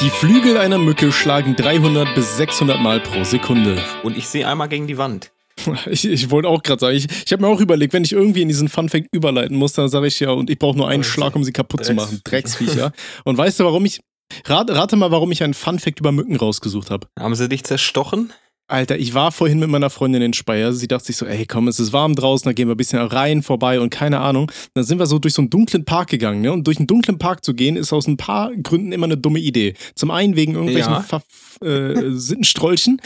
Die 0.00 0.10
Flügel 0.10 0.56
einer 0.56 0.78
Mücke 0.78 1.10
schlagen 1.10 1.56
300 1.56 2.14
bis 2.14 2.36
600 2.36 2.80
Mal 2.80 3.00
pro 3.00 3.24
Sekunde. 3.24 3.82
Und 4.04 4.16
ich 4.16 4.28
sehe 4.28 4.46
einmal 4.46 4.68
gegen 4.68 4.86
die 4.86 4.96
Wand. 4.96 5.32
Ich, 5.90 6.04
ich 6.04 6.30
wollte 6.30 6.48
auch 6.48 6.62
gerade 6.62 6.78
sagen, 6.78 6.96
ich, 6.96 7.08
ich 7.26 7.32
habe 7.32 7.42
mir 7.42 7.48
auch 7.48 7.60
überlegt, 7.60 7.92
wenn 7.92 8.04
ich 8.04 8.12
irgendwie 8.12 8.42
in 8.42 8.48
diesen 8.48 8.68
Funfact 8.68 9.08
überleiten 9.10 9.56
muss, 9.56 9.72
dann 9.72 9.88
sage 9.88 10.06
ich 10.06 10.20
ja, 10.20 10.30
und 10.30 10.50
ich 10.50 10.58
brauche 10.58 10.78
nur 10.78 10.88
einen 10.88 11.02
Schlag, 11.02 11.34
um 11.34 11.42
sie 11.42 11.50
kaputt 11.52 11.84
zu 11.84 11.94
machen. 11.94 12.20
Drecksviecher. 12.22 12.92
Und 13.24 13.36
weißt 13.36 13.58
du, 13.58 13.64
warum 13.64 13.84
ich. 13.84 14.00
Rate, 14.44 14.76
rate 14.76 14.94
mal, 14.94 15.10
warum 15.10 15.32
ich 15.32 15.42
einen 15.42 15.54
Funfact 15.54 15.98
über 15.98 16.12
Mücken 16.12 16.36
rausgesucht 16.36 16.90
habe. 16.90 17.08
Haben 17.18 17.34
sie 17.34 17.48
dich 17.48 17.64
zerstochen? 17.64 18.32
Alter, 18.68 18.98
ich 18.98 19.14
war 19.14 19.32
vorhin 19.32 19.58
mit 19.58 19.70
meiner 19.70 19.88
Freundin 19.88 20.20
in 20.20 20.34
Speyer. 20.34 20.74
Sie 20.74 20.88
dachte 20.88 21.06
sich 21.06 21.16
so, 21.16 21.24
ey, 21.24 21.46
komm, 21.46 21.68
es 21.68 21.80
ist 21.80 21.94
warm 21.94 22.14
draußen, 22.14 22.44
da 22.44 22.52
gehen 22.52 22.68
wir 22.68 22.74
ein 22.74 22.76
bisschen 22.76 23.00
rein 23.00 23.42
vorbei 23.42 23.80
und 23.80 23.88
keine 23.88 24.20
Ahnung. 24.20 24.52
Dann 24.74 24.84
sind 24.84 24.98
wir 24.98 25.06
so 25.06 25.18
durch 25.18 25.32
so 25.32 25.40
einen 25.42 25.50
dunklen 25.50 25.86
Park 25.86 26.10
gegangen, 26.10 26.42
ne? 26.42 26.52
Und 26.52 26.66
durch 26.66 26.76
einen 26.76 26.86
dunklen 26.86 27.18
Park 27.18 27.44
zu 27.44 27.54
gehen, 27.54 27.76
ist 27.76 27.94
aus 27.94 28.06
ein 28.06 28.18
paar 28.18 28.54
Gründen 28.54 28.92
immer 28.92 29.06
eine 29.06 29.16
dumme 29.16 29.38
Idee. 29.38 29.74
Zum 29.94 30.10
einen 30.10 30.36
wegen 30.36 30.54
irgendwelchen 30.54 30.92
Ja. 30.92 31.00
Ver 31.00 31.22
äh, 31.62 32.12
Sittenstrolchen 32.12 33.00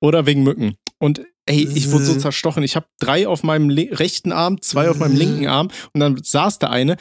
oder 0.00 0.26
wegen 0.26 0.42
Mücken. 0.42 0.74
Und 0.98 1.22
ey, 1.46 1.66
ich 1.74 1.90
wurde 1.90 2.04
so 2.04 2.14
zerstochen. 2.14 2.62
Ich 2.62 2.76
habe 2.76 2.86
drei 3.00 3.26
auf 3.26 3.42
meinem 3.42 3.70
rechten 3.70 4.32
Arm, 4.32 4.60
zwei 4.60 4.90
auf 4.90 4.98
meinem 4.98 5.16
linken 5.16 5.46
Arm 5.46 5.70
und 5.94 6.00
dann 6.00 6.20
saß 6.22 6.58
da 6.58 6.68
eine. 6.68 6.96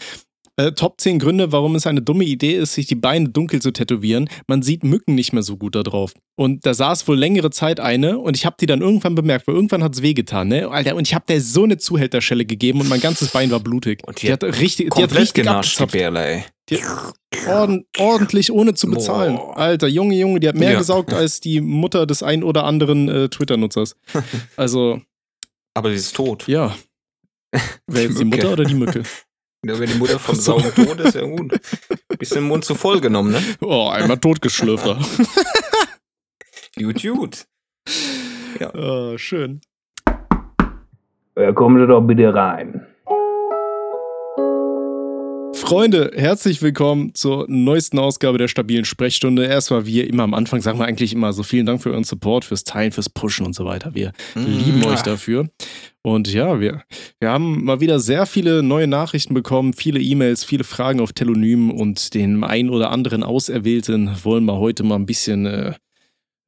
Äh, 0.59 0.71
Top 0.71 0.99
10 0.99 1.19
Gründe, 1.19 1.51
warum 1.51 1.75
es 1.75 1.85
eine 1.85 2.01
dumme 2.01 2.23
Idee 2.25 2.55
ist, 2.55 2.73
sich 2.73 2.87
die 2.87 2.95
Beine 2.95 3.29
dunkel 3.29 3.61
zu 3.61 3.71
tätowieren. 3.71 4.27
Man 4.47 4.63
sieht 4.63 4.83
Mücken 4.83 5.13
nicht 5.13 5.31
mehr 5.31 5.43
so 5.43 5.55
gut 5.55 5.75
da 5.75 5.83
drauf. 5.83 6.13
Und 6.35 6.65
da 6.65 6.73
saß 6.73 7.07
wohl 7.07 7.15
längere 7.17 7.51
Zeit 7.51 7.79
eine 7.79 8.17
und 8.17 8.35
ich 8.35 8.45
habe 8.45 8.55
die 8.59 8.65
dann 8.65 8.81
irgendwann 8.81 9.13
bemerkt, 9.13 9.47
weil 9.47 9.53
irgendwann 9.53 9.83
hat 9.83 9.93
es 9.93 10.01
wehgetan, 10.01 10.47
ne? 10.47 10.67
Alter, 10.67 10.95
und 10.95 11.07
ich 11.07 11.13
habe 11.13 11.25
der 11.27 11.41
so 11.41 11.63
eine 11.63 11.77
Zuhälterschelle 11.77 12.45
gegeben 12.45 12.81
und 12.81 12.89
mein 12.89 12.99
ganzes 13.01 13.29
Bein 13.29 13.51
war 13.51 13.59
blutig. 13.59 14.01
Und 14.07 14.19
die, 14.21 14.31
hat 14.31 14.43
richtig, 14.43 14.93
die 14.95 15.03
hat 15.03 15.13
richtig 15.13 15.43
genascht, 15.45 15.79
die. 15.79 15.85
Bärle, 15.85 16.25
ey. 16.25 16.43
Die 16.69 16.83
hat 16.83 17.13
ord 17.47 17.81
ordentlich 17.99 18.51
ohne 18.51 18.73
zu 18.73 18.89
bezahlen. 18.89 19.35
Boah. 19.35 19.57
Alter, 19.57 19.87
Junge, 19.87 20.15
Junge, 20.15 20.39
die 20.39 20.47
hat 20.47 20.55
mehr 20.55 20.71
Ja. 20.71 20.77
gesaugt 20.79 21.13
als 21.13 21.39
die 21.39 21.61
Mutter 21.61 22.07
des 22.07 22.23
ein 22.23 22.43
oder 22.43 22.63
anderen 22.63 23.07
äh, 23.09 23.29
Twitter-Nutzers. 23.29 23.95
Also, 24.57 25.01
Aber 25.75 25.89
sie 25.91 25.95
ist 25.97 26.15
tot. 26.15 26.47
ja. 26.47 26.75
Wer 27.87 28.03
jetzt 28.03 28.19
die. 28.19 28.25
Mutter 28.25 28.51
oder 28.53 28.65
die 28.65 28.73
Mücke? 28.73 29.03
Ja, 29.67 29.77
Wenn 29.79 29.89
die 29.89 29.97
Mutter 29.97 30.17
von 30.17 30.35
Ach 30.35 30.41
so. 30.41 30.59
Saugen 30.59 30.85
tot 30.85 30.99
ist, 31.01 31.15
ja 31.15 31.25
gut. 31.25 31.59
Bisschen 32.17 32.45
Mund 32.45 32.63
zu 32.63 32.73
voll 32.73 33.01
genommen, 33.01 33.31
ne? 33.31 33.41
Oh, 33.61 33.89
einmal 33.89 34.17
totgeschlürfter. 34.17 34.97
Gut, 36.79 37.01
gut. 37.01 37.45
oh, 38.75 39.17
schön. 39.17 39.61
Ja, 41.35 41.51
kommen 41.51 41.79
Sie 41.81 41.87
doch 41.87 42.01
bitte 42.01 42.33
rein. 42.33 42.86
Freunde, 45.67 46.13
herzlich 46.15 46.61
willkommen 46.61 47.13
zur 47.13 47.45
neuesten 47.49 47.99
Ausgabe 47.99 48.37
der 48.37 48.47
stabilen 48.47 48.85
Sprechstunde. 48.85 49.47
Erstmal, 49.47 49.85
wie 49.85 49.99
immer 49.99 50.23
am 50.23 50.33
Anfang, 50.33 50.61
sagen 50.61 50.79
wir 50.79 50.85
eigentlich 50.85 51.11
immer 51.11 51.33
so 51.33 51.43
vielen 51.43 51.65
Dank 51.65 51.83
für 51.83 51.91
euren 51.91 52.05
Support, 52.05 52.45
fürs 52.45 52.63
Teilen, 52.63 52.93
fürs 52.93 53.09
Pushen 53.09 53.45
und 53.45 53.53
so 53.53 53.65
weiter. 53.65 53.93
Wir 53.93 54.13
lieben 54.35 54.81
euch 54.85 55.01
dafür. 55.01 55.49
Und 56.03 56.31
ja, 56.31 56.61
wir, 56.61 56.83
wir 57.19 57.29
haben 57.29 57.65
mal 57.65 57.81
wieder 57.81 57.99
sehr 57.99 58.25
viele 58.25 58.63
neue 58.63 58.87
Nachrichten 58.87 59.33
bekommen, 59.33 59.73
viele 59.73 59.99
E-Mails, 59.99 60.45
viele 60.45 60.63
Fragen 60.63 61.01
auf 61.01 61.11
Telonym 61.11 61.69
und 61.69 62.13
den 62.13 62.45
ein 62.45 62.69
oder 62.69 62.89
anderen 62.91 63.23
Auserwählten 63.23 64.09
wollen 64.23 64.45
wir 64.45 64.59
heute 64.59 64.83
mal 64.83 64.95
ein 64.95 65.05
bisschen 65.05 65.45
äh, 65.47 65.73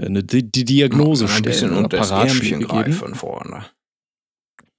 eine, 0.01 0.23
die, 0.23 0.49
Diagnose 0.49 1.25
Ein 1.25 1.41
bisschen 1.41 1.67
stellen. 1.71 1.83
unter 1.83 1.97
das 1.97 2.11
Ärmchen 2.11 2.61
greifen 2.61 3.15
vorne. 3.15 3.65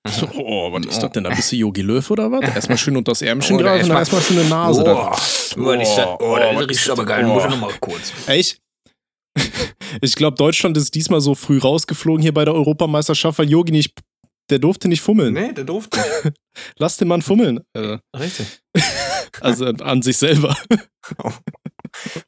So, 0.09 0.27
oh, 0.35 0.73
was 0.73 0.87
ist 0.87 1.03
das 1.03 1.13
denn 1.13 1.25
da? 1.25 1.31
Bist 1.31 1.53
du 1.53 1.57
Yogi 1.57 1.83
Löw 1.83 2.11
oder 2.11 2.31
was? 2.33 2.41
Erstmal 2.55 2.79
schön 2.79 2.97
unter 2.97 3.13
das 3.13 3.21
Ärmchen 3.23 3.57
Oder 3.57 3.65
greifen, 3.67 3.89
dann 3.91 3.99
erstmal- 3.99 4.21
erstmal 4.21 4.23
schön 4.23 4.39
eine 4.39 4.49
Nase. 4.49 4.81
Oh, 4.83 4.85
das, 5.11 5.57
oh, 5.59 6.37
das 6.37 6.57
was 6.57 6.69
riecht 6.69 6.81
ist 6.81 6.91
aber 6.91 7.05
geil. 7.05 7.25
Muss 7.25 7.43
ich 7.45 7.49
Oh. 7.49 7.51
noch 7.51 7.61
mal 7.61 7.73
kurz. 7.81 8.13
Echt? 8.27 8.61
Ich 10.03 10.15
glaube, 10.15 10.37
Deutschland 10.37 10.77
ist 10.77 10.95
diesmal 10.95 11.21
so 11.21 11.35
früh 11.35 11.59
rausgeflogen 11.59 12.23
hier 12.23 12.33
bei 12.33 12.45
der 12.45 12.55
Europameisterschaft, 12.55 13.41
weil 13.41 13.51
Yogi 13.51 13.73
nicht, 13.73 13.93
der 14.49 14.61
durfte 14.61 14.87
nicht 14.87 15.01
fummeln. 15.01 15.35
Nee, 15.35 15.53
der 15.53 15.65
durfte 15.65 15.99
nicht. 15.99 16.37
Lass 16.79 16.97
den 16.97 17.09
Mann 17.09 17.23
fummeln. 17.23 17.61
Äh, 17.77 17.99
Richtig. 18.17 18.47
Also 19.41 19.67
an 19.67 20.03
sich 20.03 20.17
selber. 20.19 20.57
Oh. 21.23 21.31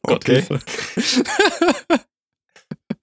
Gott, 0.02 0.24
Okay. 0.28 0.42
Hilfe. 0.42 0.60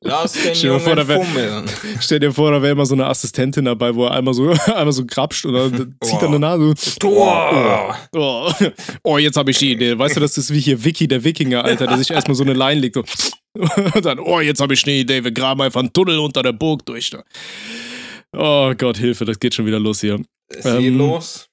Lass 0.02 0.32
den 0.32 0.56
Stell 0.56 0.70
dir 0.70 0.72
mal 0.72 0.80
vor, 0.80 0.94
Jungen 0.94 0.98
da 0.98 1.08
wär- 1.08 1.22
fummeln. 1.26 1.66
Stell 2.00 2.20
dir 2.20 2.32
vor, 2.32 2.52
da 2.52 2.62
wäre 2.62 2.72
immer 2.72 2.86
so 2.86 2.96
eine 2.96 3.06
Assistentin 3.08 3.66
dabei, 3.66 3.94
wo 3.94 4.06
er 4.06 4.12
einmal 4.12 4.34
so, 4.34 4.50
einmal 4.68 4.94
so 4.94 5.06
grapscht 5.06 5.46
und 5.46 5.54
dann 5.54 5.96
zieht 6.02 6.22
er 6.22 6.28
eine 6.30 6.40
Nase. 6.40 6.74
Tor! 7.00 7.98
Oh, 8.16 8.50
oh 9.04 9.18
jetzt 9.18 9.36
habe 9.36 9.52
ich 9.52 9.58
die 9.58 9.74
Idee. 9.74 9.98
Weißt 10.00 10.16
du, 10.16 10.22
das 10.22 10.38
ist 10.38 10.54
wie 10.54 10.60
hier 10.62 10.82
Vicky, 10.84 11.08
der 11.08 11.24
Wikinger, 11.24 11.66
Alter, 11.66 11.86
der 11.88 11.98
sich 11.98 12.12
erstmal 12.12 12.36
so 12.36 12.44
eine 12.44 12.54
Line 12.54 12.80
legt. 12.80 12.96
So. 12.96 13.04
Und 13.94 14.06
dann, 14.06 14.20
oh, 14.20 14.40
jetzt 14.40 14.62
habe 14.62 14.74
ich 14.74 14.86
eine 14.86 14.96
Idee. 14.96 15.24
Wir 15.24 15.32
graben 15.32 15.62
einfach 15.62 15.82
einen 15.82 15.92
Tunnel 15.92 16.20
unter 16.20 16.44
der 16.44 16.54
Burg 16.54 16.86
durch. 16.86 17.12
Oh 18.32 18.74
Gott, 18.78 18.98
Hilfe, 18.98 19.26
das 19.26 19.38
geht 19.40 19.54
schon 19.56 19.66
wieder 19.66 19.80
los 19.80 20.00
hier. 20.00 20.22
Ist 20.50 20.64
hier 20.64 20.76
Ähm, 20.80 20.98
los? 20.98 21.49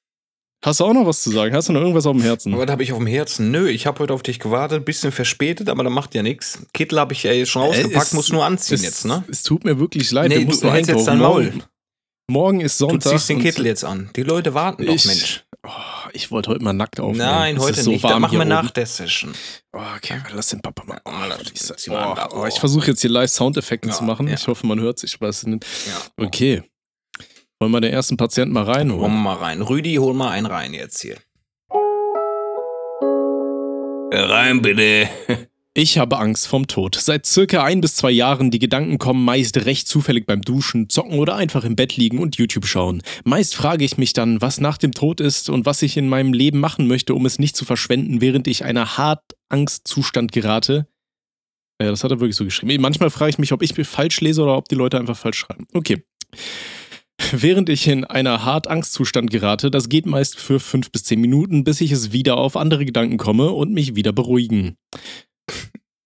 Hast 0.65 0.81
du 0.81 0.85
auch 0.85 0.93
noch 0.93 1.07
was 1.07 1.23
zu 1.23 1.31
sagen? 1.31 1.55
Hast 1.55 1.69
du 1.69 1.73
noch 1.73 1.81
irgendwas 1.81 2.07
auf 2.07 2.17
dem 2.17 2.23
Herzen? 2.23 2.57
Was 2.57 2.69
habe 2.71 2.83
ich 2.83 2.91
auf 2.93 2.99
dem 2.99 3.07
Herzen? 3.07 3.51
Nö, 3.51 3.69
ich 3.69 3.87
habe 3.87 4.01
heute 4.01 4.13
auf 4.15 4.23
dich 4.23 4.41
gewartet, 4.41 4.85
bisschen 4.85 5.13
verspätet, 5.13 5.69
aber 5.69 5.85
da 5.85 5.91
macht 5.91 6.15
ja 6.15 6.23
nichts. 6.23 6.59
Kittel 6.73 6.99
habe 6.99 7.13
ich 7.13 7.23
ja 7.23 7.33
jetzt 7.33 7.51
schon 7.51 7.63
ausgepackt, 7.63 7.95
Äh, 7.95 7.99
es- 7.99 8.13
muss 8.15 8.33
nur 8.33 8.45
anziehen 8.45 8.75
Es, 8.77 8.83
jetzt, 8.83 9.05
ne? 9.05 9.23
es 9.31 9.43
tut 9.43 9.65
mir 9.65 9.79
wirklich 9.79 10.11
leid. 10.11 10.29
Nee, 10.29 10.41
du 10.41 10.47
mussten 10.47 10.71
hältst 10.71 10.91
jetzt 10.91 11.07
dein 11.07 11.19
Maul. 11.19 11.53
Morgen, 12.29 12.61
ist 12.61 12.81
Du 12.81 12.89
Sonntag. 12.89 13.13
ziehst 13.13 13.29
den 13.29 13.41
Kittel 13.41 13.67
jetzt 13.67 13.85
an. 13.85 14.11
Die 14.17 14.25
Leute 14.25 14.55
warten 14.55 14.85
doch, 14.85 14.93
Ich- 14.95 15.07
Mensch. 15.07 15.45
Oh, 15.65 15.71
ich 16.13 16.31
wollte 16.31 16.51
heute 16.51 16.63
mal 16.63 16.73
nackt 16.73 16.99
aufnehmen. 17.01 17.19
Nein, 17.19 17.59
heute 17.59 17.83
so 17.83 17.91
nicht. 17.91 18.05
Da 18.05 18.11
warm 18.11 18.23
machen 18.23 18.39
wir 18.39 18.45
nach 18.45 18.71
der 18.71 18.87
Session. 18.87 19.33
Oh, 19.73 19.81
okay, 19.97 20.21
lass 20.33 20.49
den 20.49 20.61
Papa 20.63 20.85
mal. 20.85 21.01
Oh, 21.05 21.11
da. 22.15 22.29
oh, 22.33 22.47
ich 22.47 22.55
versuche 22.59 22.89
jetzt 22.89 23.01
hier 23.01 23.11
live 23.11 23.31
Soundeffekte 23.31 23.89
Ja, 23.89 23.95
zu 23.95 24.05
machen. 24.05 24.29
ja. 24.29 24.35
Ich 24.35 24.47
hoffe, 24.47 24.67
man 24.67 24.81
hört 24.81 24.99
sich. 25.01 25.19
Nicht. 25.21 25.67
Ja. 25.87 26.25
Okay. 26.25 26.63
Wollen 27.59 27.73
wir 27.73 27.81
den 27.81 27.93
ersten 27.93 28.17
Patienten 28.19 28.53
mal 28.53 28.67
Holen 28.67 28.69
wir 28.69 28.77
reinholen? 28.77 29.23
mal 29.23 29.35
rein. 29.37 29.63
Rüdi, 29.63 29.95
hol 29.95 30.13
mal 30.13 30.31
einen 30.31 30.47
rein 30.47 30.75
jetzt 30.75 31.01
hier. 31.01 31.17
Rein 34.13 34.63
bitte. 34.63 35.09
Ich 35.79 35.99
habe 35.99 36.17
Angst 36.17 36.49
vom 36.49 36.67
Tod. 36.67 36.95
Seit 36.95 37.27
circa 37.27 37.63
ein 37.63 37.83
bis 37.83 37.97
zwei 37.97 38.11
Jahren 38.11 38.51
die 38.51 38.59
Gedanken 38.59 38.97
kommen 38.97 39.23
meist 39.23 39.67
recht 39.67 39.87
zufällig 39.87 40.25
beim 40.25 40.41
Duschen, 40.41 40.89
Zocken 40.89 41.19
oder 41.19 41.37
einfach 41.37 41.65
im 41.65 41.77
Bett 41.77 41.99
liegen 41.99 42.19
und 42.19 42.37
YouTube 42.37 42.65
schauen. 42.65 43.03
Meist 43.25 43.55
frage 43.55 43.85
ich 43.85 43.99
mich 43.99 44.15
dann, 44.15 44.41
was 44.41 44.59
nach 44.59 44.79
dem 44.79 44.93
Tod 44.93 45.21
ist 45.21 45.51
und 45.51 45.67
was 45.67 45.83
ich 45.83 45.99
in 45.99 46.09
meinem 46.09 46.33
Leben 46.33 46.61
machen 46.61 46.87
möchte, 46.87 47.13
um 47.13 47.27
es 47.27 47.39
nicht 47.39 47.59
zu 47.59 47.67
verschwenden, 47.67 48.23
während 48.23 48.47
ich 48.47 48.65
einer 48.65 48.97
hart 48.97 49.21
Angstzustand 49.51 50.33
gerate. 50.33 50.87
Ja, 51.79 51.91
das 51.91 52.03
hat 52.05 52.11
er 52.11 52.21
wirklich 52.21 52.37
so 52.37 52.47
geschrieben. 52.47 52.81
Manchmal 52.81 53.11
frage 53.11 53.29
ich 53.29 53.39
mich, 53.39 53.53
ob 53.53 53.61
ich 53.61 53.75
falsch 53.87 54.23
lese 54.23 54.45
oder 54.45 54.57
ob 54.57 54.71
die 54.71 54.77
Leute 54.77 54.99
einfach 54.99 55.19
falsch 55.19 55.41
schreiben. 55.41 55.67
Okay. 55.75 56.03
Während 57.33 57.69
ich 57.69 57.89
in 57.89 58.05
einer 58.05 58.45
hart 58.45 58.69
Angstzustand 58.69 59.31
gerate, 59.31 59.71
das 59.71 59.89
geht 59.89 60.07
meist 60.07 60.39
für 60.39 60.61
fünf 60.61 60.93
bis 60.93 61.05
zehn 61.05 61.21
Minuten, 61.21 61.65
bis 61.65 61.81
ich 61.81 61.91
es 61.91 62.13
wieder 62.13 62.37
auf 62.37 62.57
andere 62.57 62.85
Gedanken 62.85 63.17
komme 63.17 63.51
und 63.51 63.73
mich 63.73 63.97
wieder 63.97 64.13
beruhigen. 64.13 64.77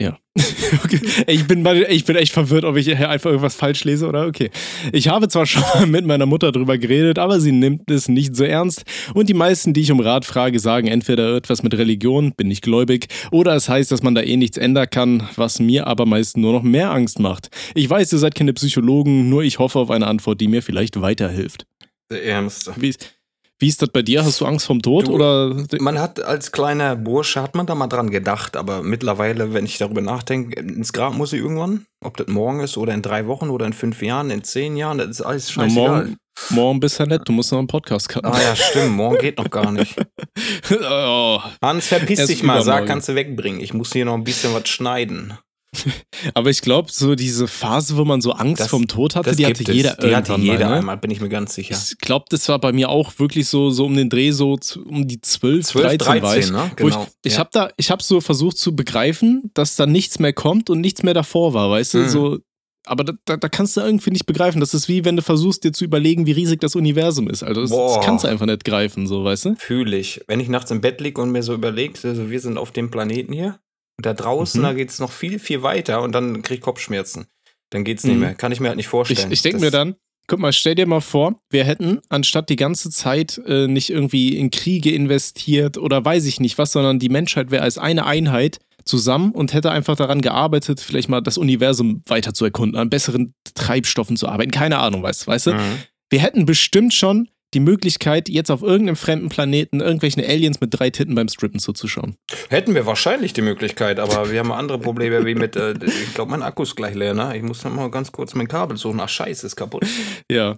Ja. 0.00 0.18
Okay. 0.84 1.00
Ich 1.26 1.48
bin, 1.48 1.64
bei- 1.64 1.88
ich 1.90 2.04
bin 2.04 2.14
echt 2.14 2.32
verwirrt, 2.32 2.64
ob 2.64 2.76
ich 2.76 2.86
hier 2.86 3.10
einfach 3.10 3.30
irgendwas 3.30 3.56
falsch 3.56 3.82
lese 3.82 4.06
oder 4.06 4.26
okay. 4.28 4.50
Ich 4.92 5.08
habe 5.08 5.26
zwar 5.26 5.44
schon 5.44 5.62
mal 5.74 5.86
mit 5.86 6.06
meiner 6.06 6.26
Mutter 6.26 6.52
drüber 6.52 6.78
geredet, 6.78 7.18
aber 7.18 7.40
sie 7.40 7.50
nimmt 7.50 7.90
es 7.90 8.08
nicht 8.08 8.36
so 8.36 8.44
ernst. 8.44 8.84
Und 9.12 9.28
die 9.28 9.34
meisten, 9.34 9.72
die 9.72 9.80
ich 9.80 9.90
um 9.90 9.98
Rat 9.98 10.24
frage, 10.24 10.60
sagen 10.60 10.86
entweder 10.86 11.34
etwas 11.36 11.64
mit 11.64 11.74
Religion, 11.76 12.32
bin 12.36 12.46
nicht 12.46 12.62
gläubig, 12.62 13.08
oder 13.32 13.56
es 13.56 13.68
heißt, 13.68 13.90
dass 13.90 14.04
man 14.04 14.14
da 14.14 14.22
eh 14.22 14.36
nichts 14.36 14.58
ändern 14.58 14.88
kann, 14.88 15.28
was 15.34 15.58
mir 15.58 15.88
aber 15.88 16.06
meist 16.06 16.36
nur 16.36 16.52
noch 16.52 16.62
mehr 16.62 16.92
Angst 16.92 17.18
macht. 17.18 17.48
Ich 17.74 17.90
weiß, 17.90 18.12
ihr 18.12 18.18
seid 18.20 18.36
keine 18.36 18.52
Psychologen, 18.52 19.28
nur 19.28 19.42
ich 19.42 19.58
hoffe 19.58 19.80
auf 19.80 19.90
eine 19.90 20.06
Antwort, 20.06 20.40
die 20.40 20.46
mir 20.48 20.62
vielleicht 20.62 21.00
weiterhilft. 21.00 21.66
Der 22.12 22.24
Ärmste. 22.24 22.72
Wie 22.76 22.90
ist, 22.90 23.12
wie 23.60 23.68
ist 23.68 23.82
das 23.82 23.90
bei 23.90 24.02
dir? 24.02 24.24
Hast 24.24 24.40
du 24.40 24.46
Angst 24.46 24.66
vom 24.66 24.80
Tod 24.80 25.06
Du- 25.06 25.12
oder 25.12 25.54
Man 25.78 25.98
hat 25.98 26.20
als 26.20 26.50
kleiner 26.50 26.96
Bursche, 26.96 27.42
hat 27.42 27.54
man 27.54 27.66
da 27.66 27.74
mal 27.74 27.88
dran 27.88 28.10
gedacht, 28.10 28.56
aber 28.56 28.82
mittlerweile, 28.82 29.52
wenn 29.52 29.66
ich 29.66 29.78
darüber 29.78 30.00
nachdenke, 30.00 30.58
ins 30.58 30.92
Grab 30.92 31.14
muss 31.14 31.34
ich 31.34 31.40
irgendwann, 31.40 31.84
ob 32.02 32.16
das 32.16 32.28
morgen 32.28 32.60
ist 32.60 32.78
oder 32.78 32.94
in 32.94 33.02
drei 33.02 33.26
Wochen 33.26 33.50
oder 33.50 33.66
in 33.66 33.74
fünf 33.74 34.02
Jahren, 34.02 34.30
in 34.30 34.42
zehn 34.42 34.76
Jahren, 34.76 34.98
das 34.98 35.08
ist 35.08 35.20
alles 35.20 35.52
Na, 35.54 35.64
scheißegal. 35.64 35.88
morgen, 35.88 36.16
morgen 36.48 36.80
bist 36.80 36.98
du 36.98 37.04
nett, 37.04 37.22
du 37.26 37.32
musst 37.32 37.52
noch 37.52 37.58
einen 37.58 37.68
Podcast 37.68 38.08
cutten. 38.08 38.32
Ah 38.32 38.40
ja, 38.40 38.56
stimmt, 38.56 38.92
morgen 38.92 39.18
geht 39.18 39.36
noch 39.36 39.50
gar 39.50 39.70
nicht. 39.70 39.94
oh. 40.90 41.40
Hans, 41.62 41.86
verpiss 41.86 42.26
dich 42.26 42.42
mal, 42.42 42.62
sag, 42.62 42.86
kannst 42.86 43.10
du 43.10 43.14
wegbringen. 43.14 43.60
Ich 43.60 43.74
muss 43.74 43.92
hier 43.92 44.06
noch 44.06 44.14
ein 44.14 44.24
bisschen 44.24 44.54
was 44.54 44.68
schneiden. 44.68 45.34
Aber 46.34 46.50
ich 46.50 46.60
glaube, 46.62 46.90
so 46.92 47.14
diese 47.14 47.46
Phase, 47.48 47.96
wo 47.96 48.04
man 48.04 48.20
so 48.20 48.32
Angst 48.32 48.60
Das- 48.62 48.68
vom 48.68 48.88
Tod 48.88 49.14
hatte, 49.16 49.34
die 49.36 49.46
hatte 49.46 49.62
es. 49.62 49.68
jeder 49.68 49.94
Die 49.94 50.14
hatte 50.14 50.32
irgendwann 50.32 50.42
jeder 50.42 50.64
mal. 50.66 50.70
Ne? 50.72 50.78
einmal, 50.78 50.96
bin 50.98 51.10
ich 51.10 51.20
mir 51.20 51.28
ganz 51.28 51.54
sicher. 51.54 51.76
Ich 51.90 51.98
glaube, 51.98 52.26
das 52.28 52.48
war 52.48 52.58
bei 52.58 52.72
mir 52.72 52.88
auch 52.88 53.18
wirklich 53.18 53.48
so, 53.48 53.70
so 53.70 53.86
um 53.86 53.94
den 53.96 54.10
Dreh, 54.10 54.32
so 54.32 54.58
um 54.88 55.06
die 55.06 55.20
12, 55.20 55.66
12, 55.66 55.98
13, 55.98 56.22
war 56.22 56.36
ich. 56.36 56.46
13, 56.48 56.52
ne? 56.52 56.70
Genau. 56.76 57.02
Ich, 57.22 57.28
ich 57.28 57.32
Ja. 57.34 57.38
habe 57.38 57.50
da, 57.52 57.70
ich 57.76 57.90
habe 57.90 58.02
so 58.02 58.20
versucht 58.20 58.58
zu 58.58 58.74
begreifen, 58.74 59.50
dass 59.54 59.76
da 59.76 59.86
nichts 59.86 60.18
mehr 60.18 60.32
kommt 60.32 60.70
und 60.70 60.80
nichts 60.80 61.02
mehr 61.02 61.14
davor 61.14 61.54
war, 61.54 61.70
weißt 61.70 61.94
du? 61.94 61.98
Mhm. 61.98 62.08
So, 62.08 62.38
aber 62.86 63.04
da, 63.04 63.12
da, 63.24 63.36
da 63.36 63.48
kannst 63.48 63.76
du 63.76 63.80
irgendwie 63.82 64.10
nicht 64.10 64.26
begreifen. 64.26 64.58
Das 64.60 64.74
ist 64.74 64.88
wie 64.88 65.04
wenn 65.04 65.14
du 65.16 65.22
versuchst, 65.22 65.62
dir 65.64 65.72
zu 65.72 65.84
überlegen, 65.84 66.26
wie 66.26 66.32
riesig 66.32 66.60
das 66.60 66.74
Universum 66.74 67.28
ist. 67.28 67.42
Also 67.42 67.60
das, 67.60 67.70
das 67.70 68.04
kannst 68.04 68.24
du 68.24 68.28
einfach 68.28 68.46
nicht 68.46 68.64
greifen, 68.64 69.06
so, 69.06 69.22
weißt 69.22 69.44
du? 69.44 69.54
Fühle 69.56 69.96
ich. 69.96 70.20
Wenn 70.26 70.40
ich 70.40 70.48
nachts 70.48 70.70
im 70.72 70.80
Bett 70.80 71.00
liege 71.00 71.20
und 71.20 71.30
mir 71.30 71.42
so 71.42 71.54
überlege, 71.54 71.94
also 72.08 72.28
wir 72.30 72.40
sind 72.40 72.58
auf 72.58 72.72
dem 72.72 72.90
Planeten 72.90 73.32
hier, 73.32 73.60
Und 74.00 74.06
da 74.06 74.14
draußen, 74.14 74.62
Mhm. 74.62 74.64
da 74.64 74.72
geht's 74.72 74.98
noch 74.98 75.12
viel, 75.12 75.38
viel 75.38 75.62
weiter 75.62 76.00
und 76.00 76.12
dann 76.12 76.40
krieg 76.40 76.56
ich 76.60 76.60
Kopfschmerzen. 76.62 77.26
Dann 77.68 77.84
geht's 77.84 78.02
nicht 78.04 78.14
Mhm. 78.14 78.20
mehr. 78.20 78.34
Kann 78.34 78.50
ich 78.50 78.58
mir 78.58 78.68
halt 78.68 78.78
nicht 78.78 78.86
Ich, 78.86 78.90
vorstellen. 78.90 79.30
ich 79.30 79.42
denke 79.42 79.58
Das- 79.58 79.64
mir 79.66 79.70
dann, 79.70 79.94
guck 80.26 80.38
mal, 80.38 80.54
stell 80.54 80.74
dir 80.74 80.86
mal 80.86 81.02
vor, 81.02 81.38
wir 81.50 81.64
hätten 81.64 82.00
anstatt 82.08 82.48
die 82.48 82.56
ganze 82.56 82.88
Zeit 82.88 83.36
äh, 83.46 83.66
nicht 83.66 83.90
irgendwie 83.90 84.38
in 84.38 84.50
Kriege 84.50 84.90
investiert 84.94 85.76
oder 85.76 86.02
weiß 86.02 86.24
ich 86.24 86.40
nicht 86.40 86.56
was, 86.56 86.72
sondern 86.72 86.98
die 86.98 87.10
Menschheit 87.10 87.50
wäre 87.50 87.62
als 87.62 87.76
eine 87.76 88.06
Einheit 88.06 88.56
zusammen 88.86 89.32
und 89.32 89.52
hätte 89.52 89.70
einfach 89.70 89.96
daran 89.96 90.22
gearbeitet, 90.22 90.80
vielleicht 90.80 91.10
mal 91.10 91.20
das 91.20 91.36
Universum 91.36 92.00
weiter 92.06 92.32
zu 92.32 92.46
erkunden, 92.46 92.78
an 92.80 92.88
besseren 92.88 93.34
Treibstoffen 93.54 94.16
zu 94.16 94.28
arbeiten. 94.28 94.50
Keine 94.50 94.78
Ahnung, 94.78 95.02
weißt, 95.02 95.26
weißt 95.26 95.48
du? 95.48 95.52
Mhm. 95.52 95.76
Wir 96.08 96.20
hätten 96.20 96.46
bestimmt 96.46 96.94
schon 96.94 97.28
die 97.54 97.60
Möglichkeit, 97.60 98.28
jetzt 98.28 98.50
auf 98.50 98.62
irgendeinem 98.62 98.96
fremden 98.96 99.28
Planeten 99.28 99.80
irgendwelchen 99.80 100.22
Aliens 100.24 100.60
mit 100.60 100.78
drei 100.78 100.90
Titten 100.90 101.14
beim 101.14 101.28
Strippen 101.28 101.58
zuzuschauen. 101.58 102.16
Hätten 102.48 102.74
wir 102.74 102.86
wahrscheinlich 102.86 103.32
die 103.32 103.42
Möglichkeit, 103.42 103.98
aber 103.98 104.30
wir 104.30 104.38
haben 104.40 104.52
andere 104.52 104.78
Probleme 104.78 105.24
wie 105.26 105.34
mit, 105.34 105.56
äh, 105.56 105.74
ich 105.84 106.14
glaube, 106.14 106.30
mein 106.30 106.42
Akku 106.42 106.62
ist 106.62 106.76
gleich 106.76 106.94
leer, 106.94 107.14
ne? 107.14 107.36
Ich 107.36 107.42
muss 107.42 107.64
noch 107.64 107.72
mal 107.72 107.90
ganz 107.90 108.12
kurz 108.12 108.34
mein 108.34 108.48
Kabel 108.48 108.76
suchen. 108.76 109.00
Ach, 109.00 109.08
scheiße, 109.08 109.46
ist 109.46 109.56
kaputt. 109.56 109.84
Ja. 110.30 110.56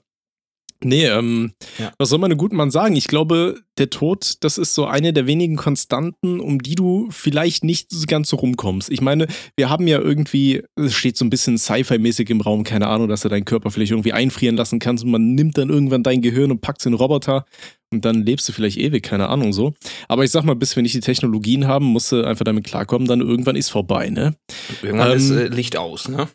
Nee, 0.85 1.07
ähm, 1.07 1.53
Ja. 1.79 1.93
was 1.99 2.09
soll 2.09 2.19
man 2.19 2.31
einem 2.31 2.39
guten 2.39 2.57
Mann 2.57 2.71
sagen? 2.71 2.97
Ich 2.97 3.07
glaube, 3.09 3.61
der 3.79 3.91
Tod, 3.91 4.35
das 4.41 4.59
ist 4.59 4.75
so 4.75 4.85
eine 4.87 5.13
der 5.13 5.27
wenigen 5.27 5.57
Konstanten, 5.57 6.41
um 6.41 6.61
die 6.61 6.75
du 6.75 7.09
vielleicht 7.11 7.65
nicht 7.65 7.91
so 7.91 8.05
ganz 8.07 8.29
so 8.29 8.37
rumkommst. 8.37 8.91
Ich 8.91 9.01
meine, 9.01 9.27
wir 9.57 9.71
haben 9.71 9.87
ja 9.87 9.99
irgendwie, 9.99 10.63
es 10.77 10.95
steht 10.95 11.17
so 11.17 11.25
ein 11.25 11.31
bisschen 11.31 11.59
Sci-Fi-mäßig 11.59 12.29
im 12.31 12.41
Raum, 12.41 12.65
keine 12.65 12.89
Ahnung, 12.89 13.09
dass 13.09 13.23
du 13.23 13.29
deinen 13.29 13.45
Körper 13.45 13.71
vielleicht 13.71 13.93
irgendwie 13.93 14.13
einfrieren 14.13 14.57
lassen 14.57 14.79
kannst 14.79 15.05
und 15.05 15.11
man 15.11 15.35
nimmt 15.35 15.57
dann 15.59 15.71
irgendwann 15.71 16.03
dein 16.03 16.21
Gehirn 16.23 16.51
und 16.51 16.61
packt 16.61 16.81
es 16.81 16.87
in 16.87 16.95
Roboter 16.95 17.45
und 17.93 18.05
dann 18.05 18.23
lebst 18.25 18.49
du 18.49 18.53
vielleicht 18.53 18.79
ewig, 18.79 19.03
keine 19.03 19.29
Ahnung 19.29 19.53
so. 19.53 19.75
Aber 20.09 20.25
ich 20.25 20.31
sag 20.31 20.45
mal, 20.45 20.55
bis 20.57 20.77
wir 20.77 20.83
nicht 20.83 20.95
die 20.95 21.01
Technologien 21.01 21.67
haben, 21.67 21.87
musst 21.87 22.13
du 22.13 22.25
einfach 22.25 22.45
damit 22.45 22.65
klarkommen, 22.65 23.07
dann 23.09 23.21
irgendwann 23.21 23.57
ist 23.57 23.71
vorbei, 23.71 24.11
ne? 24.11 24.35
Irgendwann 24.83 25.11
Ähm, 25.13 25.17
ist 25.17 25.31
äh, 25.31 25.49
Licht 25.49 25.77
aus, 25.77 26.09
ne? 26.09 26.29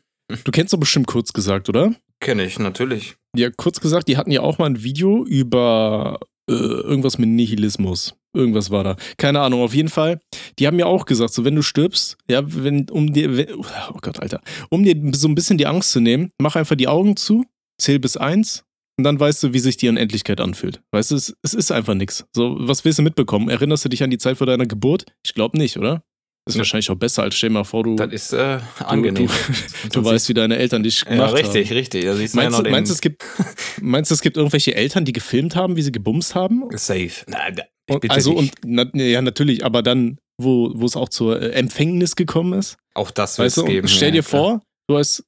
Du 0.43 0.51
kennst 0.51 0.73
doch 0.73 0.77
bestimmt 0.79 1.07
kurz 1.07 1.31
gesagt, 1.33 1.69
oder? 1.69 1.93
Kenne 2.19 2.45
ich, 2.45 2.59
natürlich. 2.59 3.15
Ja, 3.35 3.49
kurz 3.55 3.79
gesagt, 3.79 4.07
die 4.07 4.17
hatten 4.17 4.31
ja 4.31 4.41
auch 4.41 4.57
mal 4.57 4.65
ein 4.65 4.83
Video 4.83 5.23
über 5.25 6.19
äh, 6.49 6.53
irgendwas 6.53 7.17
mit 7.17 7.29
Nihilismus. 7.29 8.15
Irgendwas 8.33 8.69
war 8.71 8.83
da. 8.83 8.95
Keine 9.17 9.41
Ahnung, 9.41 9.61
auf 9.61 9.73
jeden 9.73 9.89
Fall. 9.89 10.19
Die 10.59 10.67
haben 10.67 10.79
ja 10.79 10.85
auch 10.85 11.05
gesagt, 11.05 11.33
so 11.33 11.43
wenn 11.45 11.55
du 11.55 11.61
stirbst, 11.61 12.17
ja, 12.29 12.41
wenn, 12.45 12.89
um 12.89 13.13
dir, 13.13 13.35
wenn, 13.35 13.53
oh 13.55 13.99
Gott, 14.01 14.19
Alter, 14.19 14.41
um 14.69 14.83
dir 14.83 14.95
so 15.13 15.27
ein 15.27 15.35
bisschen 15.35 15.57
die 15.57 15.67
Angst 15.67 15.91
zu 15.91 15.99
nehmen, 15.99 16.31
mach 16.39 16.55
einfach 16.55 16.75
die 16.75 16.87
Augen 16.87 17.15
zu, 17.15 17.45
zähl 17.79 17.99
bis 17.99 18.17
eins 18.17 18.63
und 18.97 19.03
dann 19.03 19.19
weißt 19.19 19.43
du, 19.43 19.53
wie 19.53 19.59
sich 19.59 19.77
die 19.77 19.89
Unendlichkeit 19.89 20.41
anfühlt. 20.41 20.81
Weißt 20.91 21.11
du, 21.11 21.15
es, 21.15 21.35
es 21.43 21.53
ist 21.53 21.71
einfach 21.71 21.93
nichts. 21.93 22.25
So, 22.33 22.55
was 22.59 22.83
willst 22.85 22.99
du 22.99 23.03
mitbekommen? 23.03 23.49
Erinnerst 23.49 23.85
du 23.85 23.89
dich 23.89 24.03
an 24.03 24.09
die 24.09 24.17
Zeit 24.17 24.37
vor 24.37 24.47
deiner 24.47 24.65
Geburt? 24.65 25.05
Ich 25.23 25.33
glaube 25.33 25.57
nicht, 25.57 25.77
oder? 25.77 26.03
Ist 26.47 26.55
Ja. 26.55 26.59
wahrscheinlich 26.59 26.89
auch 26.89 26.95
besser, 26.95 27.23
als 27.23 27.35
stell 27.35 27.49
dir 27.49 27.53
mal 27.55 27.63
vor, 27.63 27.83
du, 27.83 27.95
Das 27.95 28.11
ist 28.11 28.33
äh, 28.33 28.59
angenehm. 28.79 29.29
du 29.91 30.03
weißt, 30.03 30.29
wie 30.29 30.33
deine 30.33 30.57
Eltern 30.57 30.83
dich 30.83 31.03
ja, 31.03 31.11
gemacht 31.11 31.27
haben. 31.29 31.35
richtig, 31.37 31.71
richtig. 31.71 32.05
Da 32.05 32.15
siehst 32.15 32.33
du 32.33 32.37
Meinst, 32.39 32.57
ja 32.57 32.63
du, 32.63 32.69
meinst, 32.71 32.89
du, 32.89 32.93
es 32.95 33.01
gibt, 33.01 33.23
meinst 33.81 34.11
du, 34.11 34.15
es 34.15 34.21
gibt 34.21 34.37
irgendwelche 34.37 34.73
Eltern, 34.75 35.05
die 35.05 35.13
gefilmt 35.13 35.55
haben, 35.55 35.75
wie 35.75 35.81
sie 35.81 35.91
gebumst 35.91 36.35
haben? 36.35 36.63
Safe. 36.75 37.11
Na, 37.27 37.37
ich 37.49 37.99
bitte 37.99 38.13
also, 38.13 38.31
dich. 38.31 38.39
und 38.39 38.51
na, 38.65 38.85
ja, 38.95 39.21
natürlich, 39.21 39.63
aber 39.65 39.81
dann, 39.83 40.17
wo, 40.37 40.71
wo 40.75 40.85
es 40.85 40.95
auch 40.95 41.09
zur 41.09 41.41
äh, 41.41 41.51
Empfängnis 41.51 42.15
gekommen 42.15 42.57
ist. 42.59 42.77
auch 42.93 43.11
das 43.11 43.37
wird 43.37 43.45
Weißt 43.47 43.57
du, 43.57 43.61
es 43.61 43.67
geben. 43.67 43.87
stell 43.87 44.09
ja, 44.09 44.21
dir 44.21 44.23
klar. 44.23 44.41
vor, 44.41 44.61
du 44.87 44.97
hast, 44.97 45.23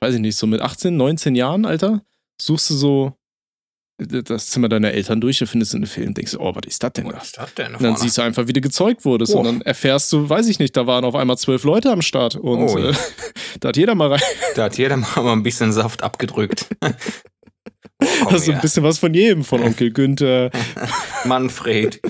weiß 0.00 0.14
ich 0.14 0.20
nicht, 0.20 0.36
so 0.36 0.46
mit 0.46 0.60
18, 0.60 0.96
19 0.96 1.34
Jahren, 1.34 1.64
Alter, 1.66 2.02
suchst 2.40 2.70
du 2.70 2.74
so 2.74 3.12
das 3.98 4.48
Zimmer 4.48 4.68
deiner 4.68 4.90
Eltern 4.92 5.20
durch 5.20 5.40
und 5.40 5.46
findest 5.46 5.74
einen 5.74 5.86
Film 5.86 6.08
und 6.08 6.16
denkst, 6.16 6.34
oh, 6.38 6.52
was 6.54 6.62
ist 6.66 6.82
das 6.82 6.92
denn 6.94 7.08
da? 7.08 7.16
Was 7.16 7.26
ist 7.26 7.38
das 7.38 7.54
denn? 7.54 7.74
Und 7.74 7.82
dann 7.82 7.96
siehst 7.96 8.18
du 8.18 8.22
einfach, 8.22 8.48
wie 8.48 8.52
du 8.52 8.60
gezeugt 8.60 9.04
wurdest. 9.04 9.34
Oh. 9.34 9.38
Und 9.38 9.44
dann 9.44 9.60
erfährst 9.62 10.12
du, 10.12 10.28
weiß 10.28 10.48
ich 10.48 10.58
nicht, 10.58 10.76
da 10.76 10.86
waren 10.88 11.04
auf 11.04 11.14
einmal 11.14 11.38
zwölf 11.38 11.62
Leute 11.64 11.90
am 11.92 12.02
Start. 12.02 12.34
Und 12.34 12.58
Oh, 12.68 12.78
ja. 12.78 12.90
äh, 12.90 12.94
da 13.60 13.68
hat 13.68 13.76
jeder 13.76 13.94
mal 13.94 14.08
rein. 14.12 14.20
Da 14.56 14.64
hat 14.64 14.76
jeder 14.78 14.96
mal 14.96 15.28
ein 15.32 15.42
bisschen 15.44 15.72
Saft 15.72 16.02
abgedrückt. 16.02 16.66
oh, 16.82 18.06
Also 18.30 18.50
ein 18.52 18.60
bisschen 18.60 18.82
was 18.82 18.98
von 18.98 19.14
jedem, 19.14 19.44
von 19.44 19.62
Onkel 19.62 19.92
Günther, 19.92 20.50
Manfred. 21.24 22.00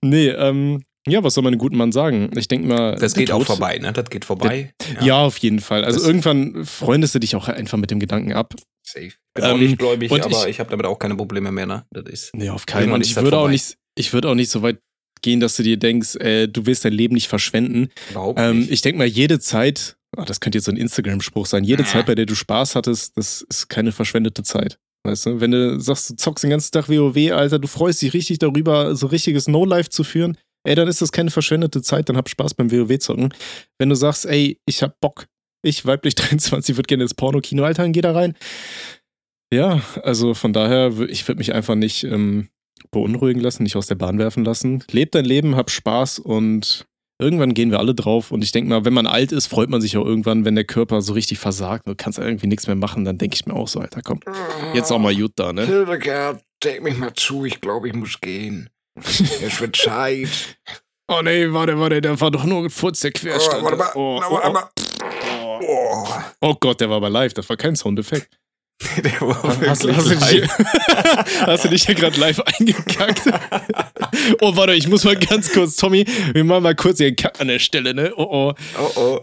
Nee, 0.00 0.28
ähm, 0.28 0.84
ja, 1.06 1.22
was 1.24 1.34
soll 1.34 1.44
man 1.44 1.52
einem 1.54 1.58
guten 1.58 1.76
Mann 1.76 1.92
sagen? 1.92 2.30
Ich 2.36 2.48
denke 2.48 2.68
mal. 2.68 2.94
Das 2.96 3.14
der 3.14 3.22
geht 3.24 3.32
auch 3.32 3.38
Tod- 3.38 3.46
vorbei, 3.46 3.78
ne? 3.78 3.92
Das 3.92 4.08
geht 4.10 4.24
vorbei. 4.24 4.72
Ja. 5.00 5.18
auf 5.18 5.38
jeden 5.38 5.60
Fall. 5.60 5.84
Also 5.84 5.98
Das- 5.98 6.06
irgendwann 6.06 6.64
freundest 6.64 7.14
du 7.14 7.18
dich 7.18 7.36
auch 7.36 7.48
einfach 7.48 7.78
mit 7.78 7.90
dem 7.90 8.00
Gedanken 8.00 8.32
ab. 8.32 8.54
Safe. 8.86 9.12
Bin 9.34 9.44
auch 9.44 9.54
Ähm, 9.54 9.60
nicht 9.60 9.78
gläubig, 9.78 10.12
aber 10.12 10.26
ich- 10.44 10.46
ich, 10.46 10.60
habe 10.60 10.70
damit 10.70 10.86
auch 10.86 10.98
keine 10.98 11.16
Probleme 11.16 11.50
mehr, 11.50 11.66
ne? 11.66 11.86
Das 11.90 12.04
ist. 12.06 12.34
Nee, 12.34 12.50
auf 12.50 12.66
keinen 12.66 13.00
ist 13.00 13.10
ich 13.10 13.16
würde 13.16 13.38
auch 13.38 13.48
nicht, 13.48 13.76
ich 13.96 14.12
würde 14.12 14.28
auch 14.28 14.34
nicht 14.34 14.50
so 14.50 14.62
weit 14.62 14.78
gehen, 15.22 15.40
dass 15.40 15.56
du 15.56 15.62
dir 15.62 15.78
denkst, 15.78 16.16
äh, 16.16 16.46
du 16.48 16.66
willst 16.66 16.84
dein 16.84 16.92
Leben 16.92 17.14
nicht 17.14 17.28
verschwenden. 17.28 17.88
Überhaupt 18.10 18.38
Ähm, 18.38 18.60
nicht. 18.60 18.70
ich 18.72 18.80
denke 18.82 18.98
mal, 18.98 19.06
jede 19.06 19.40
Zeit, 19.40 19.96
ah, 20.16 20.24
das 20.24 20.40
könnte 20.40 20.58
jetzt 20.58 20.66
so 20.66 20.70
ein 20.72 20.76
Instagram-Spruch 20.76 21.46
sein, 21.46 21.64
jede 21.64 21.82
Ja. 21.84 21.88
Zeit, 21.88 22.06
bei 22.06 22.14
der 22.14 22.26
du 22.26 22.34
Spaß 22.34 22.74
hattest, 22.74 23.16
das 23.16 23.42
ist 23.48 23.68
keine 23.68 23.90
verschwendete 23.92 24.42
Zeit. 24.42 24.78
Weißt 25.06 25.26
du, 25.26 25.40
wenn 25.40 25.50
du 25.50 25.80
sagst, 25.80 26.10
du 26.10 26.16
zockst 26.16 26.44
den 26.44 26.50
ganzen 26.50 26.72
Tag 26.72 26.88
WoW, 26.88 27.32
Alter, 27.32 27.58
du 27.58 27.68
freust 27.68 28.00
dich 28.02 28.12
richtig 28.14 28.38
darüber, 28.38 28.94
so 28.96 29.06
richtiges 29.06 29.48
No-Life 29.48 29.90
zu 29.90 30.02
führen, 30.04 30.36
ey, 30.66 30.74
dann 30.74 30.88
ist 30.88 31.00
das 31.02 31.12
keine 31.12 31.30
verschwendete 31.30 31.82
Zeit, 31.82 32.08
dann 32.08 32.16
hab 32.16 32.28
Spaß 32.28 32.54
beim 32.54 32.70
WoW-Zocken. 32.70 33.32
Wenn 33.78 33.88
du 33.88 33.94
sagst, 33.96 34.24
ey, 34.26 34.58
ich 34.66 34.82
hab 34.82 34.98
Bock, 35.00 35.26
ich 35.64 35.86
weiblich 35.86 36.14
23 36.16 36.76
würde 36.76 36.86
gerne 36.86 37.02
ins 37.04 37.14
Porno-Kino, 37.14 37.64
Alter, 37.64 37.82
dann 37.82 37.92
geh 37.92 38.00
da 38.00 38.12
rein. 38.12 38.34
Ja, 39.52 39.80
also 40.02 40.34
von 40.34 40.52
daher, 40.52 40.92
ich 41.08 41.26
würde 41.28 41.38
mich 41.38 41.54
einfach 41.54 41.74
nicht 41.74 42.04
ähm, 42.04 42.48
beunruhigen 42.90 43.40
lassen, 43.40 43.62
nicht 43.62 43.76
aus 43.76 43.86
der 43.86 43.94
Bahn 43.94 44.18
werfen 44.18 44.44
lassen. 44.44 44.82
Leb 44.90 45.12
dein 45.12 45.24
Leben, 45.24 45.54
hab 45.56 45.70
Spaß 45.70 46.18
und 46.18 46.86
irgendwann 47.20 47.54
gehen 47.54 47.70
wir 47.70 47.78
alle 47.78 47.94
drauf. 47.94 48.32
Und 48.32 48.42
ich 48.42 48.50
denke 48.52 48.70
mal, 48.70 48.84
wenn 48.84 48.94
man 48.94 49.06
alt 49.06 49.30
ist, 49.32 49.46
freut 49.46 49.68
man 49.70 49.80
sich 49.80 49.96
auch 49.96 50.04
irgendwann, 50.04 50.44
wenn 50.44 50.56
der 50.56 50.64
Körper 50.64 51.02
so 51.02 51.12
richtig 51.12 51.38
versagt. 51.38 51.86
Du 51.86 51.94
kannst 51.94 52.18
irgendwie 52.18 52.48
nichts 52.48 52.66
mehr 52.66 52.76
machen, 52.76 53.04
dann 53.04 53.18
denke 53.18 53.36
ich 53.36 53.46
mir 53.46 53.54
auch 53.54 53.68
so, 53.68 53.80
Alter, 53.80 54.02
komm, 54.02 54.20
jetzt 54.74 54.90
auch 54.90 54.98
mal 54.98 55.14
gut 55.14 55.32
da, 55.36 55.52
ne? 55.52 55.66
Hildegard, 55.66 56.42
denk 56.64 56.82
mich 56.82 56.96
mal 56.98 57.12
zu, 57.14 57.44
ich 57.44 57.60
glaube, 57.60 57.88
ich 57.88 57.94
muss 57.94 58.20
gehen. 58.20 58.70
Es 58.96 59.60
wird 59.60 59.76
Zeit. 59.76 60.28
Oh 61.06 61.20
nee, 61.22 61.52
warte, 61.52 61.78
warte, 61.78 62.00
der 62.00 62.18
war 62.18 62.30
doch 62.30 62.44
nur 62.44 62.64
ein 62.64 62.70
Furz, 62.70 63.00
der 63.00 63.12
querstand. 63.12 63.62
warte 63.62 63.76
mal, 63.76 63.90
Oh, 63.94 64.22
oh, 64.26 64.32
warte 64.42 64.48
oh, 64.48 64.93
mal. 65.66 66.24
Oh, 66.40 66.54
Gott, 66.60 66.80
der 66.80 66.88
war 66.90 66.96
aber 66.96 67.10
live, 67.10 67.34
das 67.34 67.48
war 67.48 67.56
kein 67.56 67.76
Soundeffekt. 67.76 68.28
der 69.04 69.20
war 69.20 69.42
Hast, 69.68 69.86
hast, 69.86 70.06
du 70.10 70.16
dich, 70.16 70.20
live. 70.20 70.58
hast 71.46 71.64
du 71.64 71.68
dich 71.68 71.84
ja 71.84 71.94
gerade 71.94 72.18
live 72.18 72.40
eingekackt? 72.40 73.22
oh, 74.40 74.56
warte, 74.56 74.74
ich 74.74 74.88
muss 74.88 75.04
mal 75.04 75.16
ganz 75.16 75.52
kurz, 75.52 75.76
Tommy, 75.76 76.04
wir 76.32 76.44
machen 76.44 76.62
mal 76.64 76.74
kurz 76.74 76.98
den 76.98 77.14
Kack 77.16 77.40
an 77.40 77.48
der 77.48 77.58
Stelle, 77.60 77.94
ne? 77.94 78.12
Oh, 78.16 78.52
oh. 78.52 78.54
Oh, 78.78 78.90
oh. 78.96 79.20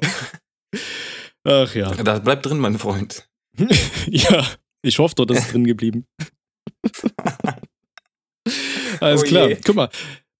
Ach 1.43 1.75
ja. 1.75 1.91
Das 1.95 2.23
bleibt 2.23 2.45
drin, 2.45 2.59
mein 2.59 2.77
Freund. 2.77 3.27
ja, 4.07 4.45
ich 4.83 4.99
hoffe 4.99 5.15
doch, 5.15 5.25
das 5.25 5.39
ist 5.39 5.53
drin 5.53 5.65
geblieben. 5.65 6.05
Alles 8.99 9.21
Oh 9.21 9.25
klar, 9.25 9.49
je. 9.49 9.57
guck 9.63 9.75
mal. 9.75 9.89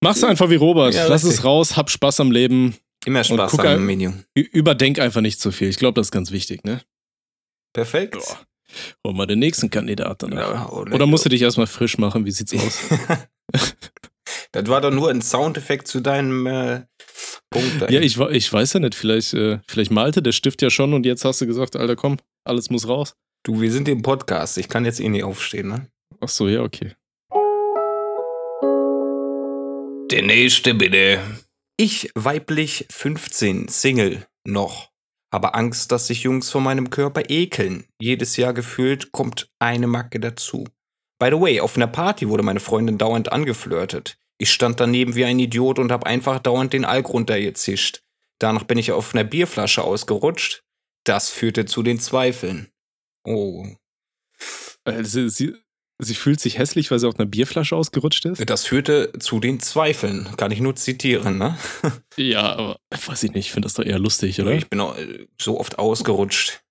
Mach's 0.04 0.24
einfach 0.24 0.50
wie 0.50 0.56
Robert. 0.56 0.94
Ja, 0.94 1.08
Lass 1.08 1.24
richtig. 1.24 1.40
es 1.40 1.46
raus, 1.46 1.78
hab 1.78 1.90
Spaß 1.90 2.22
am 2.22 2.32
Leben. 2.32 2.76
Immer 3.06 3.24
Spaß 3.24 3.52
guck 3.52 3.62
am 3.62 3.68
ein- 3.68 3.86
Medium. 3.86 4.24
Ü- 4.38 4.42
Überdenk 4.52 5.00
einfach 5.00 5.22
nicht 5.22 5.40
zu 5.40 5.52
viel. 5.52 5.70
Ich 5.70 5.78
glaube, 5.78 5.96
das 5.96 6.08
ist 6.08 6.12
ganz 6.12 6.32
wichtig, 6.32 6.64
ne? 6.64 6.82
Perfekt. 7.74 8.16
Ja. 8.16 8.40
Hol 9.06 9.14
mal 9.14 9.26
den 9.26 9.40
nächsten 9.40 9.70
Kandidaten. 9.70 10.32
Ja, 10.34 10.70
Oder 10.70 11.06
musst 11.06 11.26
du 11.26 11.30
dich 11.30 11.42
erstmal 11.42 11.68
frisch 11.68 11.98
machen? 11.98 12.26
Wie 12.26 12.32
sieht's 12.32 12.54
aus? 12.54 12.80
das 14.52 14.68
war 14.68 14.80
doch 14.82 14.92
nur 14.92 15.10
ein 15.10 15.22
Soundeffekt 15.22 15.88
zu 15.88 16.00
deinem 16.00 16.46
äh, 16.48 16.82
Punkt. 17.50 17.82
da. 17.82 17.90
ja, 17.90 18.00
ich, 18.02 18.18
ich 18.18 18.54
weiß 18.54 18.74
ja 18.74 18.80
nicht. 18.80 18.96
Vielleicht, 18.96 19.34
äh, 19.34 19.60
vielleicht 19.68 19.92
malte 19.92 20.22
der 20.22 20.32
Stift 20.32 20.62
ja 20.62 20.70
schon 20.70 20.94
und 20.94 21.06
jetzt 21.06 21.26
hast 21.26 21.42
du 21.42 21.48
gesagt, 21.48 21.76
Alter, 21.76 21.96
komm, 21.98 22.18
alles 22.46 22.70
muss 22.70 22.88
raus. 22.88 23.14
Du, 23.44 23.60
wir 23.60 23.72
sind 23.72 23.88
im 23.90 24.04
Podcast. 24.04 24.58
Ich 24.58 24.70
kann 24.70 24.86
jetzt 24.86 25.00
eh 25.00 25.10
nicht 25.10 25.24
aufstehen, 25.24 25.68
ne? 25.68 25.88
Ach 26.22 26.30
so, 26.30 26.48
ja, 26.48 26.62
okay. 26.62 26.94
Der 30.12 30.22
nächste 30.24 30.74
bitte. 30.76 31.20
Ich, 31.84 32.12
weiblich 32.14 32.86
15, 32.92 33.68
Single, 33.68 34.28
noch. 34.44 34.92
Habe 35.34 35.56
Angst, 35.56 35.92
dass 35.92 36.06
sich 36.06 36.22
Jungs 36.22 36.52
vor 36.52 36.62
meinem 36.62 36.92
Körper 36.92 37.24
ekeln. 37.28 37.88
Jedes 38.00 38.38
Jahr 38.38 38.54
gefühlt 38.54 39.12
kommt 39.12 39.50
eine 39.58 39.88
Macke 39.88 40.20
dazu. 40.20 40.68
By 41.18 41.30
the 41.32 41.42
way, 41.42 41.60
auf 41.60 41.78
einer 41.78 41.88
Party 41.88 42.30
wurde 42.30 42.44
meine 42.44 42.60
Freundin 42.60 43.00
dauernd 43.00 43.32
angeflirtet. 43.32 44.20
Ich 44.38 44.52
stand 44.52 44.80
daneben 44.80 45.16
wie 45.16 45.26
ein 45.26 45.40
Idiot 45.40 45.80
und 45.80 45.92
habe 45.92 46.06
einfach 46.06 46.38
dauernd 46.38 46.72
den 46.72 46.86
Alk 46.86 47.10
runtergezischt. 47.10 48.04
Danach 48.38 48.66
bin 48.66 48.78
ich 48.78 48.92
auf 48.92 49.16
einer 49.16 49.24
Bierflasche 49.24 49.84
ausgerutscht. 49.84 50.64
Das 51.04 51.32
führte 51.32 51.66
zu 51.66 51.82
den 51.82 52.00
Zweifeln. 52.00 52.70
Oh. 53.24 53.66
Äh, 54.86 55.04
sie, 55.04 55.56
sie, 56.02 56.16
fühlt 56.16 56.40
sich 56.40 56.58
hässlich, 56.58 56.92
weil 56.92 57.00
sie 57.00 57.08
auf 57.08 57.20
einer 57.20 57.28
Bierflasche 57.28 57.76
ausgerutscht 57.76 58.26
ist? 58.26 58.50
Das 58.50 58.66
führte 58.66 59.12
zu 59.20 59.40
den 59.40 59.60
Zweifeln. 59.60 60.28
Kann 60.38 60.52
ich 60.52 60.60
nur 60.60 60.76
zitieren, 60.76 61.38
ne? 61.38 61.58
Ja, 62.18 62.56
aber 62.56 62.78
weiß 62.90 63.24
ich 63.24 63.32
nicht. 63.34 63.48
Ich 63.48 63.52
finde 63.52 63.68
das 63.68 63.76
doch 63.76 63.86
eher 63.86 64.00
lustig, 64.00 64.40
oder? 64.42 64.52
Ich 64.52 64.70
bin 64.70 64.80
auch 64.80 64.98
äh, 64.98 65.28
so 65.40 65.60
oft 65.60 65.80
ausgerutscht. 65.80 66.62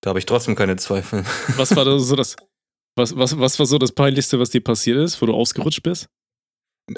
Da 0.00 0.10
habe 0.10 0.18
ich 0.18 0.26
trotzdem 0.26 0.56
keine 0.56 0.76
Zweifel. 0.76 1.24
Was 1.56 1.76
war 1.76 1.84
da 1.84 1.98
so 2.00 2.16
das. 2.16 2.36
Was, 2.96 3.16
was, 3.16 3.38
was 3.38 3.58
war 3.58 3.64
so 3.64 3.78
das 3.78 3.92
Peinlichste, 3.92 4.38
was 4.38 4.50
dir 4.50 4.62
passiert 4.62 4.98
ist, 4.98 5.22
wo 5.22 5.26
du 5.26 5.34
ausgerutscht 5.34 5.82
bist? 5.82 6.08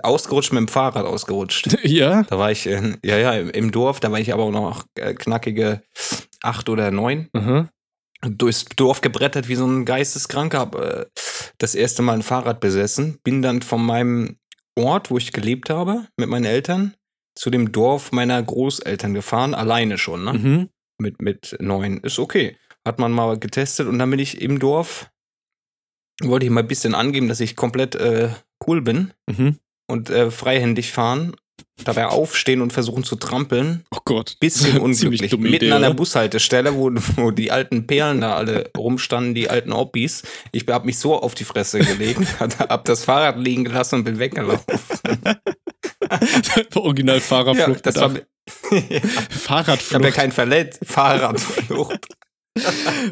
ausgerutscht 0.02 0.52
mit 0.52 0.60
dem 0.60 0.68
Fahrrad 0.68 1.06
ausgerutscht. 1.06 1.76
ja? 1.84 2.22
Da 2.24 2.38
war 2.38 2.50
ich, 2.50 2.66
äh, 2.66 2.96
ja, 3.04 3.18
ja, 3.18 3.32
im, 3.34 3.70
Dorf, 3.70 4.00
da 4.00 4.10
war 4.10 4.18
ich 4.18 4.32
aber 4.32 4.44
auch 4.44 4.50
noch 4.50 4.86
äh, 4.96 5.14
knackige 5.14 5.82
acht 6.42 6.68
oder 6.68 6.90
neun. 6.90 7.28
Aha. 7.32 7.68
Durchs 8.28 8.64
Dorf 8.76 9.00
gebrettert 9.00 9.48
wie 9.48 9.54
so 9.54 9.66
ein 9.66 9.84
Geisteskranker, 9.84 10.58
hab 10.58 10.74
äh, 10.76 11.06
das 11.58 11.74
erste 11.74 12.02
Mal 12.02 12.14
ein 12.14 12.22
Fahrrad 12.22 12.60
besessen, 12.60 13.18
bin 13.22 13.42
dann 13.42 13.62
von 13.62 13.84
meinem 13.84 14.36
Ort, 14.78 15.10
wo 15.10 15.18
ich 15.18 15.32
gelebt 15.32 15.70
habe, 15.70 16.06
mit 16.16 16.28
meinen 16.28 16.44
Eltern, 16.46 16.94
zu 17.36 17.50
dem 17.50 17.72
Dorf 17.72 18.12
meiner 18.12 18.42
Großeltern 18.42 19.14
gefahren, 19.14 19.54
alleine 19.54 19.98
schon, 19.98 20.24
ne? 20.24 20.32
Mhm. 20.34 20.68
Mit, 20.98 21.20
mit 21.20 21.56
neun. 21.60 21.98
Ist 21.98 22.18
okay. 22.20 22.56
Hat 22.86 22.98
man 22.98 23.10
mal 23.12 23.38
getestet 23.38 23.88
und 23.88 23.98
dann 23.98 24.10
bin 24.10 24.20
ich 24.20 24.40
im 24.40 24.58
Dorf, 24.60 25.10
wollte 26.22 26.46
ich 26.46 26.52
mal 26.52 26.60
ein 26.60 26.68
bisschen 26.68 26.94
angeben, 26.94 27.28
dass 27.28 27.40
ich 27.40 27.56
komplett 27.56 27.94
äh, 27.96 28.30
cool 28.66 28.80
bin 28.82 29.12
Mhm. 29.28 29.58
und 29.90 30.10
äh, 30.10 30.30
freihändig 30.30 30.92
fahren, 30.92 31.34
dabei 31.84 32.06
aufstehen 32.06 32.60
und 32.60 32.72
versuchen 32.72 33.04
zu 33.04 33.16
trampeln. 33.16 33.84
Oh 33.94 33.98
Gott. 34.04 34.36
Bisschen 34.40 34.78
unglücklich. 34.80 35.30
dumme 35.30 35.50
Mitten 35.50 35.66
Idee, 35.66 35.72
an 35.72 35.82
der 35.82 35.90
oder? 35.90 35.96
Bushaltestelle, 35.96 36.74
wo, 36.74 36.90
wo 37.16 37.30
die 37.30 37.50
alten 37.50 37.86
Perlen 37.86 38.20
da 38.20 38.36
alle 38.36 38.70
rumstanden, 38.76 39.34
die 39.34 39.50
alten 39.50 39.72
Oppis. 39.72 40.22
Ich 40.52 40.66
hab 40.68 40.84
mich 40.84 40.98
so 40.98 41.20
auf 41.20 41.34
die 41.34 41.44
Fresse 41.44 41.80
gelegt, 41.80 42.20
hab 42.40 42.84
das 42.84 43.04
Fahrrad 43.04 43.38
liegen 43.38 43.64
gelassen 43.64 43.96
und 43.96 44.04
bin 44.04 44.18
weggelaufen. 44.18 44.64
Original 46.74 47.20
Fahrerflucht. 47.20 47.86
das 47.86 47.96
war, 47.96 48.12
ja, 48.12 48.20
ich 48.20 48.72
habe 48.72 48.84
ja 49.00 49.00
Fahrradflucht. 49.30 50.12
keinen 50.12 50.32
verletzt. 50.32 50.80
Fahrradflucht. 50.84 52.06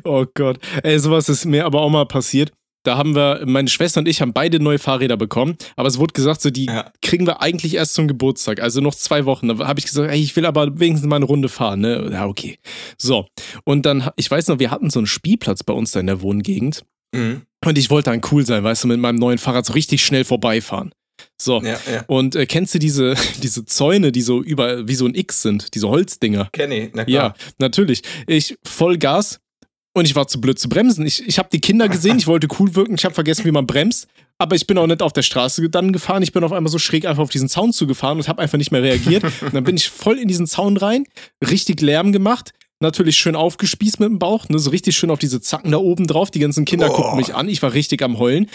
Oh 0.04 0.26
Gott. 0.34 0.58
Ey, 0.82 0.98
sowas 0.98 1.28
ist 1.28 1.46
mir 1.46 1.64
aber 1.64 1.80
auch 1.80 1.90
mal 1.90 2.06
passiert. 2.06 2.52
Da 2.84 2.96
haben 2.96 3.14
wir, 3.14 3.42
meine 3.46 3.68
Schwester 3.68 4.00
und 4.00 4.08
ich 4.08 4.20
haben 4.20 4.32
beide 4.32 4.58
neue 4.60 4.78
Fahrräder 4.78 5.16
bekommen, 5.16 5.56
aber 5.76 5.88
es 5.88 5.98
wurde 5.98 6.12
gesagt, 6.14 6.42
so 6.42 6.50
die 6.50 6.66
Ja. 6.66 6.90
kriegen 7.00 7.26
wir 7.26 7.40
eigentlich 7.40 7.74
erst 7.74 7.94
zum 7.94 8.08
Geburtstag, 8.08 8.60
also 8.60 8.80
noch 8.80 8.94
zwei 8.94 9.24
Wochen. 9.24 9.48
Da 9.48 9.58
habe 9.66 9.78
ich 9.80 9.86
gesagt, 9.86 10.10
ey, 10.10 10.20
ich 10.20 10.34
will 10.36 10.46
aber 10.46 10.78
wenigstens 10.80 11.08
mal 11.08 11.16
eine 11.16 11.24
Runde 11.26 11.48
fahren, 11.48 11.80
ne? 11.80 12.08
Ja, 12.12 12.26
okay. 12.26 12.58
So. 12.98 13.26
Und 13.64 13.86
dann, 13.86 14.10
ich 14.16 14.30
weiß 14.30 14.48
noch, 14.48 14.58
wir 14.58 14.70
hatten 14.70 14.90
so 14.90 14.98
einen 14.98 15.06
Spielplatz 15.06 15.62
bei 15.62 15.72
uns 15.72 15.92
da 15.92 16.00
in 16.00 16.06
der 16.06 16.22
Wohngegend 16.22 16.84
Mhm. 17.14 17.42
und 17.64 17.76
ich 17.78 17.90
wollte 17.90 18.10
dann 18.10 18.22
cool 18.32 18.44
sein, 18.46 18.64
weißt 18.64 18.84
du, 18.84 18.88
mit 18.88 18.98
meinem 18.98 19.16
neuen 19.16 19.38
Fahrrad 19.38 19.66
so 19.66 19.74
richtig 19.74 20.02
schnell 20.04 20.24
vorbeifahren. 20.24 20.92
So. 21.40 21.60
Ja, 21.62 21.78
ja. 21.92 22.04
Und 22.08 22.34
äh, 22.36 22.46
kennst 22.46 22.74
du 22.74 22.78
diese, 22.78 23.14
diese 23.42 23.64
Zäune, 23.64 24.10
die 24.12 24.22
so 24.22 24.42
über, 24.42 24.88
wie 24.88 24.94
so 24.94 25.06
ein 25.06 25.14
X 25.14 25.42
sind, 25.42 25.74
diese 25.74 25.88
Holzdinger? 25.88 26.48
Kenn 26.52 26.72
ich, 26.72 26.90
na 26.94 27.02
Ja, 27.06 27.30
klar. 27.30 27.34
natürlich. 27.58 28.02
Ich 28.26 28.56
voll 28.66 28.96
Gas 28.98 29.38
und 29.94 30.04
ich 30.06 30.14
war 30.14 30.26
zu 30.28 30.40
blöd 30.40 30.58
zu 30.58 30.68
bremsen. 30.68 31.04
Ich, 31.06 31.26
ich 31.26 31.38
habe 31.38 31.48
die 31.52 31.60
Kinder 31.60 31.88
gesehen, 31.88 32.18
ich 32.18 32.26
wollte 32.26 32.48
cool 32.58 32.74
wirken, 32.74 32.94
ich 32.94 33.04
habe 33.04 33.14
vergessen, 33.14 33.44
wie 33.44 33.50
man 33.50 33.66
bremst. 33.66 34.06
Aber 34.38 34.56
ich 34.56 34.66
bin 34.66 34.76
auch 34.78 34.86
nicht 34.86 35.02
auf 35.02 35.12
der 35.12 35.22
Straße 35.22 35.68
dann 35.70 35.92
gefahren. 35.92 36.22
Ich 36.22 36.32
bin 36.32 36.42
auf 36.42 36.50
einmal 36.52 36.70
so 36.72 36.78
schräg 36.78 37.06
einfach 37.06 37.22
auf 37.22 37.30
diesen 37.30 37.48
Zaun 37.48 37.72
zugefahren 37.72 38.18
und 38.18 38.26
habe 38.28 38.42
einfach 38.42 38.58
nicht 38.58 38.72
mehr 38.72 38.82
reagiert. 38.82 39.22
Und 39.42 39.54
dann 39.54 39.62
bin 39.64 39.76
ich 39.76 39.88
voll 39.88 40.18
in 40.18 40.26
diesen 40.26 40.46
Zaun 40.46 40.76
rein, 40.76 41.04
richtig 41.48 41.80
Lärm 41.80 42.10
gemacht. 42.12 42.52
Natürlich 42.80 43.16
schön 43.16 43.36
aufgespießt 43.36 44.00
mit 44.00 44.08
dem 44.08 44.18
Bauch, 44.18 44.48
ne, 44.48 44.58
so 44.58 44.70
richtig 44.70 44.96
schön 44.96 45.10
auf 45.10 45.20
diese 45.20 45.40
Zacken 45.40 45.70
da 45.70 45.78
oben 45.78 46.08
drauf. 46.08 46.32
Die 46.32 46.40
ganzen 46.40 46.64
Kinder 46.64 46.90
Oh. 46.90 46.94
gucken 46.94 47.16
mich 47.16 47.34
an. 47.34 47.48
Ich 47.48 47.62
war 47.62 47.72
richtig 47.74 48.02
am 48.02 48.18
Heulen. 48.18 48.48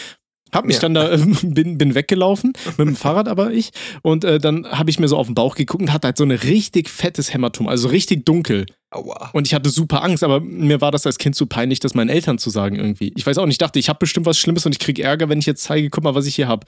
Hab 0.52 0.66
mich 0.66 0.76
Ja. 0.78 0.82
dann 0.82 0.94
da, 0.96 1.12
ähm, 1.14 1.38
bin, 1.54 1.78
bin 1.78 1.96
weggelaufen, 1.96 2.54
mit 2.78 2.88
dem 2.88 2.96
Fahrrad 2.98 3.28
aber 3.30 3.52
ich. 3.52 3.72
Und 4.02 4.26
äh, 4.26 4.40
dann 4.40 4.66
habe 4.70 4.90
ich 4.90 5.00
mir 5.00 5.08
so 5.08 5.16
auf 5.16 5.28
den 5.28 5.36
Bauch 5.36 5.56
geguckt 5.56 5.82
und 5.82 5.94
hatte 5.94 6.08
halt 6.08 6.18
so 6.18 6.26
ein 6.26 6.32
richtig 6.32 6.90
fettes 6.90 7.34
Hämatom, 7.34 7.68
also 7.70 7.88
richtig 7.88 8.26
dunkel. 8.26 8.66
Aua. 8.90 9.32
Und 9.34 9.48
ich 9.48 9.54
hatte 9.54 9.70
super 9.70 10.04
Angst, 10.04 10.24
aber 10.24 10.40
mir 10.40 10.80
war 10.80 10.92
das 10.92 11.06
als 11.06 11.18
Kind 11.18 11.36
zu 11.36 11.46
peinlich, 11.46 11.80
das 11.80 11.94
meinen 11.94 12.10
Eltern 12.10 12.38
zu 12.38 12.50
sagen 12.50 12.76
irgendwie. 12.76 13.12
Ich 13.16 13.26
weiß 13.26 13.38
auch 13.38 13.46
nicht, 13.46 13.56
ich 13.56 13.58
dachte, 13.60 13.80
ich 13.80 13.90
habe 13.90 14.00
bestimmt 14.00 14.26
was 14.26 14.38
Schlimmes 14.38 14.66
und 14.66 14.72
ich 14.72 14.80
kriege 14.80 15.04
Ärger, 15.04 15.30
wenn 15.30 15.40
ich 15.40 15.46
jetzt 15.46 15.64
zeige, 15.64 15.90
guck 15.90 16.04
mal, 16.04 16.16
was 16.16 16.26
ich 16.26 16.36
hier 16.36 16.48
habe. 16.48 16.66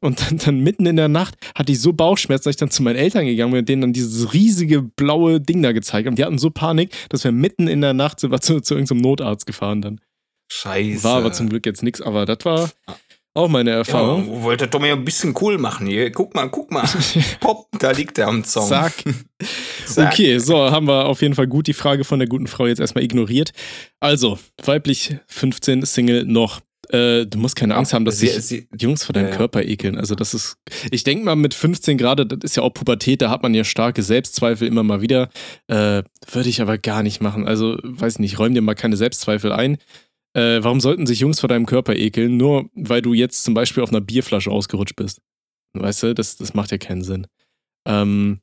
Und 0.00 0.22
dann, 0.22 0.38
dann 0.38 0.60
mitten 0.60 0.86
in 0.86 0.96
der 0.96 1.08
Nacht 1.08 1.36
hatte 1.54 1.72
ich 1.72 1.80
so 1.80 1.92
Bauchschmerzen, 1.92 2.44
dass 2.44 2.54
ich 2.54 2.60
dann 2.60 2.70
zu 2.70 2.82
meinen 2.82 2.96
Eltern 2.96 3.26
gegangen 3.26 3.52
bin 3.52 3.60
und 3.60 3.68
denen 3.68 3.82
dann 3.82 3.92
dieses 3.92 4.32
riesige 4.32 4.80
blaue 4.80 5.40
Ding 5.40 5.62
da 5.62 5.72
gezeigt 5.72 6.06
habe. 6.06 6.12
Und 6.12 6.18
die 6.18 6.24
hatten 6.24 6.38
so 6.38 6.50
Panik, 6.50 6.96
dass 7.10 7.24
wir 7.24 7.32
mitten 7.32 7.68
in 7.68 7.82
der 7.82 7.92
Nacht 7.92 8.22
wir 8.22 8.40
zu, 8.40 8.60
zu 8.60 8.74
irgendeinem 8.74 9.02
Notarzt 9.02 9.46
gefahren 9.46 9.82
dann. 9.82 10.00
Scheiße. 10.50 11.04
War 11.04 11.18
aber 11.18 11.32
zum 11.32 11.50
Glück 11.50 11.66
jetzt 11.66 11.82
nichts, 11.82 12.00
aber 12.00 12.24
das 12.24 12.38
war 12.44 12.70
auch 13.34 13.48
meine 13.48 13.70
ja, 13.70 13.76
Erfahrung. 13.76 14.42
wollte 14.42 14.66
doch 14.68 14.80
mal 14.80 14.90
ein 14.90 15.04
bisschen 15.04 15.34
cool 15.40 15.56
machen 15.58 15.86
hier. 15.86 16.10
Guck 16.10 16.34
mal, 16.34 16.48
guck 16.48 16.70
mal. 16.70 16.84
Pop, 17.40 17.66
da 17.78 17.92
liegt 17.92 18.18
er 18.18 18.28
am 18.28 18.42
Zaun. 18.44 18.66
Zack. 18.68 18.92
Zack. 19.86 20.12
Okay, 20.12 20.38
so 20.38 20.70
haben 20.70 20.86
wir 20.88 21.06
auf 21.06 21.22
jeden 21.22 21.34
Fall 21.34 21.46
gut 21.46 21.66
die 21.66 21.72
Frage 21.74 22.04
von 22.04 22.18
der 22.18 22.28
guten 22.28 22.46
Frau 22.46 22.66
jetzt 22.66 22.80
erstmal 22.80 23.04
ignoriert. 23.04 23.52
Also, 24.00 24.38
weiblich 24.64 25.16
15, 25.28 25.84
Single 25.86 26.24
noch. 26.24 26.60
Äh, 26.88 27.26
du 27.26 27.38
musst 27.38 27.54
keine 27.54 27.76
Angst 27.76 27.92
haben, 27.92 28.04
dass 28.04 28.18
Sie- 28.18 28.26
sich 28.26 28.44
sie- 28.44 28.68
Jungs 28.76 29.04
vor 29.04 29.12
deinem 29.12 29.26
Ja, 29.26 29.30
ja. 29.30 29.36
Körper 29.36 29.62
ekeln. 29.62 29.96
Also, 29.96 30.16
das 30.16 30.34
ist. 30.34 30.56
Ich 30.90 31.04
denke 31.04 31.24
mal, 31.24 31.36
mit 31.36 31.54
15 31.54 31.98
gerade, 31.98 32.26
das 32.26 32.38
ist 32.42 32.56
ja 32.56 32.64
auch 32.64 32.70
Pubertät, 32.74 33.22
da 33.22 33.30
hat 33.30 33.44
man 33.44 33.54
ja 33.54 33.62
starke 33.62 34.02
Selbstzweifel 34.02 34.66
immer 34.66 34.82
mal 34.82 35.00
wieder. 35.00 35.28
Äh, 35.68 36.02
Würde 36.32 36.48
ich 36.48 36.60
aber 36.60 36.78
gar 36.78 37.04
nicht 37.04 37.20
machen. 37.20 37.46
Also, 37.46 37.78
weiß 37.84 38.18
nicht, 38.18 38.40
räum 38.40 38.54
dir 38.54 38.60
mal 38.62 38.74
keine 38.74 38.96
Selbstzweifel 38.96 39.52
ein. 39.52 39.78
Äh, 40.34 40.62
warum 40.62 40.80
sollten 40.80 41.06
sich 41.06 41.20
Jungs 41.20 41.40
vor 41.40 41.48
deinem 41.48 41.66
Körper 41.66 41.96
ekeln? 41.96 42.36
Nur 42.36 42.70
weil 42.74 43.02
du 43.02 43.14
jetzt 43.14 43.44
zum 43.44 43.54
Beispiel 43.54 43.82
auf 43.82 43.90
einer 43.90 44.00
Bierflasche 44.00 44.50
ausgerutscht 44.50 44.96
bist. 44.96 45.20
Weißt 45.72 46.02
du, 46.02 46.14
das, 46.14 46.36
das 46.36 46.54
macht 46.54 46.70
ja 46.70 46.78
keinen 46.78 47.02
Sinn. 47.02 47.26
Ähm, 47.86 48.40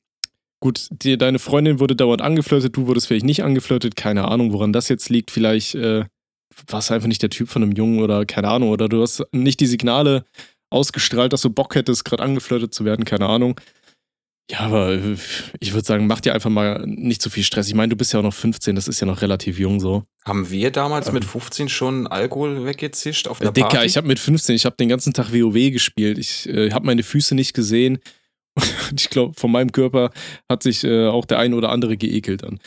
gut, 0.60 0.88
dir, 0.91 1.17
deine 1.17 1.39
Freundin 1.39 1.79
wurde 1.79 1.96
dauernd 1.96 2.22
angeflirtet, 2.22 2.75
du 2.75 2.88
wurdest 2.88 3.08
vielleicht 3.08 3.25
nicht 3.25 3.44
angeflirtet, 3.44 3.96
keine 3.96 4.27
Ahnung, 4.27 4.53
woran 4.53 4.74
das 4.74 4.89
jetzt 4.89 5.10
liegt. 5.10 5.32
Vielleicht 5.32 5.75
äh, 5.75 6.06
warst 6.67 6.89
du 6.89 6.94
einfach 6.94 7.08
nicht 7.08 7.22
der 7.22 7.29
Typ 7.29 7.50
von 7.50 7.63
einem 7.63 7.74
Jungen 7.74 8.01
oder 8.01 8.25
keine 8.25 8.50
Ahnung, 8.50 8.70
oder 8.70 8.89
du 8.89 9.01
hast 9.01 9.25
nicht 9.32 9.60
die 9.60 9.67
Signale 9.67 10.25
ausgestrahlt, 10.70 11.34
dass 11.34 11.41
du 11.41 11.50
Bock 11.50 11.75
hättest, 11.75 12.06
gerade 12.06 12.24
angeflirtet 12.24 12.74
zu 12.74 12.86
werden, 12.86 13.06
keine 13.06 13.27
Ahnung. 13.27 13.60
Ja, 14.50 14.60
aber 14.62 14.94
äh, 14.94 15.18
ich 15.60 15.74
würde 15.74 15.86
sagen, 15.86 16.08
mach 16.08 16.22
dir 16.22 16.34
einfach 16.34 16.50
mal 16.50 16.82
nicht 16.88 17.22
zu 17.22 17.30
viel 17.30 17.44
Stress. 17.44 17.68
Ich 17.68 17.74
meine, 17.74 17.89
du 17.89 17.96
bist 17.98 18.13
ja 18.13 18.20
auch 18.20 18.24
noch 18.24 18.34
15, 18.34 18.75
das 18.75 18.88
ist 18.88 19.00
ja 19.01 19.06
noch 19.08 19.22
relativ 19.22 19.60
jung 19.60 19.80
so. 19.82 20.06
Haben 20.25 20.50
wir 20.50 20.72
damals 20.72 21.12
mit 21.12 21.25
15 21.25 21.68
schon 21.68 22.08
Alkohol 22.08 22.63
weggezischt 22.66 23.27
auf 23.27 23.39
Äh, 23.42 23.44
der 23.46 23.51
Dicker, 23.51 23.68
Party? 23.70 23.86
ich 23.88 23.98
habe 23.98 24.08
mit 24.08 24.20
15, 24.20 24.56
ich 24.56 24.66
habe 24.66 24.77
den 24.77 24.88
ganzen 24.89 25.13
Tag 25.13 25.34
WoW 25.34 25.72
gespielt. 25.72 26.18
Ich 26.18 26.48
äh, 26.48 26.72
habe 26.72 26.86
meine 26.86 27.04
Füße 27.04 27.36
nicht 27.36 27.54
gesehen. 27.54 28.00
Und 28.89 29.00
ich 29.01 29.10
glaube, 29.10 29.34
von 29.38 29.51
meinem 29.51 29.72
Körper 29.72 30.12
hat 30.50 30.63
sich 30.63 30.84
äh, 30.84 31.08
auch 31.08 31.25
der 31.25 31.39
ein 31.39 31.54
oder 31.54 31.70
andere 31.70 31.98
geekelt 31.98 32.44
dann. 32.44 32.60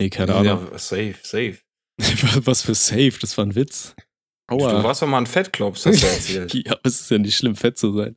Nee, 0.00 0.10
keine 0.10 0.34
Ahnung. 0.36 0.68
Ja, 0.72 0.78
safe, 0.78 1.14
safe. 1.22 1.58
Was 2.44 2.62
für 2.62 2.74
safe, 2.74 3.14
das 3.20 3.36
war 3.36 3.44
ein 3.44 3.54
Witz. 3.54 3.94
Du 4.48 4.56
Aua. 4.56 4.84
warst 4.84 5.02
doch 5.02 5.06
mal 5.08 5.18
ein 5.18 5.26
Fettklops, 5.26 5.86
hast 5.86 6.02
du 6.02 6.06
erzählt. 6.36 6.54
Ja, 6.54 6.76
es 6.84 7.00
ist 7.00 7.10
ja 7.10 7.18
nicht 7.18 7.36
schlimm, 7.36 7.56
fett 7.56 7.76
zu 7.76 7.92
sein. 7.92 8.14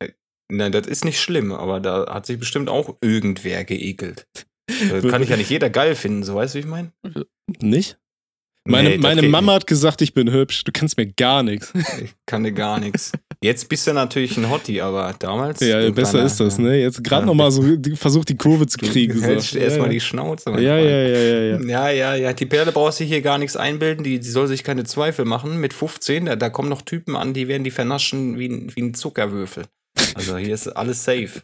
Nein, 0.52 0.72
das 0.72 0.88
ist 0.88 1.04
nicht 1.06 1.20
schlimm, 1.20 1.52
aber 1.52 1.80
da 1.80 2.06
hat 2.14 2.26
sich 2.26 2.40
bestimmt 2.40 2.70
auch 2.70 2.96
irgendwer 3.02 3.64
geekelt. 3.66 4.26
Das 4.90 5.04
kann 5.08 5.22
ich 5.24 5.30
ja 5.30 5.38
nicht 5.38 5.50
jeder 5.50 5.70
geil 5.70 5.96
finden, 5.96 6.24
so 6.24 6.36
weißt 6.36 6.54
du, 6.56 6.58
wie 6.58 6.62
ich 6.62 6.68
meine? 6.68 6.92
Nicht? 7.62 7.98
Meine, 8.70 8.90
Nee, 8.90 8.98
meine 8.98 9.22
Mama 9.24 9.54
hat 9.54 9.66
gesagt, 9.66 10.02
ich 10.02 10.14
bin 10.14 10.30
hübsch. 10.30 10.66
Du 10.66 10.74
kannst 10.74 10.98
mir 10.98 11.08
gar 11.08 11.42
nichts. 11.42 11.74
nicht. 11.74 11.88
Ich 12.04 12.14
kann 12.26 12.44
dir 12.44 12.52
gar 12.52 12.78
nichts. 12.82 13.14
Jetzt 13.42 13.70
bist 13.70 13.88
du 13.88 13.94
natürlich 13.94 14.36
ein 14.36 14.50
Hottie, 14.50 14.82
aber 14.82 15.16
damals. 15.18 15.62
Ja, 15.62 15.90
besser 15.92 16.12
kleiner- 16.12 16.26
ist 16.26 16.40
das, 16.42 16.58
ne? 16.58 16.76
Jetzt 16.82 17.02
gerade 17.02 17.22
Ja. 17.22 17.26
nochmal 17.28 17.50
so 17.52 17.64
versucht, 17.96 18.28
die 18.28 18.36
Kurve 18.36 18.68
zu 18.68 18.78
Du 18.78 18.88
kriegen. 18.88 19.22
hältst 19.22 19.52
so. 19.52 19.60
erstmal 19.60 19.88
ja, 19.88 19.94
die 19.94 20.02
Schnauze. 20.02 20.50
ja, 20.52 20.60
ja, 20.60 20.78
ja, 20.80 21.08
ja, 21.08 21.40
ja. 21.40 21.60
Ja, 21.62 21.90
ja, 21.92 22.16
ja. 22.16 22.34
Die 22.34 22.46
Perle 22.46 22.74
brauchst 22.74 23.00
du 23.00 23.06
hier 23.06 23.22
gar 23.22 23.38
nichts 23.38 23.56
einbilden. 23.56 24.04
Die, 24.04 24.20
die 24.20 24.30
soll 24.30 24.48
sich 24.48 24.66
keine 24.66 24.84
Zweifel 24.84 25.24
machen. 25.24 25.62
Mit 25.62 25.74
15, 25.74 26.26
da, 26.26 26.36
da 26.36 26.50
kommen 26.50 26.68
noch 26.68 26.82
Typen 26.82 27.16
an, 27.16 27.34
die 27.34 27.48
werden 27.48 27.64
die 27.64 27.72
vernaschen 27.72 28.38
wie, 28.38 28.68
wie 28.76 28.82
ein 28.82 28.94
Zuckerwürfel. 28.96 29.64
Also 30.16 30.38
hier 30.38 30.54
ist 30.54 30.68
alles 30.68 31.04
safe. 31.04 31.42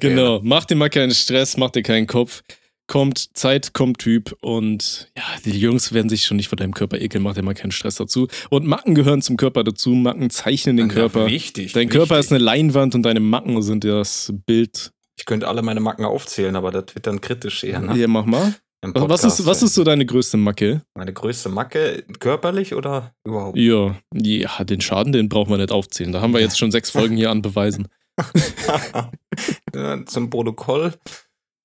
Genau, 0.00 0.40
mach 0.42 0.64
dir 0.64 0.76
mal 0.76 0.88
keinen 0.88 1.12
Stress, 1.12 1.56
mach 1.56 1.70
dir 1.70 1.82
keinen 1.82 2.06
Kopf. 2.06 2.42
Kommt 2.88 3.36
Zeit, 3.36 3.74
kommt 3.74 3.98
Typ 4.00 4.36
und 4.42 5.10
ja, 5.16 5.22
die 5.44 5.58
Jungs 5.58 5.92
werden 5.92 6.08
sich 6.08 6.24
schon 6.24 6.36
nicht 6.36 6.48
vor 6.48 6.56
deinem 6.56 6.74
Körper 6.74 7.00
ekeln, 7.00 7.22
mach 7.22 7.34
dir 7.34 7.42
mal 7.42 7.54
keinen 7.54 7.70
Stress 7.70 7.94
dazu. 7.94 8.28
Und 8.50 8.66
Macken 8.66 8.94
gehören 8.94 9.22
zum 9.22 9.36
Körper 9.36 9.62
dazu, 9.64 9.90
Macken 9.90 10.30
zeichnen 10.30 10.76
den 10.76 10.88
Ja, 10.88 10.94
Körper. 10.94 11.26
Wichtig. 11.26 11.72
Dein 11.72 11.82
wichtig. 11.82 11.96
Körper 11.96 12.18
ist 12.18 12.32
eine 12.32 12.42
Leinwand 12.42 12.94
und 12.94 13.04
deine 13.04 13.20
Macken 13.20 13.62
sind 13.62 13.84
das 13.84 14.32
Bild. 14.46 14.92
Ich 15.16 15.24
könnte 15.26 15.46
alle 15.48 15.62
meine 15.62 15.80
Macken 15.80 16.04
aufzählen, 16.04 16.56
aber 16.56 16.70
das 16.70 16.94
wird 16.94 17.06
dann 17.06 17.20
kritisch 17.20 17.62
eher. 17.64 17.80
Ne? 17.80 17.96
Ja, 17.96 18.08
mach 18.08 18.26
mal. 18.26 18.54
Was 18.84 19.22
ist, 19.22 19.46
was 19.46 19.62
ist 19.62 19.74
so 19.74 19.84
deine 19.84 20.04
größte 20.04 20.36
Macke? 20.36 20.82
meine 20.94 21.12
größte 21.12 21.48
Macke? 21.48 22.02
Körperlich 22.18 22.74
oder 22.74 23.14
überhaupt? 23.24 23.56
Ja, 23.56 23.96
ja, 24.12 24.64
den 24.64 24.80
Schaden, 24.80 25.12
den 25.12 25.28
brauchen 25.28 25.50
wir 25.50 25.58
nicht 25.58 25.70
aufzählen. 25.70 26.10
Da 26.12 26.20
haben 26.20 26.32
wir 26.34 26.40
jetzt 26.40 26.58
schon 26.58 26.72
sechs 26.72 26.90
Folgen 26.90 27.16
hier 27.16 27.30
an 27.30 27.42
Beweisen. 27.42 27.86
zum 30.06 30.30
Protokoll. 30.30 30.94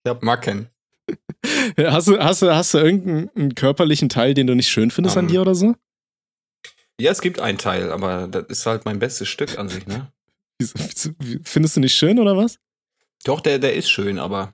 Ich 0.04 0.10
hab 0.10 0.22
Macken. 0.22 0.70
Hast 1.78 2.10
du, 2.10 2.20
hast, 2.20 2.42
du, 2.42 2.54
hast 2.54 2.74
du 2.74 2.80
irgendeinen 2.80 3.56
körperlichen 3.56 4.10
Teil, 4.10 4.34
den 4.34 4.48
du 4.48 4.56
nicht 4.56 4.68
schön 4.68 4.92
findest 4.92 5.16
an 5.16 5.26
Ähm, 5.26 5.32
dir 5.32 5.42
oder 5.42 5.56
so? 5.56 5.76
Ja, 7.00 7.12
es 7.12 7.22
gibt 7.22 7.40
einen 7.40 7.58
Teil, 7.58 7.92
aber 7.92 8.28
das 8.28 8.46
ist 8.48 8.66
halt 8.66 8.84
mein 8.84 9.00
bestes 9.00 9.30
Stück 9.30 9.58
an 9.58 9.70
sich, 9.70 9.88
ne? 9.88 10.12
Findest 11.44 11.78
du 11.78 11.80
nicht 11.80 11.96
schön 11.96 12.20
oder 12.20 12.36
was? 12.36 12.60
Doch, 13.24 13.40
der, 13.40 13.60
der 13.60 13.76
ist 13.76 13.90
schön, 13.90 14.20
aber 14.20 14.54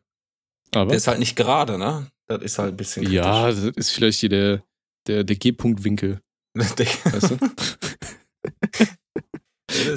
Aber 0.75 0.89
der 0.89 0.97
ist 0.97 1.07
halt 1.07 1.19
nicht 1.19 1.35
gerade, 1.35 1.77
ne? 1.79 2.11
Das 2.27 2.41
ist 2.41 2.59
halt 2.59 2.73
ein 2.73 2.77
bisschen 2.77 3.11
ja, 3.11 3.47
das 3.47 3.59
ist 3.75 3.91
vielleicht 3.91 4.19
hier 4.19 4.29
der, 4.29 4.63
der, 5.07 5.23
der 5.23 5.35
G-Punkt-Winkel. 5.35 6.21
kritisch. 6.57 6.97
Weißt 7.05 7.31
du? 7.31 7.37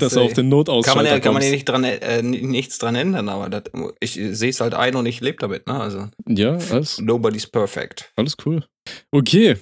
dass 0.01 0.17
er 0.17 0.23
auf 0.23 0.33
den 0.33 0.49
Notausschalter 0.49 0.95
kann 0.99 1.05
man 1.05 1.13
ja, 1.13 1.21
kann 1.21 1.35
man 1.35 1.43
ja 1.43 1.51
nicht 1.51 1.65
dran, 1.67 1.85
äh, 1.85 2.23
nichts 2.23 2.79
dran 2.79 2.95
ändern, 2.95 3.29
aber 3.29 3.51
das, 3.51 3.65
ich 4.01 4.13
sehe 4.15 4.51
es 4.51 4.61
halt 4.61 4.75
ein 4.75 4.97
und 4.97 5.07
ich 5.07 5.21
lebe 5.21 5.39
damit, 5.39 5.67
ne? 5.67 5.79
Also, 5.79 6.09
Ja, 6.27 6.57
alles, 6.71 7.01
nobody's 7.01 7.47
perfect. 7.47 8.13
alles 8.17 8.37
cool. 8.45 8.65
Okay. 9.11 9.57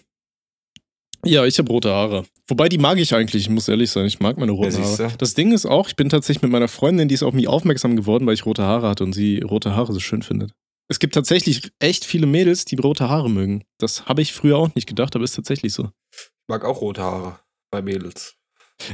Ja, 1.26 1.44
ich 1.46 1.58
habe 1.58 1.70
rote 1.70 1.90
Haare. 1.90 2.26
Wobei, 2.48 2.68
die 2.68 2.78
mag 2.78 2.98
ich 2.98 3.14
eigentlich, 3.14 3.44
ich 3.44 3.50
muss 3.50 3.68
ehrlich 3.68 3.90
sein, 3.90 4.04
ich 4.04 4.20
mag 4.20 4.36
meine 4.36 4.52
roten 4.52 4.76
Ja. 4.76 4.84
Haare. 4.84 5.12
Das 5.18 5.34
Ding 5.34 5.52
ist 5.52 5.64
auch, 5.64 5.88
ich 5.88 5.96
bin 5.96 6.10
tatsächlich 6.10 6.42
mit 6.42 6.52
meiner 6.52 6.68
Freundin, 6.68 7.08
die 7.08 7.14
ist 7.14 7.22
auf 7.22 7.32
mich 7.32 7.48
aufmerksam 7.48 7.96
geworden, 7.96 8.26
weil 8.26 8.34
ich 8.34 8.44
rote 8.44 8.62
Haare 8.62 8.88
hatte 8.88 9.04
und 9.04 9.14
sie 9.14 9.40
rote 9.40 9.74
Haare 9.74 9.92
so 9.92 10.00
schön 10.00 10.22
findet. 10.22 10.52
Es 10.88 10.98
gibt 10.98 11.14
tatsächlich 11.14 11.70
echt 11.78 12.04
viele 12.04 12.26
Mädels, 12.26 12.64
die 12.64 12.76
rote 12.76 13.08
Haare 13.08 13.30
mögen. 13.30 13.64
Das 13.78 14.06
habe 14.06 14.22
ich 14.22 14.32
früher 14.34 14.58
auch 14.58 14.74
nicht 14.74 14.86
gedacht, 14.86 15.14
aber 15.16 15.24
ist 15.24 15.34
tatsächlich 15.34 15.72
so. 15.72 15.90
Ich 16.12 16.48
mag 16.48 16.64
auch 16.64 16.80
rote 16.80 17.02
Haare 17.02 17.38
bei 17.70 17.80
Mädels. 17.82 18.36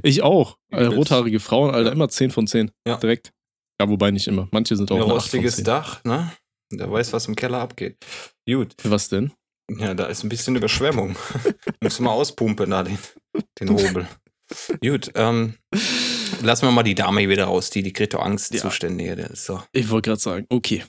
Ich 0.02 0.22
auch. 0.22 0.56
Äh, 0.70 0.82
Übelst. 0.84 0.96
rothaarige 0.98 1.40
Frauen, 1.40 1.74
Alter, 1.74 1.88
Ja. 1.88 1.92
immer 1.94 2.08
10 2.08 2.30
von 2.30 2.46
10. 2.46 2.70
Ja. 2.86 2.96
Direkt. 2.98 3.32
Ja, 3.80 3.88
wobei 3.88 4.10
nicht 4.10 4.28
immer. 4.28 4.46
Manche 4.52 4.76
sind 4.76 4.90
auch 4.92 4.96
Ein 4.96 5.02
eine 5.02 5.14
8 5.14 5.30
von 5.30 5.40
rostiges 5.40 5.56
10. 5.56 5.64
Dach, 5.64 6.04
ne? 6.04 6.30
Der 6.72 6.90
weiß, 6.90 7.12
was 7.12 7.26
im 7.26 7.34
Keller 7.34 7.58
abgeht. 7.60 7.96
Gut. 8.46 8.74
Was 8.84 9.08
denn? 9.08 9.32
Ja, 9.78 9.94
da 9.94 10.06
ist 10.06 10.22
ein 10.22 10.28
bisschen 10.28 10.54
Überschwemmung. 10.56 11.16
Muss 11.82 11.98
mal 11.98 12.10
auspumpen 12.12 12.70
da 12.70 12.82
den, 12.84 12.98
den 13.58 13.70
Hobel. 13.70 14.06
Gut, 14.84 15.10
ähm, 15.14 15.54
lassen 16.42 16.66
wir 16.66 16.72
mal 16.72 16.82
die 16.82 16.94
Dame 16.94 17.20
hier 17.20 17.28
wieder 17.30 17.44
raus, 17.46 17.70
die 17.70 17.82
die 17.82 17.92
Greta 17.92 18.18
Angst 18.18 18.52
Ja. 18.54 18.60
zuständige. 18.60 19.16
der 19.16 19.30
ist 19.30 19.44
So. 19.46 19.62
Ich 19.72 19.88
wollte 19.90 20.10
gerade 20.10 20.20
sagen, 20.20 20.46
okay. 20.50 20.84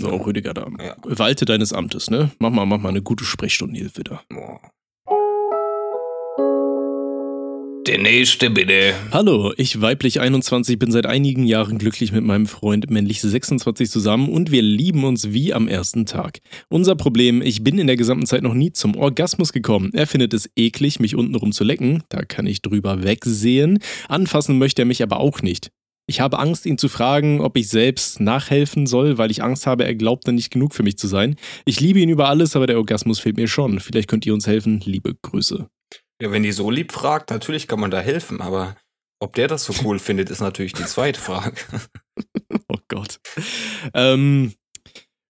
So. 0.00 0.08
Rüdiger 0.16 0.54
da. 0.54 0.66
Ja. 0.82 0.96
Walte 1.04 1.44
deines 1.44 1.72
Amtes, 1.72 2.10
ne? 2.10 2.30
Mach 2.38 2.50
mal, 2.50 2.66
mach 2.66 2.78
mal 2.78 2.88
eine 2.88 3.02
gute 3.02 3.24
Sprechstundenhilfe 3.24 4.02
da. 4.04 4.22
Boah. 4.28 4.60
Der 7.86 7.98
nächste 7.98 8.48
bitte. 8.48 8.94
Hallo, 9.12 9.52
ich 9.58 9.80
weiblich 9.80 10.18
21 10.18 10.78
bin 10.78 10.90
seit 10.90 11.04
einigen 11.04 11.44
Jahren 11.44 11.76
glücklich 11.76 12.12
mit 12.12 12.24
meinem 12.24 12.46
Freund 12.46 12.88
männlich 12.90 13.20
26 13.20 13.90
zusammen 13.90 14.30
und 14.30 14.50
wir 14.50 14.62
lieben 14.62 15.04
uns 15.04 15.32
wie 15.32 15.52
am 15.52 15.68
ersten 15.68 16.06
Tag. 16.06 16.38
Unser 16.70 16.96
Problem, 16.96 17.42
ich 17.42 17.62
bin 17.62 17.78
in 17.78 17.86
der 17.86 17.96
gesamten 17.96 18.24
Zeit 18.24 18.42
noch 18.42 18.54
nie 18.54 18.72
zum 18.72 18.96
Orgasmus 18.96 19.52
gekommen. 19.52 19.90
Er 19.92 20.06
findet 20.06 20.32
es 20.32 20.50
eklig, 20.56 20.98
mich 20.98 21.14
untenrum 21.14 21.52
zu 21.52 21.62
lecken, 21.62 22.02
da 22.08 22.24
kann 22.24 22.46
ich 22.46 22.62
drüber 22.62 23.04
wegsehen. 23.04 23.78
Anfassen 24.08 24.56
möchte 24.56 24.82
er 24.82 24.86
mich 24.86 25.02
aber 25.02 25.20
auch 25.20 25.42
nicht. 25.42 25.70
Ich 26.06 26.20
habe 26.20 26.38
Angst, 26.38 26.66
ihn 26.66 26.76
zu 26.76 26.88
fragen, 26.88 27.40
ob 27.40 27.56
ich 27.56 27.68
selbst 27.68 28.20
nachhelfen 28.20 28.86
soll, 28.86 29.16
weil 29.16 29.30
ich 29.30 29.42
Angst 29.42 29.66
habe, 29.66 29.84
er 29.84 29.94
glaubt 29.94 30.28
dann 30.28 30.34
nicht 30.34 30.50
genug 30.50 30.74
für 30.74 30.82
mich 30.82 30.98
zu 30.98 31.06
sein. 31.06 31.36
Ich 31.64 31.80
liebe 31.80 31.98
ihn 31.98 32.10
über 32.10 32.28
alles, 32.28 32.56
aber 32.56 32.66
der 32.66 32.76
Orgasmus 32.76 33.20
fehlt 33.20 33.36
mir 33.36 33.48
schon. 33.48 33.80
Vielleicht 33.80 34.08
könnt 34.08 34.26
ihr 34.26 34.34
uns 34.34 34.46
helfen. 34.46 34.80
Liebe 34.84 35.14
Grüße. 35.22 35.66
Ja, 36.20 36.30
wenn 36.30 36.42
die 36.42 36.52
so 36.52 36.70
lieb 36.70 36.92
fragt, 36.92 37.30
natürlich 37.30 37.68
kann 37.68 37.80
man 37.80 37.90
da 37.90 38.00
helfen, 38.00 38.42
aber 38.42 38.76
ob 39.18 39.34
der 39.34 39.48
das 39.48 39.64
so 39.64 39.72
cool 39.84 39.98
findet, 39.98 40.28
ist 40.28 40.40
natürlich 40.40 40.74
die 40.74 40.84
zweite 40.84 41.20
Frage. 41.20 41.56
Oh 42.68 42.78
Gott. 42.88 43.18
Ähm, 43.94 44.52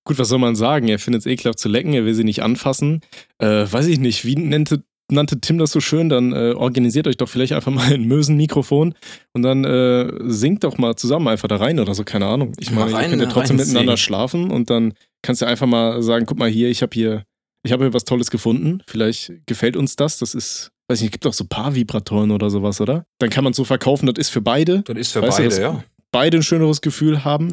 gut, 0.07 0.19
was 0.19 0.29
soll 0.29 0.39
man 0.39 0.57
sagen? 0.57 0.89
Er 0.89 0.99
findet 0.99 1.21
es 1.21 1.27
ekelhaft 1.27 1.59
zu 1.59 1.69
lecken, 1.69 1.95
er 1.95 2.05
will 2.05 2.15
sie 2.15 2.25
nicht 2.25 2.43
anfassen. 2.43 3.01
Äh, 3.39 3.67
weiß 3.71 3.87
ich 3.87 3.99
nicht, 3.99 4.25
wie 4.25 4.37
nannte, 4.37 4.85
nannte 5.11 5.41
Tim 5.41 5.59
das 5.59 5.71
so 5.71 5.81
schön? 5.81 6.09
Dann 6.09 6.33
äh, 6.33 6.53
organisiert 6.53 7.07
euch 7.07 7.17
doch 7.17 7.29
vielleicht 7.29 7.53
einfach 7.53 7.73
mal 7.73 7.93
ein 7.93 8.05
Mösenmikrofon 8.05 8.95
und 9.33 9.43
dann 9.43 9.65
äh, 9.65 10.11
singt 10.25 10.65
doch 10.65 10.79
mal 10.79 10.97
zusammen 10.97 11.29
einfach 11.29 11.49
da 11.49 11.57
rein 11.57 11.79
oder 11.81 11.95
so, 11.95 12.05
keine 12.05 12.27
Ahnung. 12.27 12.53
Ich 12.59 12.71
meine, 12.71 12.91
ihr 12.91 13.09
könnt 13.09 13.23
ja 13.23 13.29
trotzdem 13.29 13.57
rein 13.59 13.67
miteinander 13.67 13.93
singen. 13.93 13.97
schlafen 13.99 14.51
und 14.51 14.71
dann 14.71 14.95
kannst 15.23 15.43
du 15.43 15.47
einfach 15.47 15.67
mal 15.67 16.03
sagen, 16.03 16.27
guck 16.27 16.39
mal 16.39 16.49
hier, 16.49 16.69
ich 16.69 16.83
habe 16.83 16.91
hier, 16.95 17.25
ich 17.65 17.73
habe 17.73 17.85
hier 17.85 17.95
was 17.95 18.05
Tolles 18.05 18.31
gefunden. 18.31 18.83
Vielleicht 18.87 19.33
gefällt 19.47 19.77
uns 19.77 19.97
das. 19.97 20.19
Das 20.19 20.35
ist, 20.35 20.71
weiß 20.89 21.01
nicht, 21.01 21.13
gibt 21.13 21.27
auch 21.27 21.33
so 21.35 21.45
Paar-Vibratoren 21.45 22.31
oder 22.31 22.51
sowas, 22.51 22.81
oder? 22.81 23.05
Dann 23.19 23.31
kann 23.31 23.45
man 23.45 23.53
so 23.53 23.65
verkaufen, 23.65 24.07
das 24.07 24.19
ist 24.19 24.31
für 24.31 24.43
beide 24.43 24.83
Das 24.83 24.97
ist 24.97 25.13
für 25.13 25.23
Weißt 25.23 25.39
du, 25.39 25.43
beide, 25.43 25.49
das- 25.51 25.59
ja. 25.59 25.85
beide 26.13 26.37
ein 26.39 26.43
schöneres 26.43 26.81
Gefühl 26.81 27.25
haben, 27.25 27.53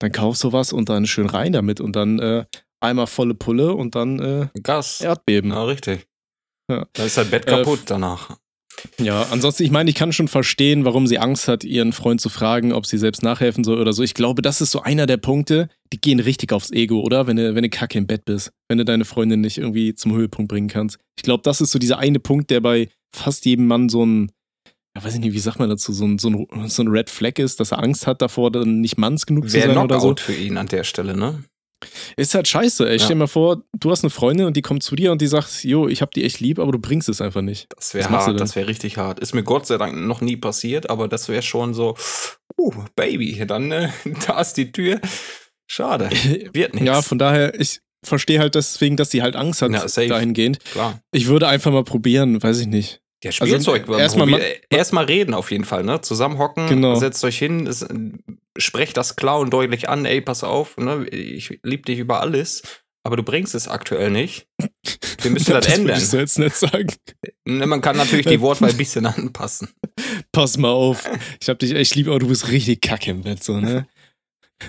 dann 0.00 0.12
kauf 0.12 0.36
sowas 0.36 0.72
und 0.72 0.88
dann 0.88 1.06
schön 1.06 1.26
rein 1.26 1.52
damit 1.52 1.80
und 1.80 1.96
dann 1.96 2.18
äh, 2.18 2.44
einmal 2.80 3.06
volle 3.06 3.34
Pulle 3.34 3.74
und 3.74 3.94
dann 3.94 4.18
äh, 4.20 4.48
Gas. 4.62 5.00
Erdbeben. 5.00 5.50
Ja, 5.50 5.64
richtig. 5.64 6.06
Ja. 6.70 6.86
Da 6.92 7.04
ist 7.04 7.16
halt 7.16 7.30
Bett 7.30 7.46
Äh, 7.46 7.50
kaputt 7.50 7.80
danach. 7.86 8.36
Ja, 8.98 9.22
ansonsten, 9.30 9.62
ich 9.64 9.70
meine, 9.70 9.88
ich 9.88 9.96
kann 9.96 10.12
schon 10.12 10.28
verstehen, 10.28 10.84
warum 10.84 11.06
sie 11.06 11.18
Angst 11.18 11.48
hat, 11.48 11.64
ihren 11.64 11.92
Freund 11.92 12.20
zu 12.20 12.28
fragen, 12.28 12.72
ob 12.72 12.84
sie 12.84 12.98
selbst 12.98 13.22
nachhelfen 13.22 13.64
soll 13.64 13.80
oder 13.80 13.92
so. 13.92 14.02
Ich 14.02 14.12
glaube, 14.14 14.42
das 14.42 14.60
ist 14.60 14.70
so 14.70 14.80
einer 14.82 15.06
der 15.06 15.16
Punkte, 15.16 15.68
die 15.92 16.00
gehen 16.00 16.20
richtig 16.20 16.52
aufs 16.52 16.70
Ego, 16.70 17.00
oder? 17.00 17.26
Wenn 17.26 17.36
du, 17.36 17.54
wenn 17.54 17.62
du 17.62 17.70
kacke 17.70 17.96
im 17.96 18.06
Bett 18.06 18.26
bist, 18.26 18.52
wenn 18.68 18.78
du 18.78 18.84
deine 18.84 19.04
Freundin 19.04 19.40
nicht 19.40 19.58
irgendwie 19.58 19.94
zum 19.94 20.14
Höhepunkt 20.14 20.50
bringen 20.50 20.68
kannst. 20.68 20.98
Ich 21.16 21.22
glaube, 21.22 21.42
das 21.42 21.60
ist 21.60 21.70
so 21.72 21.78
dieser 21.78 21.98
eine 21.98 22.20
Punkt, 22.20 22.50
der 22.50 22.60
bei 22.60 22.88
fast 23.14 23.46
jedem 23.46 23.66
Mann 23.66 23.88
so 23.88 24.04
ein, 24.04 24.30
ja, 24.94 25.02
weiß 25.02 25.14
ich 25.14 25.20
nicht, 25.20 25.32
wie 25.32 25.38
sagt 25.38 25.58
man 25.58 25.70
dazu, 25.70 25.92
so 25.92 26.04
ein, 26.04 26.18
so 26.18 26.28
ein, 26.28 26.68
so 26.68 26.82
ein 26.82 26.88
Red 26.88 27.08
Flag 27.08 27.38
ist, 27.38 27.60
dass 27.60 27.72
er 27.72 27.82
Angst 27.82 28.06
hat 28.06 28.20
davor, 28.20 28.50
dann 28.50 28.80
nicht 28.82 28.98
manns 28.98 29.24
genug 29.24 29.48
zu 29.48 29.54
Wäre 29.54 29.74
sein 29.74 29.78
oder 29.78 30.00
so. 30.00 30.08
Knockout 30.08 30.20
für 30.20 30.34
ihn 30.34 30.58
an 30.58 30.66
der 30.66 30.84
Stelle, 30.84 31.16
ne? 31.16 31.42
Ist 32.16 32.34
halt 32.34 32.48
scheiße, 32.48 32.86
ey. 32.86 32.96
Ja. 32.96 32.98
Stell 32.98 33.16
dir 33.16 33.20
mal 33.20 33.26
vor, 33.26 33.62
du 33.78 33.90
hast 33.90 34.02
eine 34.02 34.10
Freundin 34.10 34.46
und 34.46 34.56
die 34.56 34.62
kommt 34.62 34.82
zu 34.82 34.96
dir 34.96 35.12
und 35.12 35.20
die 35.20 35.26
sagt, 35.26 35.64
jo, 35.64 35.88
ich 35.88 36.00
hab 36.02 36.12
die 36.12 36.24
echt 36.24 36.40
lieb, 36.40 36.58
aber 36.58 36.72
du 36.72 36.78
bringst 36.78 37.08
es 37.08 37.20
einfach 37.20 37.42
nicht. 37.42 37.66
Das 37.76 37.94
wäre 37.94 38.08
hart, 38.08 38.40
das 38.40 38.56
wäre 38.56 38.66
richtig 38.66 38.96
hart. 38.96 39.20
Ist 39.20 39.34
mir 39.34 39.42
Gott 39.42 39.66
sei 39.66 39.76
Dank 39.76 39.96
noch 39.96 40.20
nie 40.20 40.36
passiert, 40.36 40.88
aber 40.88 41.08
das 41.08 41.28
wäre 41.28 41.42
schon 41.42 41.74
so, 41.74 41.96
uh, 42.58 42.72
Baby, 42.94 43.44
dann 43.46 43.70
äh, 43.72 43.90
da 44.26 44.40
ist 44.40 44.54
die 44.54 44.72
Tür. 44.72 45.00
Schade, 45.66 46.08
wird 46.52 46.74
nichts. 46.74 46.86
Ja, 46.86 47.02
von 47.02 47.18
daher, 47.18 47.58
ich 47.60 47.80
verstehe 48.02 48.38
halt 48.38 48.54
deswegen, 48.54 48.96
dass 48.96 49.10
sie 49.10 49.22
halt 49.22 49.36
Angst 49.36 49.62
hat 49.62 49.72
Ja, 49.72 50.06
dahingehend. 50.06 50.60
Klar. 50.64 51.00
Ich 51.12 51.26
würde 51.26 51.48
einfach 51.48 51.72
mal 51.72 51.84
probieren, 51.84 52.42
weiß 52.42 52.60
ich 52.60 52.66
nicht. 52.66 53.00
Ja, 53.26 53.32
Spielzeug. 53.32 53.82
Also, 53.88 53.98
erstmal 54.00 54.42
erstmal 54.70 55.04
reden 55.04 55.34
auf 55.34 55.50
jeden 55.50 55.64
Fall, 55.64 55.82
ne? 55.84 56.00
Zusammenhocken, 56.00 56.66
Genau. 56.68 56.94
setzt 56.94 57.24
euch 57.24 57.38
hin, 57.38 57.66
es, 57.66 57.86
sprecht 58.58 58.96
das 58.96 59.16
klar 59.16 59.38
und 59.40 59.50
deutlich 59.52 59.88
an, 59.88 60.04
ey, 60.06 60.20
pass 60.20 60.44
auf, 60.44 60.76
ne? 60.78 61.06
Ich 61.08 61.58
liebe 61.62 61.82
dich 61.82 61.98
über 61.98 62.20
alles, 62.20 62.62
aber 63.04 63.16
du 63.16 63.22
bringst 63.22 63.54
es 63.54 63.68
aktuell 63.68 64.10
nicht. 64.10 64.46
Wir 65.22 65.30
müssen 65.30 65.50
das, 65.52 65.66
würde 65.68 65.80
ändern. 65.80 65.98
ich 65.98 66.08
so 66.08 66.18
jetzt 66.18 66.38
nicht 66.38 66.56
sagen. 66.56 66.86
Ne, 67.44 67.66
Man 67.66 67.80
kann 67.80 67.96
natürlich 67.96 68.26
die 68.26 68.40
Wortwahl 68.40 68.70
ein 68.70 68.76
bisschen 68.76 69.06
anpassen. 69.06 69.68
Pass 70.32 70.56
mal 70.56 70.70
auf. 70.70 71.08
Ich 71.40 71.48
hab 71.48 71.58
dich 71.58 71.72
echt 71.74 71.94
lieb, 71.94 72.08
aber 72.08 72.18
du 72.18 72.28
bist 72.28 72.48
richtig 72.48 72.80
kacke 72.80 73.10
im 73.10 73.22
Bett, 73.22 73.42
so, 73.44 73.60
ne? 73.60 73.86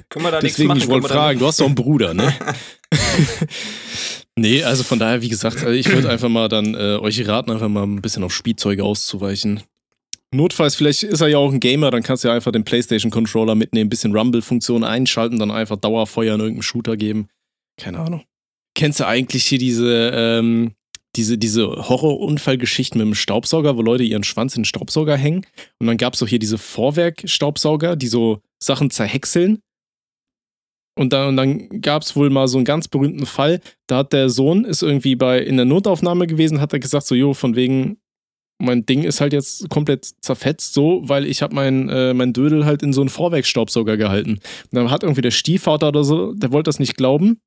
Können 0.10 0.26
wir 0.26 0.32
da 0.32 0.40
Deswegen, 0.42 0.68
nichts 0.74 0.84
ich 0.84 0.90
machen? 0.90 1.02
wollte 1.02 1.06
wir 1.06 1.16
da 1.16 1.16
fragen, 1.16 1.40
du 1.40 1.48
hast 1.48 1.60
doch 1.62 1.66
einen 1.66 1.76
Bruder, 1.76 2.14
ne? 2.14 2.34
nee, 4.38 4.64
also 4.64 4.84
von 4.84 5.00
daher, 5.00 5.22
wie 5.22 5.30
gesagt, 5.30 5.58
also 5.58 5.72
ich 5.72 5.92
würde 5.92 6.10
einfach 6.10 6.30
mal 6.30 6.48
dann 6.48 6.74
äh, 6.76 6.98
euch 6.98 7.28
raten, 7.28 7.52
einfach 7.52 7.68
mal 7.68 7.84
ein 7.84 8.02
bisschen 8.02 8.24
auf 8.24 8.34
Spielzeuge 8.34 8.84
auszuweichen. 8.84 9.62
Notfalls, 10.34 10.76
vielleicht 10.76 11.04
ist 11.04 11.22
er 11.22 11.30
ja 11.30 11.38
auch 11.38 11.52
ein 11.52 11.60
Gamer, 11.60 11.90
dann 11.90 12.04
kannst 12.04 12.24
du 12.24 12.28
ja 12.28 12.34
einfach 12.34 12.52
den 12.52 12.66
PlayStation-Controller 12.66 13.56
mitnehmen, 13.56 13.88
ein 13.88 13.90
bisschen 13.90 14.16
Rumble-Funktion 14.16 14.84
einschalten, 14.84 15.40
dann 15.40 15.52
einfach 15.52 15.78
Dauerfeuer 15.78 16.36
in 16.36 16.42
irgendeinem 16.42 16.64
Shooter 16.64 16.98
geben. 16.98 17.30
Keine 17.78 18.00
Ahnung. 18.00 18.24
Kennst 18.76 19.00
du 19.00 19.08
eigentlich 19.08 19.46
hier 19.46 19.58
diese, 19.58 20.12
ähm, 20.14 20.74
diese, 21.16 21.38
diese 21.38 21.68
Horrorunfallgeschichten 21.68 23.00
mit 23.00 23.08
dem 23.08 23.16
Staubsauger, 23.16 23.78
wo 23.78 23.82
Leute 23.82 24.04
ihren 24.04 24.24
Schwanz 24.24 24.56
in 24.56 24.62
den 24.62 24.66
Staubsauger 24.66 25.16
hängen? 25.16 25.46
Und 25.80 25.88
dann 25.88 25.98
gab 25.98 26.14
es 26.14 26.20
doch 26.20 26.28
hier 26.28 26.40
diese 26.40 26.58
Vorwerk-Staubsauger, 26.58 27.96
die 27.96 28.08
so 28.08 28.42
Sachen 28.60 28.90
zerhäckseln. 28.90 29.60
Und 30.98 31.14
dann, 31.14 31.30
und 31.30 31.38
dann 31.38 31.82
gab 31.82 32.02
es 32.02 32.16
wohl 32.16 32.30
mal 32.30 32.48
so 32.48 32.58
einen 32.58 32.66
ganz 32.66 32.88
berühmten 32.88 33.26
Fall, 33.26 33.62
da 33.88 33.98
hat 33.98 34.14
der 34.14 34.30
Sohn, 34.30 34.66
ist 34.66 34.82
irgendwie 34.82 35.16
bei 35.16 35.40
in 35.40 35.58
der 35.58 35.66
Notaufnahme 35.66 36.28
gewesen, 36.28 36.60
hat 36.62 36.74
er 36.74 36.80
gesagt, 36.80 37.06
so, 37.06 37.16
jo, 37.16 37.34
von 37.34 37.56
wegen, 37.56 37.98
mein 38.60 38.86
Ding 38.86 39.04
ist 39.04 39.22
halt 39.22 39.34
jetzt 39.34 39.70
komplett 39.70 40.06
zerfetzt, 40.22 40.74
so, 40.74 41.02
weil 41.04 41.26
ich 41.28 41.42
habe 41.44 41.54
mein, 41.54 41.90
äh, 41.90 42.14
mein 42.14 42.34
Dödel 42.34 42.66
halt 42.66 42.82
in 42.82 42.92
so 42.94 43.02
einen 43.02 43.10
Vorwerkstaubsauger 43.10 43.98
gehalten. 43.98 44.32
Und 44.32 44.42
dann 44.72 44.90
hat 44.90 45.04
irgendwie 45.04 45.22
der 45.22 45.32
Stiefvater 45.32 45.90
oder 45.90 46.04
so, 46.04 46.34
der 46.34 46.52
wollte 46.52 46.68
das 46.70 46.80
nicht 46.80 46.98
glauben, 46.98 47.40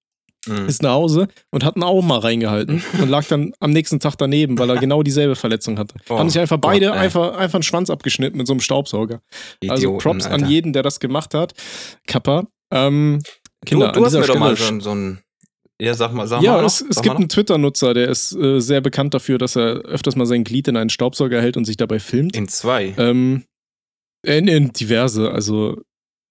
Mhm. 0.47 0.69
ist 0.69 0.83
nach 0.83 0.93
Hause 0.93 1.29
und 1.51 1.65
hat 1.65 1.77
ihn 1.77 1.83
auch 1.83 2.01
mal 2.01 2.19
reingehalten 2.19 2.83
und 2.99 3.11
lag 3.11 3.27
dann 3.27 3.53
am 3.61 3.73
nächsten 3.73 4.01
Tag 4.01 4.17
daneben, 4.17 4.59
weil 4.59 4.71
er 4.71 4.77
genau 4.81 5.03
dieselbe 5.03 5.37
Verletzung 5.37 5.79
hatte. 5.79 5.95
Oh 6.09 6.19
Haben 6.19 6.31
sich 6.31 6.41
einfach 6.41 6.57
beide 6.57 6.87
Gott, 6.87 6.97
einfach, 6.97 7.37
einfach 7.37 7.57
einen 7.57 7.63
Schwanz 7.63 7.91
abgeschnitten 7.91 8.39
mit 8.39 8.47
so 8.47 8.55
einem 8.55 8.61
Staubsauger. 8.61 9.21
Also 9.69 9.75
Idioten, 9.83 9.99
Props 10.03 10.25
Alter. 10.25 10.45
an 10.47 10.51
jeden, 10.51 10.73
der 10.73 10.83
das 10.83 10.99
gemacht 10.99 11.35
hat. 11.35 11.53
Kappa. 12.07 12.47
Ähm, 12.73 13.21
Kinder, 13.66 13.92
du 13.92 14.01
an 14.01 14.05
hast 14.07 14.12
mir 14.14 14.27
doch 14.27 14.38
mal 14.38 14.57
Stelle. 14.57 14.81
so, 14.81 14.90
ein. 14.94 15.18
Ja, 15.81 15.94
sag 15.94 16.12
mal, 16.12 16.27
sag 16.27 16.42
ja, 16.42 16.53
mal. 16.53 16.59
noch, 16.61 16.66
es, 16.66 16.83
es 16.83 17.01
gibt 17.01 17.16
einen 17.16 17.29
Twitter-Nutzer, 17.29 17.94
der 17.94 18.09
ist 18.09 18.37
äh, 18.37 18.61
sehr 18.61 18.81
bekannt 18.83 19.14
dafür, 19.14 19.38
dass 19.38 19.57
er 19.57 19.77
öfters 19.87 20.14
mal 20.14 20.27
sein 20.27 20.44
Glied 20.44 20.68
in 20.68 20.77
einen 20.77 20.90
Staubsauger 20.90 21.40
hält 21.40 21.57
und 21.57 21.64
sich 21.64 21.79
dabei 21.79 21.99
filmt. 22.01 22.37
in 22.37 22.49
zwei. 22.49 22.94
Ähm, 22.99 23.44
in, 24.27 24.46
in 24.49 24.73
diverse, 24.73 25.31
also 25.31 25.81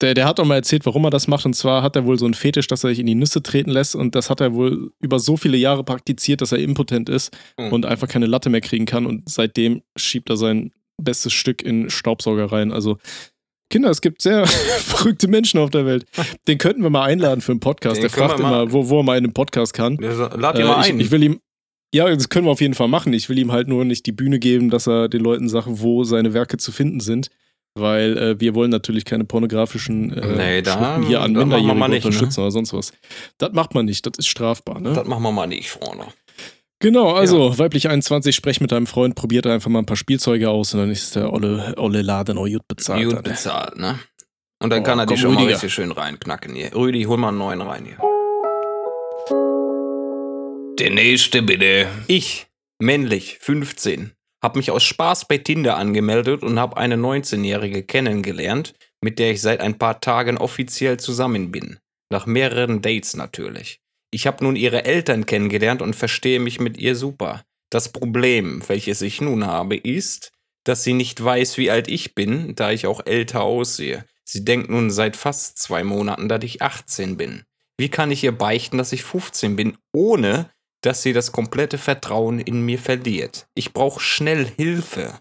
der, 0.01 0.13
der 0.13 0.25
hat 0.27 0.39
auch 0.39 0.45
mal 0.45 0.55
erzählt, 0.55 0.85
warum 0.85 1.03
er 1.05 1.09
das 1.09 1.27
macht. 1.27 1.45
Und 1.47 1.55
zwar 1.55 1.81
hat 1.81 1.95
er 1.95 2.05
wohl 2.05 2.17
so 2.19 2.25
einen 2.25 2.35
Fetisch, 2.35 2.67
dass 2.67 2.83
er 2.83 2.91
sich 2.91 2.99
in 2.99 3.07
die 3.07 3.15
Nüsse 3.15 3.41
treten 3.41 3.71
lässt. 3.71 3.95
Und 3.95 4.13
das 4.15 4.29
hat 4.29 4.39
er 4.39 4.53
wohl 4.53 4.91
über 5.01 5.19
so 5.19 5.35
viele 5.35 5.57
Jahre 5.57 5.83
praktiziert, 5.83 6.41
dass 6.41 6.51
er 6.51 6.59
impotent 6.59 7.09
ist 7.09 7.35
Hm. 7.59 7.73
und 7.73 7.85
einfach 7.87 8.07
keine 8.07 8.27
Latte 8.27 8.49
mehr 8.51 8.61
kriegen 8.61 8.85
kann. 8.85 9.05
Und 9.07 9.27
seitdem 9.29 9.81
schiebt 9.97 10.29
er 10.29 10.37
sein 10.37 10.71
bestes 11.01 11.33
Stück 11.33 11.63
in 11.63 11.89
Staubsauger 11.89 12.45
rein. 12.51 12.71
Also, 12.71 12.97
Kinder, 13.69 13.89
es 13.89 14.01
gibt 14.01 14.21
sehr 14.21 14.45
verrückte 14.47 15.27
Menschen 15.27 15.59
auf 15.59 15.69
der 15.69 15.85
Welt. 15.85 16.05
Den 16.47 16.57
könnten 16.57 16.81
wir 16.83 16.89
mal 16.89 17.03
einladen 17.05 17.41
für 17.41 17.51
einen 17.51 17.59
Podcast. 17.59 17.97
Den 17.97 18.01
Der 18.03 18.09
fragt 18.09 18.39
mal- 18.39 18.63
immer, 18.63 18.71
wo, 18.71 18.89
wo 18.89 18.99
er 18.99 19.03
mal 19.03 19.17
in 19.17 19.23
einem 19.25 19.33
Podcast 19.33 19.73
kann. 19.73 19.97
Lad 19.97 20.57
Äh, 20.57 20.61
ihn 20.61 20.67
mal 20.67 20.81
ich, 20.81 20.89
ein. 20.91 20.99
ich 20.99 21.11
will 21.11 21.23
ihm, 21.23 21.39
ja, 21.93 22.07
das 22.09 22.29
können 22.29 22.45
wir 22.47 22.51
auf 22.51 22.61
jeden 22.61 22.73
Fall 22.73 22.87
machen. 22.87 23.13
Ich 23.13 23.29
will 23.29 23.37
ihm 23.39 23.51
halt 23.51 23.67
nur 23.67 23.85
nicht 23.85 24.05
die 24.05 24.11
Bühne 24.11 24.39
geben, 24.39 24.69
dass 24.69 24.87
er 24.87 25.07
den 25.09 25.21
Leuten 25.21 25.49
sagt, 25.49 25.67
wo 25.69 26.03
seine 26.03 26.33
Werke 26.33 26.57
zu 26.57 26.71
finden 26.71 26.99
sind. 26.99 27.29
Weil 27.75 28.17
äh, 28.17 28.39
wir 28.39 28.55
wollen 28.55 28.71
natürlich 28.71 29.05
keine 29.05 29.25
pornografischen 29.25 30.11
äh, 30.17 30.35
Nee, 30.35 30.61
da- 30.63 30.73
Schriften 30.73 31.03
hier 31.07 31.21
an 31.21 31.33
Minderjährige 31.33 31.77
ne? 31.77 31.95
unterstützen 31.95 32.41
oder 32.41 32.51
sonst 32.51 32.73
was. 32.73 32.91
Das 33.37 33.53
macht 33.53 33.75
man 33.75 33.85
nicht, 33.85 34.03
das 34.05 34.13
ist 34.17 34.27
strafbar, 34.27 34.79
ne? 34.81 34.93
Das 34.93 35.07
machen 35.07 35.21
wir 35.21 35.31
mal 35.31 35.45
nicht, 35.45 35.69
Freunde. 35.69 36.05
Genau, 36.81 37.11
also 37.11 37.57
weiblich 37.57 37.89
21, 37.89 38.33
sprech 38.33 38.61
mit 38.61 38.71
deinem 38.71 38.87
Freund, 38.87 39.15
probiert 39.15 39.45
einfach 39.45 39.69
mal 39.69 39.79
ein 39.79 39.85
paar 39.85 39.97
Spielzeuge 39.97 40.49
aus 40.49 40.73
und 40.73 40.79
dann 40.79 40.89
ist 40.89 41.13
der 41.15 41.33
olle, 41.33 41.73
olle 41.77 42.01
Laden 42.01 42.37
auch 42.37 42.47
gut 42.47 42.65
bezahlt. 42.69 43.03
Gut 43.03 43.15
dann. 43.17 43.23
bezahlt, 43.23 43.77
ne? 43.77 43.99
Und 44.61 44.69
dann 44.71 44.81
Oh, 44.81 44.83
kann 44.85 44.99
er 44.99 45.05
die 45.05 45.13
komm, 45.15 45.21
schon 45.21 45.33
mal 45.33 45.39
Rüdiger. 45.41 45.55
richtig 45.55 45.73
schön 45.73 45.91
reinknacken 45.91 46.55
hier. 46.55 46.73
Rüdi, 46.73 47.03
hol 47.03 47.17
mal 47.17 47.29
einen 47.29 47.37
neuen 47.37 47.61
rein 47.61 47.85
hier. 47.85 47.97
Der 50.79 50.91
nächste 50.91 51.41
bitte. 51.41 51.87
Ich, 52.07 52.47
männlich, 52.81 53.39
15, 53.41 54.11
hab 54.41 54.55
mich 54.55 54.71
aus 54.71 54.83
Spaß 54.83 55.27
bei 55.27 55.37
Tinder 55.37 55.75
angemeldet 55.75 56.43
und 56.43 56.59
hab 56.59 56.77
eine 56.77 56.95
19-Jährige 56.95 57.83
kennengelernt, 57.83 58.73
mit 59.01 59.19
der 59.19 59.31
ich 59.31 59.41
seit 59.41 59.59
ein 59.59 59.77
paar 59.77 59.99
Tagen 59.99 60.37
offiziell 60.37 60.97
zusammen 60.97 61.51
bin. 61.51 61.79
Nach 62.09 62.25
mehreren 62.25 62.81
Dates 62.81 63.17
natürlich. 63.17 63.81
Ich 64.11 64.27
habe 64.27 64.43
nun 64.43 64.55
ihre 64.55 64.85
Eltern 64.85 65.25
kennengelernt 65.25 65.81
und 65.81 65.95
verstehe 65.95 66.39
mich 66.39 66.59
mit 66.59 66.77
ihr 66.77 66.95
super. 66.95 67.43
Das 67.69 67.91
Problem, 67.91 68.63
welches 68.67 69.01
ich 69.01 69.21
nun 69.21 69.45
habe, 69.45 69.75
ist, 69.75 70.31
dass 70.63 70.83
sie 70.83 70.93
nicht 70.93 71.23
weiß, 71.23 71.57
wie 71.57 71.69
alt 71.69 71.87
ich 71.87 72.15
bin, 72.15 72.55
da 72.55 72.71
ich 72.71 72.87
auch 72.87 73.05
älter 73.05 73.41
aussehe. 73.41 74.05
Sie 74.23 74.43
denkt 74.45 74.69
nun 74.69 74.91
seit 74.91 75.15
fast 75.15 75.57
zwei 75.57 75.83
Monaten, 75.83 76.27
dass 76.27 76.43
ich 76.43 76.61
18 76.61 77.17
bin. 77.17 77.43
Wie 77.77 77.89
kann 77.89 78.11
ich 78.11 78.23
ihr 78.23 78.31
beichten, 78.31 78.77
dass 78.77 78.91
ich 78.91 79.03
15 79.03 79.55
bin, 79.55 79.77
ohne 79.93 80.51
dass 80.81 81.01
sie 81.01 81.13
das 81.13 81.31
komplette 81.31 81.77
Vertrauen 81.77 82.39
in 82.39 82.61
mir 82.61 82.79
verliert? 82.79 83.47
Ich 83.55 83.73
brauche 83.73 83.99
schnell 83.99 84.45
Hilfe. 84.45 85.19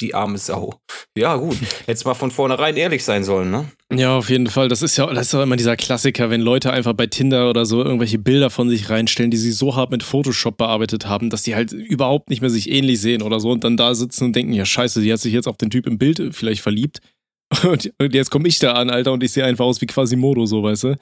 Die 0.00 0.14
arme 0.14 0.36
Sau. 0.36 0.78
Ja, 1.16 1.36
gut. 1.36 1.56
Hättest 1.86 2.04
mal 2.04 2.14
von 2.14 2.30
vornherein 2.30 2.76
ehrlich 2.76 3.02
sein 3.02 3.24
sollen, 3.24 3.50
ne? 3.50 3.70
Ja, 3.94 4.16
auf 4.16 4.28
jeden 4.28 4.48
Fall. 4.48 4.68
Das 4.68 4.82
ist 4.82 4.96
ja 4.96 5.06
das 5.12 5.28
ist 5.28 5.34
auch 5.34 5.42
immer 5.42 5.56
dieser 5.56 5.76
Klassiker, 5.76 6.28
wenn 6.28 6.42
Leute 6.42 6.70
einfach 6.70 6.92
bei 6.92 7.06
Tinder 7.06 7.48
oder 7.48 7.64
so 7.64 7.82
irgendwelche 7.82 8.18
Bilder 8.18 8.50
von 8.50 8.68
sich 8.68 8.90
reinstellen, 8.90 9.30
die 9.30 9.36
sie 9.38 9.52
so 9.52 9.74
hart 9.74 9.90
mit 9.90 10.02
Photoshop 10.02 10.58
bearbeitet 10.58 11.06
haben, 11.06 11.30
dass 11.30 11.42
die 11.42 11.54
halt 11.54 11.72
überhaupt 11.72 12.28
nicht 12.28 12.42
mehr 12.42 12.50
sich 12.50 12.70
ähnlich 12.70 13.00
sehen 13.00 13.22
oder 13.22 13.40
so 13.40 13.50
und 13.50 13.64
dann 13.64 13.76
da 13.78 13.94
sitzen 13.94 14.24
und 14.24 14.36
denken, 14.36 14.52
ja 14.52 14.66
scheiße, 14.66 15.00
die 15.00 15.12
hat 15.12 15.20
sich 15.20 15.32
jetzt 15.32 15.48
auf 15.48 15.56
den 15.56 15.70
Typ 15.70 15.86
im 15.86 15.96
Bild 15.98 16.34
vielleicht 16.34 16.60
verliebt. 16.62 17.00
Und, 17.62 17.92
und 17.98 18.12
jetzt 18.12 18.32
komme 18.32 18.48
ich 18.48 18.58
da 18.58 18.72
an, 18.72 18.90
Alter, 18.90 19.12
und 19.12 19.22
ich 19.22 19.30
sehe 19.30 19.44
einfach 19.44 19.64
aus 19.64 19.80
wie 19.80 19.86
Quasimodo, 19.86 20.46
so, 20.46 20.64
weißt 20.64 20.82
du? 20.82 20.98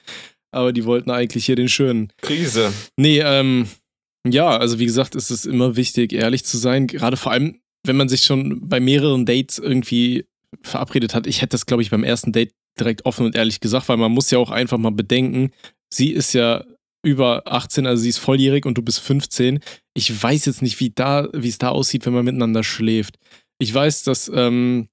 Aber 0.53 0.75
die 0.75 0.85
wollten 0.85 1.11
eigentlich 1.11 1.47
hier 1.47 1.57
den 1.57 1.71
Schönen. 1.71 2.13
Krise. 2.21 2.71
Nee, 2.99 3.21
ähm, 3.21 3.67
ja, 4.29 4.57
also 4.57 4.79
wie 4.79 4.85
gesagt, 4.85 5.15
ist 5.15 5.31
es 5.31 5.47
immer 5.47 5.77
wichtig, 5.77 6.13
ehrlich 6.13 6.45
zu 6.45 6.59
sein. 6.59 6.87
Gerade 6.87 7.17
vor 7.17 7.33
allem, 7.33 7.61
wenn 7.85 7.97
man 7.97 8.09
sich 8.09 8.25
schon 8.25 8.69
bei 8.69 8.81
mehreren 8.81 9.27
Dates 9.27 9.59
irgendwie 9.59 10.27
verabredet 10.63 11.15
hat. 11.15 11.27
Ich 11.27 11.43
hätte 11.43 11.51
das, 11.51 11.67
glaube 11.67 11.83
ich, 11.83 11.91
beim 11.91 12.05
ersten 12.05 12.33
Date 12.33 12.53
direkt 12.79 13.07
offen 13.07 13.27
und 13.27 13.37
ehrlich 13.37 13.61
gesagt, 13.61 13.89
weil 13.89 13.97
man 13.97 14.13
muss 14.13 14.31
ja 14.31 14.39
auch 14.39 14.51
einfach 14.51 14.79
mal 14.79 14.91
bedenken, 14.91 15.51
sie 15.93 16.11
ist 16.11 16.33
ja 16.33 16.65
über 17.05 17.43
18, 17.47 17.87
also 17.87 18.03
sie 18.03 18.09
ist 18.09 18.19
volljährig 18.19 18.65
und 18.67 18.79
du 18.79 18.83
bist 18.83 19.01
15. 19.01 19.61
Ich 19.93 20.23
weiß 20.23 20.47
jetzt 20.47 20.63
nicht, 20.63 20.81
wie 20.81 20.91
da, 20.91 21.29
wie 21.33 21.49
es 21.49 21.59
da 21.59 21.69
aussieht, 21.69 22.07
wenn 22.07 22.15
man 22.15 22.25
miteinander 22.25 22.65
schläft. 22.65 23.19
Ich 23.59 23.73
weiß, 23.73 24.05
dass 24.05 24.31
ähm, 24.35 24.89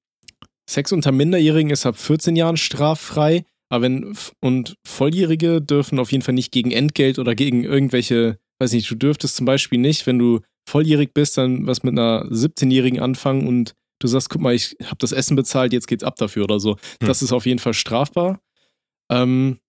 Sex 0.70 0.92
unter 0.92 1.12
Minderjährigen 1.12 1.72
ist 1.72 1.86
ab 1.86 1.98
14 1.98 2.36
Jahren 2.36 2.58
straffrei, 2.58 3.46
aber 3.70 3.84
wenn 3.84 4.14
und 4.42 4.76
Volljährige 4.86 5.62
dürfen 5.62 6.00
auf 6.00 6.12
jeden 6.12 6.24
Fall 6.24 6.34
nicht 6.34 6.52
gegen 6.52 6.72
Entgelt 6.72 7.18
oder 7.18 7.34
gegen 7.34 7.64
irgendwelche, 7.64 8.38
weiß 8.60 8.74
nicht, 8.74 8.92
du 8.92 8.96
dürftest 8.96 9.38
zum 9.38 9.46
Beispiel 9.46 9.80
nicht, 9.80 10.06
wenn 10.06 10.20
du 10.20 10.42
volljährig 10.68 11.14
bist, 11.14 11.38
dann 11.38 11.68
was 11.68 11.84
mit 11.84 11.94
einer 11.94 12.26
17-Jährigen 12.26 13.00
anfangen 13.00 13.48
und 13.48 13.74
du 14.00 14.08
sagst, 14.08 14.30
guck 14.30 14.42
mal, 14.42 14.54
ich 14.54 14.76
habe 14.84 14.98
das 15.00 15.12
Essen 15.12 15.36
bezahlt, 15.36 15.74
jetzt 15.74 15.88
geht's 15.88 16.04
ab 16.04 16.16
dafür 16.16 16.44
oder 16.46 16.60
so. 16.60 16.72
Hm. 16.72 17.08
Das 17.08 17.22
ist 17.22 17.32
auf 17.32 17.46
jeden 17.46 17.60
Fall 17.60 17.74
strafbar. 17.74 18.40
Ähm, 19.10 19.60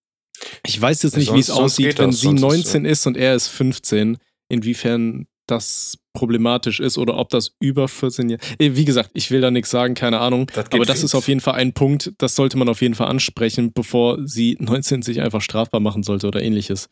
ich 0.65 0.79
weiß 0.79 1.03
jetzt 1.03 1.17
nicht, 1.17 1.33
wie 1.33 1.39
es 1.39 1.49
aussieht, 1.51 1.99
wenn 1.99 2.11
das, 2.11 2.21
sie 2.21 2.27
sonst 2.27 2.41
ist, 2.41 2.73
19 2.73 2.85
ist 2.85 3.07
und 3.07 3.17
er 3.17 3.35
ist 3.35 3.47
15, 3.49 4.17
inwiefern 4.49 5.27
das 5.47 5.97
problematisch 6.13 6.79
ist 6.79 6.97
oder 6.97 7.17
ob 7.17 7.29
das 7.29 7.55
über 7.59 7.87
14 7.87 8.29
Jahre. 8.29 8.41
Äh, 8.59 8.75
Wie 8.75 8.85
gesagt, 8.85 9.11
ich 9.13 9.29
will 9.31 9.41
da 9.41 9.51
nichts 9.51 9.71
sagen, 9.71 9.93
keine 9.93 10.19
Ahnung. 10.19 10.47
Das 10.53 10.71
Aber 10.71 10.85
das 10.85 11.03
ist 11.03 11.15
auf 11.15 11.27
jeden 11.27 11.41
Fall 11.41 11.55
ein 11.55 11.73
Punkt, 11.73 12.13
das 12.17 12.35
sollte 12.35 12.57
man 12.57 12.69
auf 12.69 12.81
jeden 12.81 12.95
Fall 12.95 13.07
ansprechen, 13.07 13.73
bevor 13.73 14.19
sie 14.25 14.57
19 14.59 15.01
sich 15.01 15.21
einfach 15.21 15.41
strafbar 15.41 15.79
machen 15.79 16.03
sollte 16.03 16.27
oder 16.27 16.41
ähnliches. 16.41 16.87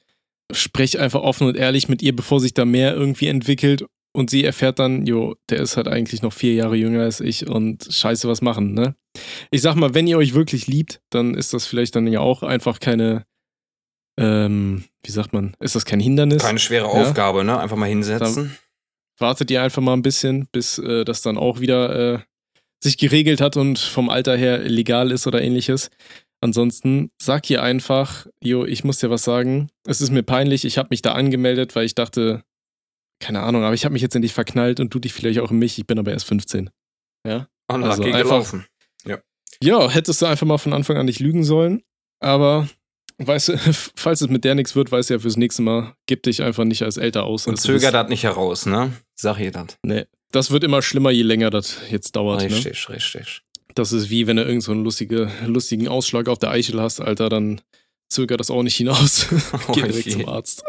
Sprech 0.51 0.99
einfach 0.99 1.21
offen 1.21 1.47
und 1.47 1.57
ehrlich 1.57 1.87
mit 1.89 2.01
ihr, 2.01 2.15
bevor 2.15 2.39
sich 2.39 2.53
da 2.53 2.65
mehr 2.65 2.93
irgendwie 2.93 3.27
entwickelt 3.27 3.85
und 4.13 4.29
sie 4.29 4.43
erfährt 4.43 4.79
dann, 4.79 5.05
jo, 5.05 5.35
der 5.49 5.59
ist 5.59 5.77
halt 5.77 5.87
eigentlich 5.87 6.21
noch 6.21 6.33
vier 6.33 6.53
Jahre 6.53 6.75
jünger 6.75 7.01
als 7.01 7.19
ich 7.19 7.47
und 7.47 7.87
scheiße 7.89 8.27
was 8.27 8.41
machen, 8.41 8.73
ne? 8.73 8.95
Ich 9.49 9.61
sag 9.61 9.75
mal, 9.75 9.93
wenn 9.93 10.07
ihr 10.07 10.17
euch 10.17 10.33
wirklich 10.33 10.67
liebt, 10.67 11.01
dann 11.09 11.33
ist 11.33 11.53
das 11.53 11.65
vielleicht 11.65 11.95
dann 11.95 12.07
ja 12.07 12.19
auch 12.19 12.43
einfach 12.43 12.79
keine, 12.79 13.25
ähm, 14.19 14.85
wie 15.03 15.11
sagt 15.11 15.33
man, 15.33 15.55
ist 15.59 15.75
das 15.75 15.85
kein 15.85 15.99
Hindernis? 15.99 16.43
Keine 16.43 16.59
schwere 16.59 16.87
Aufgabe, 16.87 17.43
ne? 17.43 17.57
Einfach 17.59 17.77
mal 17.77 17.89
hinsetzen. 17.89 18.57
wartet 19.19 19.51
ihr 19.51 19.61
einfach 19.61 19.81
mal 19.81 19.93
ein 19.93 20.01
bisschen, 20.01 20.47
bis 20.51 20.77
äh, 20.79 21.05
das 21.05 21.21
dann 21.21 21.37
auch 21.37 21.59
wieder 21.59 22.15
äh, 22.15 22.19
sich 22.83 22.97
geregelt 22.97 23.39
hat 23.39 23.57
und 23.57 23.79
vom 23.79 24.09
Alter 24.09 24.35
her 24.35 24.59
legal 24.59 25.11
ist 25.11 25.27
oder 25.27 25.41
ähnliches. 25.41 25.89
Ansonsten 26.43 27.11
sag 27.21 27.49
ihr 27.49 27.61
einfach, 27.61 28.25
jo, 28.43 28.65
ich 28.65 28.83
muss 28.83 28.99
dir 28.99 29.09
was 29.09 29.23
sagen. 29.23 29.69
Es 29.85 30.01
ist 30.01 30.09
mir 30.11 30.23
peinlich, 30.23 30.65
ich 30.65 30.77
habe 30.77 30.87
mich 30.89 31.01
da 31.01 31.13
angemeldet, 31.13 31.75
weil 31.75 31.85
ich 31.85 31.93
dachte, 31.95 32.43
keine 33.19 33.41
Ahnung, 33.41 33.63
aber 33.63 33.75
ich 33.75 33.85
habe 33.85 33.93
mich 33.93 34.01
jetzt 34.01 34.15
in 34.15 34.23
dich 34.23 34.33
verknallt 34.33 34.79
und 34.79 34.93
du 34.93 34.99
dich 34.99 35.13
vielleicht 35.13 35.39
auch 35.39 35.51
in 35.51 35.59
mich. 35.59 35.77
Ich 35.77 35.85
bin 35.85 35.99
aber 35.99 36.11
erst 36.11 36.25
15. 36.25 36.71
Ja? 37.27 37.47
Unlucky 37.71 37.91
Also 37.91 38.03
einfach- 38.03 38.23
gelaufen. 38.23 38.65
Ja, 39.63 39.87
hättest 39.91 40.19
du 40.23 40.25
einfach 40.25 40.47
mal 40.47 40.57
von 40.57 40.73
Anfang 40.73 40.97
an 40.97 41.05
nicht 41.05 41.19
lügen 41.19 41.43
sollen. 41.43 41.83
Aber, 42.19 42.67
weißt 43.19 43.49
du, 43.49 43.57
falls 43.95 44.21
es 44.21 44.27
mit 44.29 44.43
der 44.43 44.55
nichts 44.55 44.75
wird, 44.75 44.91
weißt 44.91 45.11
du 45.11 45.13
ja 45.15 45.19
fürs 45.19 45.37
nächste 45.37 45.61
Mal, 45.61 45.93
gib 46.07 46.23
dich 46.23 46.41
einfach 46.41 46.63
nicht 46.63 46.81
als 46.81 46.97
älter 46.97 47.25
aus. 47.25 47.45
Und 47.45 47.53
als 47.53 47.61
du 47.63 47.73
bist. 47.73 47.83
zögert 47.85 47.93
das 47.93 48.09
nicht 48.09 48.23
heraus, 48.23 48.65
ne? 48.65 48.93
Sag 49.15 49.37
ihr 49.39 49.51
das. 49.51 49.77
Nee, 49.83 50.05
das 50.31 50.49
wird 50.49 50.63
immer 50.63 50.81
schlimmer, 50.81 51.11
je 51.11 51.21
länger 51.21 51.51
das 51.51 51.77
jetzt 51.91 52.15
dauert. 52.15 52.41
Ne? 52.41 52.47
Richtig, 52.47 52.89
richtig. 52.89 53.43
Das 53.75 53.93
ist 53.93 54.09
wie 54.09 54.27
wenn 54.27 54.37
du 54.37 54.43
irgend 54.43 54.63
so 54.63 54.71
einen 54.71 54.83
lustige, 54.83 55.31
lustigen 55.45 55.87
Ausschlag 55.87 56.27
auf 56.27 56.39
der 56.39 56.51
Eichel 56.51 56.81
hast, 56.81 56.99
Alter, 56.99 57.29
dann 57.29 57.61
zögert 58.09 58.39
das 58.39 58.51
auch 58.51 58.63
nicht 58.63 58.75
hinaus. 58.75 59.27
Oh 59.67 59.73
Geh 59.73 59.81
direkt 59.83 60.05
je. 60.05 60.11
zum 60.13 60.29
Arzt. 60.29 60.63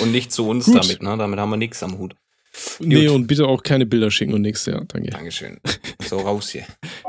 Und 0.00 0.12
nicht 0.12 0.32
zu 0.32 0.46
uns 0.48 0.66
Gut. 0.66 0.76
damit, 0.76 1.02
ne? 1.02 1.16
Damit 1.16 1.38
haben 1.38 1.50
wir 1.50 1.56
nichts 1.56 1.82
am 1.82 1.98
Hut. 1.98 2.14
Nee, 2.78 3.06
Gut. 3.06 3.14
und 3.14 3.26
bitte 3.26 3.46
auch 3.46 3.62
keine 3.62 3.86
Bilder 3.86 4.10
schicken 4.10 4.32
und 4.34 4.42
nichts, 4.42 4.66
ja, 4.66 4.80
danke. 4.84 5.10
Dankeschön. 5.10 5.58
So, 6.06 6.18
raus 6.18 6.50
hier. 6.50 6.66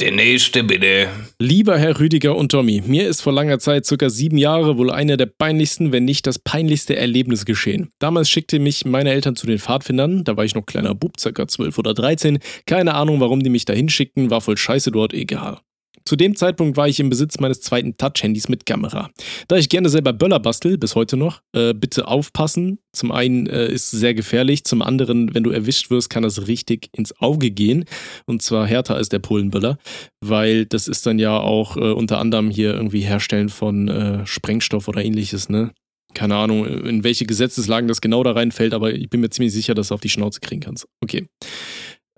Der 0.00 0.12
nächste 0.12 0.64
bitte. 0.64 1.08
Lieber 1.38 1.78
Herr 1.78 2.00
Rüdiger 2.00 2.34
und 2.34 2.52
Tommy, 2.52 2.82
mir 2.86 3.06
ist 3.06 3.20
vor 3.20 3.34
langer 3.34 3.58
Zeit, 3.58 3.84
circa 3.84 4.08
sieben 4.08 4.38
Jahre, 4.38 4.78
wohl 4.78 4.90
einer 4.90 5.18
der 5.18 5.26
peinlichsten, 5.26 5.92
wenn 5.92 6.06
nicht 6.06 6.26
das 6.26 6.38
peinlichste 6.38 6.96
Erlebnis 6.96 7.44
geschehen. 7.44 7.90
Damals 7.98 8.30
schickte 8.30 8.60
mich 8.60 8.86
meine 8.86 9.10
Eltern 9.10 9.36
zu 9.36 9.46
den 9.46 9.58
Pfadfindern, 9.58 10.24
da 10.24 10.38
war 10.38 10.46
ich 10.46 10.54
noch 10.54 10.64
kleiner 10.64 10.94
Bub, 10.94 11.20
circa 11.20 11.46
12 11.46 11.76
oder 11.76 11.92
13. 11.92 12.38
Keine 12.64 12.94
Ahnung, 12.94 13.20
warum 13.20 13.42
die 13.42 13.50
mich 13.50 13.66
dahin 13.66 13.90
schickten, 13.90 14.30
war 14.30 14.40
voll 14.40 14.56
scheiße 14.56 14.90
dort, 14.90 15.12
egal. 15.12 15.58
Zu 16.04 16.16
dem 16.16 16.34
Zeitpunkt 16.36 16.76
war 16.76 16.88
ich 16.88 17.00
im 17.00 17.10
Besitz 17.10 17.38
meines 17.38 17.60
zweiten 17.60 17.96
Touch-Handys 17.96 18.48
mit 18.48 18.66
Kamera. 18.66 19.10
Da 19.48 19.56
ich 19.56 19.68
gerne 19.68 19.88
selber 19.88 20.12
Böller 20.12 20.40
bastel, 20.40 20.78
bis 20.78 20.94
heute 20.94 21.16
noch, 21.16 21.42
äh, 21.52 21.74
bitte 21.74 22.08
aufpassen. 22.08 22.78
Zum 22.92 23.12
einen 23.12 23.46
äh, 23.46 23.68
ist 23.68 23.92
es 23.92 24.00
sehr 24.00 24.14
gefährlich, 24.14 24.64
zum 24.64 24.82
anderen, 24.82 25.34
wenn 25.34 25.44
du 25.44 25.50
erwischt 25.50 25.90
wirst, 25.90 26.10
kann 26.10 26.22
das 26.22 26.46
richtig 26.46 26.88
ins 26.92 27.18
Auge 27.20 27.50
gehen. 27.50 27.84
Und 28.26 28.42
zwar 28.42 28.66
härter 28.66 28.96
als 28.96 29.08
der 29.08 29.18
Polenböller, 29.18 29.78
weil 30.20 30.66
das 30.66 30.88
ist 30.88 31.06
dann 31.06 31.18
ja 31.18 31.38
auch 31.38 31.76
äh, 31.76 31.92
unter 31.92 32.18
anderem 32.18 32.50
hier 32.50 32.74
irgendwie 32.74 33.00
Herstellen 33.00 33.48
von 33.48 33.88
äh, 33.88 34.26
Sprengstoff 34.26 34.88
oder 34.88 35.04
ähnliches, 35.04 35.48
ne? 35.48 35.72
Keine 36.12 36.34
Ahnung, 36.34 36.66
in 36.66 37.04
welche 37.04 37.24
Gesetzeslagen 37.24 37.86
das 37.86 38.00
genau 38.00 38.24
da 38.24 38.32
reinfällt, 38.32 38.74
aber 38.74 38.92
ich 38.92 39.08
bin 39.10 39.20
mir 39.20 39.30
ziemlich 39.30 39.52
sicher, 39.52 39.74
dass 39.74 39.88
du 39.88 39.94
auf 39.94 40.00
die 40.00 40.08
Schnauze 40.08 40.40
kriegen 40.40 40.60
kannst. 40.60 40.88
Okay. 41.00 41.28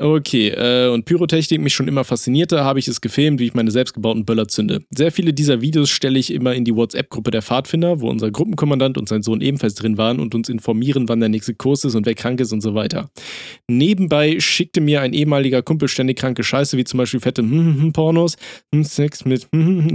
Okay, 0.02 0.48
äh, 0.48 0.88
und 0.88 1.04
Pyrotechnik 1.04 1.60
mich 1.60 1.74
schon 1.74 1.86
immer 1.86 2.02
faszinierte, 2.02 2.64
habe 2.64 2.80
ich 2.80 2.88
es 2.88 3.00
gefilmt, 3.00 3.38
wie 3.38 3.46
ich 3.46 3.54
meine 3.54 3.70
selbstgebauten 3.70 4.24
Böller 4.24 4.48
zünde. 4.48 4.80
Sehr 4.90 5.12
viele 5.12 5.32
dieser 5.32 5.60
Videos 5.60 5.90
stelle 5.90 6.18
ich 6.18 6.32
immer 6.32 6.56
in 6.56 6.64
die 6.64 6.74
WhatsApp-Gruppe 6.74 7.30
der 7.30 7.40
Pfadfinder, 7.40 8.00
wo 8.00 8.10
unser 8.10 8.32
Gruppenkommandant 8.32 8.98
und 8.98 9.08
sein 9.08 9.22
Sohn 9.22 9.40
ebenfalls 9.40 9.76
drin 9.76 9.98
waren 9.98 10.18
und 10.18 10.34
uns 10.34 10.48
informieren, 10.48 11.08
wann 11.08 11.20
der 11.20 11.28
nächste 11.28 11.54
Kurs 11.54 11.84
ist 11.84 11.94
und 11.94 12.04
wer 12.04 12.16
krank 12.16 12.40
ist 12.40 12.52
und 12.52 12.62
so 12.62 12.74
weiter. 12.74 13.10
Nebenbei 13.68 14.40
schickte 14.40 14.80
mir 14.80 15.02
ein 15.02 15.12
ehemaliger 15.12 15.62
Kumpel 15.62 15.86
ständig 15.86 16.18
kranke 16.18 16.42
Scheiße, 16.42 16.76
wie 16.76 16.84
zum 16.84 16.98
Beispiel 16.98 17.20
fette 17.20 17.44
Pornos, 17.92 18.36
Sex 18.82 19.24
mit 19.24 19.46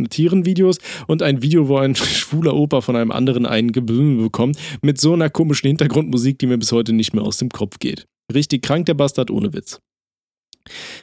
Tieren-Videos 0.10 0.78
und 1.08 1.22
ein 1.22 1.42
Video, 1.42 1.68
wo 1.68 1.80
ein 1.80 1.96
schwuler 1.96 2.56
Opa 2.56 2.80
von 2.80 2.96
einem 2.96 3.12
anderen 3.12 3.46
einen 3.46 3.74
Geblüm 3.74 4.24
bekommt, 4.24 4.58
mit 4.82 5.02
so 5.02 5.12
einer 5.12 5.30
komischen 5.30 5.68
Hintergrundmusik, 5.68 6.40
die 6.40 6.48
mir 6.48 6.58
bis 6.58 6.72
heute 6.72 6.94
nicht 6.94 7.14
mehr 7.14 7.24
aus 7.24 7.40
dem 7.40 7.50
Kopf 7.50 7.80
geht. 7.80 8.06
Richtig 8.34 8.62
krank, 8.62 8.86
der 8.86 8.94
Bastard, 8.94 9.32
ohne 9.32 9.52
Witz. 9.52 9.82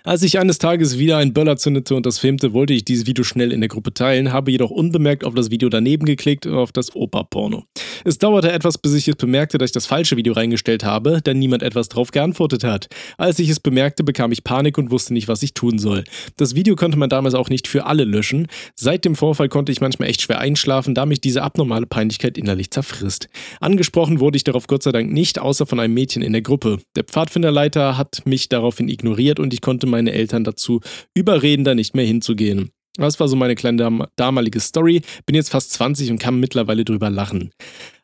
Als 0.04 0.22
ich 0.22 0.38
eines 0.38 0.58
Tages 0.58 0.98
wieder 0.98 1.18
einen 1.18 1.32
Böller 1.32 1.56
zündete 1.56 1.94
und 1.94 2.06
das 2.06 2.18
filmte, 2.18 2.52
wollte 2.52 2.72
ich 2.72 2.84
dieses 2.84 3.06
Video 3.06 3.24
schnell 3.24 3.52
in 3.52 3.60
der 3.60 3.68
Gruppe 3.68 3.94
teilen, 3.94 4.32
habe 4.32 4.50
jedoch 4.50 4.70
unbemerkt 4.70 5.24
auf 5.24 5.34
das 5.34 5.50
Video 5.50 5.68
daneben 5.68 6.04
geklickt 6.04 6.46
und 6.46 6.54
auf 6.54 6.72
das 6.72 6.94
Opa-Porno. 6.94 7.64
Es 8.04 8.18
dauerte 8.18 8.50
etwas, 8.52 8.78
bis 8.78 8.94
ich 8.94 9.08
es 9.08 9.16
bemerkte, 9.16 9.58
dass 9.58 9.70
ich 9.70 9.74
das 9.74 9.86
falsche 9.86 10.16
Video 10.16 10.32
reingestellt 10.32 10.84
habe, 10.84 11.20
da 11.22 11.34
niemand 11.34 11.62
etwas 11.62 11.88
drauf 11.88 12.10
geantwortet 12.10 12.64
hat. 12.64 12.88
Als 13.18 13.38
ich 13.38 13.48
es 13.48 13.60
bemerkte, 13.60 14.04
bekam 14.04 14.32
ich 14.32 14.44
Panik 14.44 14.78
und 14.78 14.90
wusste 14.90 15.12
nicht, 15.12 15.28
was 15.28 15.42
ich 15.42 15.54
tun 15.54 15.78
soll. 15.78 16.04
Das 16.36 16.54
Video 16.54 16.76
konnte 16.76 16.98
man 16.98 17.08
damals 17.08 17.34
auch 17.34 17.48
nicht 17.48 17.68
für 17.68 17.86
alle 17.86 18.04
löschen. 18.04 18.48
Seit 18.74 19.04
dem 19.04 19.14
Vorfall 19.14 19.48
konnte 19.48 19.72
ich 19.72 19.80
manchmal 19.80 20.08
echt 20.08 20.22
schwer 20.22 20.38
einschlafen, 20.38 20.94
da 20.94 21.06
mich 21.06 21.20
diese 21.20 21.42
abnormale 21.42 21.86
Peinlichkeit 21.86 22.38
innerlich 22.38 22.70
zerfrisst. 22.70 23.28
Angesprochen 23.60 24.20
wurde 24.20 24.36
ich 24.36 24.44
darauf 24.44 24.66
Gott 24.66 24.82
sei 24.82 24.92
Dank 24.92 25.12
nicht, 25.12 25.38
außer 25.38 25.66
von 25.66 25.80
einem 25.80 25.94
Mädchen 25.94 26.22
in 26.22 26.32
der 26.32 26.42
Gruppe. 26.42 26.78
Der 26.96 27.04
Pfadfinderleiter 27.04 27.96
hat 27.96 28.22
mich 28.24 28.48
daraufhin 28.48 28.88
ignoriert 28.88 29.38
und 29.38 29.54
ich 29.54 29.60
konnte 29.60 29.86
meine 29.86 30.12
Eltern 30.12 30.44
dazu 30.44 30.80
überreden, 31.14 31.64
da 31.64 31.74
nicht 31.74 31.94
mehr 31.94 32.06
hinzugehen. 32.06 32.70
Das 32.96 33.18
war 33.18 33.26
so 33.26 33.34
meine 33.34 33.56
kleine 33.56 34.08
damalige 34.16 34.60
Story. 34.60 35.02
Bin 35.26 35.34
jetzt 35.34 35.50
fast 35.50 35.72
20 35.72 36.12
und 36.12 36.18
kann 36.18 36.38
mittlerweile 36.38 36.84
drüber 36.84 37.10
lachen. 37.10 37.50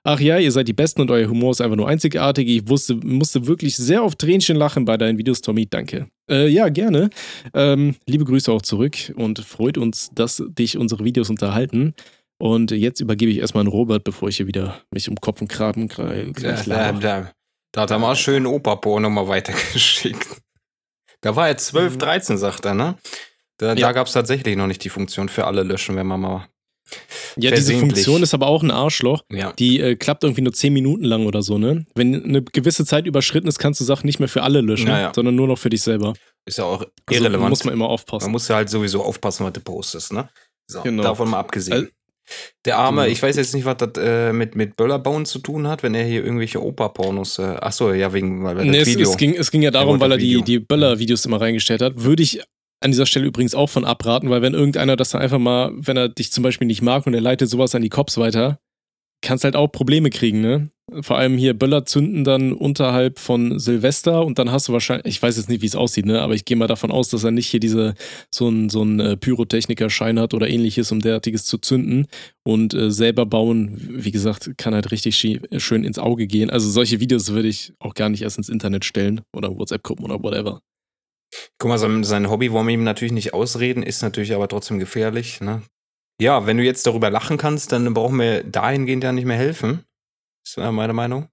Ach 0.02 0.18
ja, 0.18 0.38
ihr 0.38 0.50
seid 0.50 0.66
die 0.66 0.72
Besten 0.72 1.02
und 1.02 1.10
euer 1.10 1.28
Humor 1.28 1.52
ist 1.52 1.60
einfach 1.60 1.76
nur 1.76 1.88
einzigartig. 1.88 2.48
Ich 2.48 2.68
wusste, 2.68 2.94
musste 2.94 3.46
wirklich 3.46 3.76
sehr 3.76 4.02
auf 4.02 4.16
Tränchen 4.16 4.56
lachen 4.56 4.84
bei 4.84 4.96
deinen 4.96 5.18
Videos, 5.18 5.42
Tommy. 5.42 5.66
Danke. 5.66 6.08
Äh, 6.28 6.48
ja, 6.48 6.68
gerne. 6.70 7.10
Ähm, 7.54 7.94
liebe 8.06 8.24
Grüße 8.24 8.50
auch 8.50 8.62
zurück 8.62 9.12
und 9.14 9.38
freut 9.40 9.78
uns, 9.78 10.10
dass 10.14 10.42
dich 10.48 10.78
unsere 10.78 11.04
Videos 11.04 11.30
unterhalten. 11.30 11.94
Und 12.38 12.70
jetzt 12.70 13.00
übergebe 13.00 13.30
ich 13.30 13.38
erstmal 13.38 13.62
an 13.62 13.68
Robert, 13.68 14.02
bevor 14.02 14.30
ich 14.30 14.38
hier 14.38 14.46
wieder 14.46 14.80
mich 14.90 15.08
um 15.10 15.16
Kopf 15.16 15.42
und 15.42 15.48
Kragen 15.48 15.88
gleich 15.88 16.64
da, 16.64 16.92
da, 16.92 17.30
da 17.72 17.80
hat 17.82 17.90
er 17.90 17.98
mal 17.98 18.16
schön 18.16 18.46
Opa-Porno 18.46 19.10
mal 19.10 19.28
weitergeschickt. 19.28 20.40
Da 21.20 21.36
war 21.36 21.48
er 21.48 21.58
12, 21.58 21.98
13, 21.98 22.38
sagt 22.38 22.64
er, 22.64 22.72
ne? 22.72 22.96
Da, 23.60 23.68
ja. 23.68 23.74
da 23.74 23.92
gab 23.92 24.06
es 24.06 24.14
tatsächlich 24.14 24.56
noch 24.56 24.66
nicht 24.66 24.82
die 24.84 24.88
Funktion 24.88 25.28
für 25.28 25.46
alle 25.46 25.62
löschen, 25.62 25.94
wenn 25.94 26.06
man 26.06 26.20
mal. 26.20 26.48
Ja, 27.36 27.50
diese 27.50 27.74
Funktion 27.74 28.22
ist 28.22 28.32
aber 28.32 28.46
auch 28.46 28.62
ein 28.62 28.70
Arschloch. 28.70 29.22
Ja. 29.30 29.52
Die 29.52 29.78
äh, 29.78 29.96
klappt 29.96 30.24
irgendwie 30.24 30.40
nur 30.40 30.54
10 30.54 30.72
Minuten 30.72 31.04
lang 31.04 31.26
oder 31.26 31.42
so, 31.42 31.58
ne? 31.58 31.84
Wenn 31.94 32.24
eine 32.24 32.42
gewisse 32.42 32.86
Zeit 32.86 33.06
überschritten 33.06 33.46
ist, 33.46 33.58
kannst 33.58 33.78
du 33.80 33.84
Sachen 33.84 34.06
nicht 34.06 34.18
mehr 34.18 34.30
für 34.30 34.42
alle 34.42 34.62
löschen, 34.62 34.88
ja, 34.88 35.00
ja. 35.00 35.12
sondern 35.14 35.36
nur 35.36 35.46
noch 35.46 35.58
für 35.58 35.68
dich 35.68 35.82
selber. 35.82 36.14
Ist 36.46 36.56
ja 36.56 36.64
auch 36.64 36.80
also, 36.80 36.90
irrelevant. 37.10 37.44
Also, 37.44 37.48
muss 37.50 37.64
man 37.64 37.74
immer 37.74 37.88
aufpassen. 37.88 38.24
Man 38.24 38.32
muss 38.32 38.48
ja 38.48 38.56
halt 38.56 38.70
sowieso 38.70 39.04
aufpassen, 39.04 39.44
was 39.44 39.52
du 39.52 39.60
postest, 39.60 40.12
ne? 40.14 40.30
So, 40.66 40.80
genau. 40.80 41.02
davon 41.02 41.28
mal 41.28 41.38
abgesehen. 41.38 41.74
Also, 41.74 41.88
der 42.64 42.78
Arme, 42.78 43.02
genau. 43.02 43.12
ich 43.12 43.22
weiß 43.22 43.36
jetzt 43.36 43.54
nicht, 43.54 43.66
was 43.66 43.76
das 43.76 43.90
äh, 43.98 44.32
mit, 44.32 44.56
mit 44.56 44.76
Böllerbauen 44.76 45.26
zu 45.26 45.38
tun 45.40 45.68
hat, 45.68 45.82
wenn 45.82 45.94
er 45.94 46.04
hier 46.04 46.24
irgendwelche 46.24 46.62
Opa-Pornos. 46.62 47.38
Äh, 47.38 47.42
achso, 47.42 47.92
ja, 47.92 48.12
wegen 48.12 48.42
weil 48.42 48.64
nee, 48.64 48.78
es, 48.78 48.96
es, 48.96 49.16
ging, 49.16 49.34
es 49.34 49.50
ging 49.50 49.62
ja 49.62 49.70
darum, 49.70 50.00
weil 50.00 50.12
er 50.12 50.18
die, 50.18 50.40
die 50.42 50.60
Böller-Videos 50.60 51.26
immer 51.26 51.40
reingestellt 51.40 51.82
hat. 51.82 51.92
Würde 51.96 52.22
ich 52.22 52.40
an 52.80 52.90
dieser 52.90 53.06
Stelle 53.06 53.26
übrigens 53.26 53.54
auch 53.54 53.68
von 53.68 53.84
abraten, 53.84 54.30
weil 54.30 54.42
wenn 54.42 54.54
irgendeiner 54.54 54.96
das 54.96 55.10
dann 55.10 55.20
einfach 55.20 55.38
mal, 55.38 55.72
wenn 55.74 55.96
er 55.96 56.08
dich 56.08 56.32
zum 56.32 56.42
Beispiel 56.42 56.66
nicht 56.66 56.82
mag 56.82 57.06
und 57.06 57.14
er 57.14 57.20
leitet 57.20 57.48
sowas 57.48 57.74
an 57.74 57.82
die 57.82 57.90
Cops 57.90 58.16
weiter, 58.16 58.58
kannst 59.22 59.44
halt 59.44 59.56
auch 59.56 59.68
Probleme 59.68 60.10
kriegen, 60.10 60.40
ne? 60.40 60.70
Vor 61.02 61.18
allem 61.18 61.36
hier 61.36 61.54
Böller 61.54 61.84
zünden 61.84 62.24
dann 62.24 62.52
unterhalb 62.52 63.20
von 63.20 63.60
Silvester 63.60 64.24
und 64.24 64.40
dann 64.40 64.50
hast 64.50 64.66
du 64.66 64.72
wahrscheinlich, 64.72 65.06
ich 65.06 65.22
weiß 65.22 65.36
jetzt 65.36 65.48
nicht, 65.48 65.62
wie 65.62 65.66
es 65.66 65.76
aussieht, 65.76 66.04
ne? 66.04 66.20
Aber 66.20 66.34
ich 66.34 66.44
gehe 66.44 66.56
mal 66.56 66.66
davon 66.66 66.90
aus, 66.90 67.10
dass 67.10 67.22
er 67.22 67.30
nicht 67.30 67.46
hier 67.46 67.60
diese 67.60 67.94
so 68.30 68.48
ein 68.48 68.70
so 68.70 68.82
ein 68.82 68.98
äh, 68.98 69.16
Pyrotechniker-Schein 69.16 70.18
hat 70.18 70.34
oder 70.34 70.48
ähnliches, 70.48 70.90
um 70.90 71.00
derartiges 71.00 71.44
zu 71.44 71.58
zünden 71.58 72.06
und 72.44 72.74
äh, 72.74 72.90
selber 72.90 73.26
bauen. 73.26 73.76
Wie 73.90 74.10
gesagt, 74.10 74.52
kann 74.56 74.74
halt 74.74 74.90
richtig 74.90 75.16
schön 75.16 75.84
ins 75.84 75.98
Auge 75.98 76.26
gehen. 76.26 76.50
Also 76.50 76.68
solche 76.70 76.98
Videos 76.98 77.30
würde 77.30 77.48
ich 77.48 77.72
auch 77.78 77.94
gar 77.94 78.08
nicht 78.08 78.22
erst 78.22 78.38
ins 78.38 78.48
Internet 78.48 78.84
stellen 78.84 79.20
oder 79.32 79.56
WhatsApp-Gruppen 79.56 80.04
oder 80.04 80.22
whatever. 80.22 80.60
Guck 81.58 81.68
mal, 81.68 81.78
sein, 81.78 82.04
sein 82.04 82.30
Hobby 82.30 82.52
wollen 82.52 82.66
wir 82.66 82.74
ihm 82.74 82.84
natürlich 82.84 83.12
nicht 83.12 83.34
ausreden, 83.34 83.82
ist 83.82 84.02
natürlich 84.02 84.34
aber 84.34 84.48
trotzdem 84.48 84.78
gefährlich. 84.78 85.40
Ne? 85.40 85.62
Ja, 86.20 86.46
wenn 86.46 86.56
du 86.56 86.64
jetzt 86.64 86.86
darüber 86.86 87.10
lachen 87.10 87.38
kannst, 87.38 87.72
dann 87.72 87.92
brauchen 87.94 88.18
wir 88.18 88.44
dahingehend 88.44 89.04
ja 89.04 89.12
nicht 89.12 89.24
mehr 89.24 89.36
helfen. 89.36 89.84
Ist 90.44 90.56
meine 90.58 90.92
Meinung. 90.92 91.28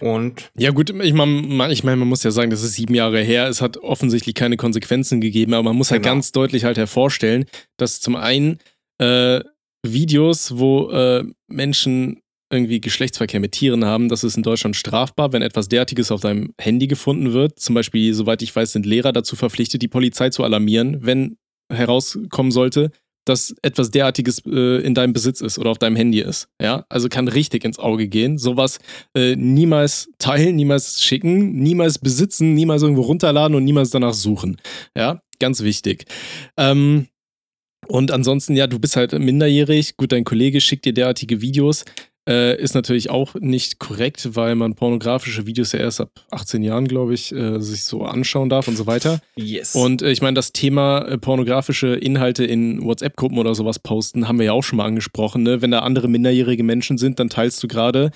Und 0.00 0.50
ja, 0.56 0.70
gut, 0.70 0.90
ich 0.90 1.12
meine, 1.14 1.72
ich 1.72 1.84
mein, 1.84 1.98
man 1.98 2.08
muss 2.08 2.22
ja 2.22 2.30
sagen, 2.30 2.50
das 2.50 2.62
ist 2.62 2.74
sieben 2.74 2.94
Jahre 2.94 3.20
her. 3.20 3.48
Es 3.48 3.62
hat 3.62 3.78
offensichtlich 3.78 4.34
keine 4.34 4.56
Konsequenzen 4.56 5.20
gegeben, 5.20 5.54
aber 5.54 5.64
man 5.64 5.76
muss 5.76 5.90
halt 5.90 6.02
genau. 6.02 6.16
ganz 6.16 6.32
deutlich 6.32 6.64
halt 6.64 6.76
hervorstellen, 6.76 7.46
dass 7.78 8.00
zum 8.00 8.16
einen 8.16 8.58
äh, 8.98 9.40
Videos, 9.82 10.58
wo 10.58 10.90
äh, 10.90 11.24
Menschen 11.48 12.20
irgendwie 12.50 12.80
Geschlechtsverkehr 12.80 13.40
mit 13.40 13.52
Tieren 13.52 13.84
haben, 13.84 14.08
das 14.08 14.24
ist 14.24 14.36
in 14.36 14.42
Deutschland 14.42 14.76
strafbar, 14.76 15.32
wenn 15.32 15.42
etwas 15.42 15.68
derartiges 15.68 16.10
auf 16.10 16.20
deinem 16.20 16.54
Handy 16.60 16.86
gefunden 16.86 17.32
wird. 17.32 17.58
Zum 17.58 17.74
Beispiel, 17.74 18.14
soweit 18.14 18.42
ich 18.42 18.54
weiß, 18.54 18.72
sind 18.72 18.86
Lehrer 18.86 19.12
dazu 19.12 19.36
verpflichtet, 19.36 19.82
die 19.82 19.88
Polizei 19.88 20.30
zu 20.30 20.44
alarmieren, 20.44 20.98
wenn 21.00 21.38
herauskommen 21.72 22.52
sollte, 22.52 22.90
dass 23.26 23.54
etwas 23.62 23.90
derartiges 23.90 24.42
äh, 24.46 24.80
in 24.82 24.94
deinem 24.94 25.12
Besitz 25.12 25.40
ist 25.40 25.58
oder 25.58 25.70
auf 25.70 25.78
deinem 25.78 25.96
Handy 25.96 26.20
ist. 26.20 26.48
Ja, 26.62 26.86
also 26.88 27.08
kann 27.08 27.26
richtig 27.26 27.64
ins 27.64 27.78
Auge 27.78 28.06
gehen. 28.06 28.38
Sowas 28.38 28.78
äh, 29.14 29.34
niemals 29.34 30.08
teilen, 30.18 30.54
niemals 30.54 31.02
schicken, 31.02 31.54
niemals 31.54 31.98
besitzen, 31.98 32.54
niemals 32.54 32.82
irgendwo 32.82 33.02
runterladen 33.02 33.56
und 33.56 33.64
niemals 33.64 33.90
danach 33.90 34.14
suchen. 34.14 34.58
Ja, 34.96 35.20
ganz 35.40 35.62
wichtig. 35.62 36.04
Ähm, 36.56 37.08
und 37.88 38.10
ansonsten, 38.12 38.54
ja, 38.56 38.66
du 38.66 38.78
bist 38.78 38.96
halt 38.96 39.12
minderjährig. 39.12 39.96
Gut, 39.96 40.12
dein 40.12 40.24
Kollege 40.24 40.60
schickt 40.60 40.84
dir 40.84 40.94
derartige 40.94 41.40
Videos. 41.40 41.84
Äh, 42.28 42.60
ist 42.60 42.74
natürlich 42.74 43.08
auch 43.10 43.34
nicht 43.34 43.78
korrekt, 43.78 44.34
weil 44.34 44.56
man 44.56 44.74
pornografische 44.74 45.46
Videos 45.46 45.72
ja 45.72 45.78
erst 45.78 46.00
ab 46.00 46.10
18 46.32 46.62
Jahren, 46.62 46.88
glaube 46.88 47.14
ich, 47.14 47.32
äh, 47.32 47.60
sich 47.60 47.84
so 47.84 48.02
anschauen 48.04 48.48
darf 48.48 48.66
und 48.66 48.76
so 48.76 48.86
weiter. 48.86 49.20
Yes. 49.36 49.76
Und 49.76 50.02
äh, 50.02 50.10
ich 50.10 50.22
meine, 50.22 50.34
das 50.34 50.52
Thema 50.52 51.02
äh, 51.02 51.18
pornografische 51.18 51.94
Inhalte 51.94 52.44
in 52.44 52.84
WhatsApp-Gruppen 52.84 53.38
oder 53.38 53.54
sowas 53.54 53.78
posten, 53.78 54.26
haben 54.26 54.38
wir 54.38 54.46
ja 54.46 54.52
auch 54.52 54.64
schon 54.64 54.78
mal 54.78 54.86
angesprochen. 54.86 55.44
Ne? 55.44 55.62
Wenn 55.62 55.70
da 55.70 55.80
andere 55.80 56.08
minderjährige 56.08 56.64
Menschen 56.64 56.98
sind, 56.98 57.20
dann 57.20 57.28
teilst 57.28 57.62
du 57.62 57.68
gerade 57.68 58.10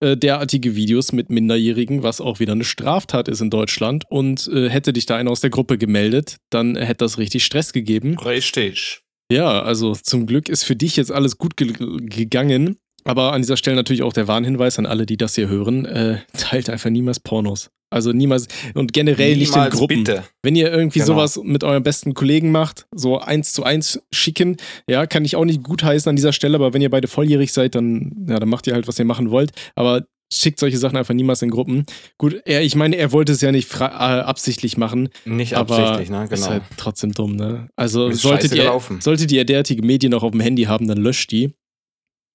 äh, 0.00 0.16
derartige 0.16 0.76
Videos 0.76 1.10
mit 1.10 1.28
Minderjährigen, 1.28 2.04
was 2.04 2.20
auch 2.20 2.38
wieder 2.38 2.52
eine 2.52 2.62
Straftat 2.62 3.26
ist 3.26 3.40
in 3.40 3.50
Deutschland. 3.50 4.04
Und 4.08 4.48
äh, 4.52 4.68
hätte 4.68 4.92
dich 4.92 5.06
da 5.06 5.16
einer 5.16 5.32
aus 5.32 5.40
der 5.40 5.50
Gruppe 5.50 5.78
gemeldet, 5.78 6.36
dann 6.50 6.76
hätte 6.76 7.04
das 7.04 7.18
richtig 7.18 7.44
Stress 7.44 7.72
gegeben. 7.72 8.16
Richtig. 8.18 9.00
Ja, 9.30 9.62
also 9.62 9.94
zum 9.94 10.26
Glück 10.26 10.48
ist 10.48 10.62
für 10.64 10.76
dich 10.76 10.96
jetzt 10.96 11.10
alles 11.12 11.36
gut 11.36 11.56
ge 11.56 11.72
gegangen. 11.76 12.78
Aber 13.08 13.32
an 13.32 13.40
dieser 13.40 13.56
Stelle 13.56 13.74
natürlich 13.74 14.02
auch 14.02 14.12
der 14.12 14.28
Warnhinweis 14.28 14.78
an 14.78 14.84
alle, 14.84 15.06
die 15.06 15.16
das 15.16 15.34
hier 15.34 15.48
hören: 15.48 15.86
äh, 15.86 16.18
teilt 16.36 16.68
einfach 16.68 16.90
niemals 16.90 17.20
Pornos. 17.20 17.70
Also 17.90 18.12
niemals 18.12 18.48
und 18.74 18.92
generell 18.92 19.34
niemals 19.34 19.56
nicht 19.56 19.64
in 19.64 19.70
Gruppen. 19.70 20.04
Bitte. 20.04 20.24
Wenn 20.42 20.54
ihr 20.54 20.70
irgendwie 20.70 20.98
genau. 20.98 21.14
sowas 21.14 21.40
mit 21.42 21.64
euren 21.64 21.82
besten 21.82 22.12
Kollegen 22.12 22.52
macht, 22.52 22.86
so 22.94 23.18
eins 23.18 23.54
zu 23.54 23.64
eins 23.64 23.98
schicken, 24.12 24.58
ja, 24.90 25.06
kann 25.06 25.24
ich 25.24 25.36
auch 25.36 25.46
nicht 25.46 25.62
gutheißen 25.62 26.10
an 26.10 26.16
dieser 26.16 26.34
Stelle, 26.34 26.56
aber 26.56 26.74
wenn 26.74 26.82
ihr 26.82 26.90
beide 26.90 27.08
volljährig 27.08 27.50
seid, 27.50 27.74
dann, 27.74 28.26
ja, 28.28 28.38
dann 28.38 28.48
macht 28.50 28.66
ihr 28.66 28.74
halt, 28.74 28.86
was 28.88 28.98
ihr 28.98 29.06
machen 29.06 29.30
wollt. 29.30 29.52
Aber 29.74 30.04
schickt 30.30 30.60
solche 30.60 30.76
Sachen 30.76 30.98
einfach 30.98 31.14
niemals 31.14 31.40
in 31.40 31.48
Gruppen. 31.48 31.86
Gut, 32.18 32.42
er, 32.44 32.62
ich 32.62 32.76
meine, 32.76 32.96
er 32.96 33.10
wollte 33.12 33.32
es 33.32 33.40
ja 33.40 33.52
nicht 33.52 33.74
äh, 33.80 33.84
absichtlich 33.84 34.76
machen. 34.76 35.08
Nicht 35.24 35.54
absichtlich, 35.54 36.10
ne? 36.10 36.24
Genau. 36.24 36.34
Ist 36.34 36.50
halt 36.50 36.64
trotzdem 36.76 37.12
dumm, 37.12 37.36
ne? 37.36 37.70
Also 37.74 38.12
solltet 38.12 38.54
ihr, 38.54 38.70
solltet 39.00 39.32
ihr 39.32 39.46
derartige 39.46 39.82
Medien 39.82 40.12
auch 40.12 40.24
auf 40.24 40.32
dem 40.32 40.40
Handy 40.40 40.64
haben, 40.64 40.86
dann 40.86 40.98
löscht 40.98 41.30
die. 41.32 41.54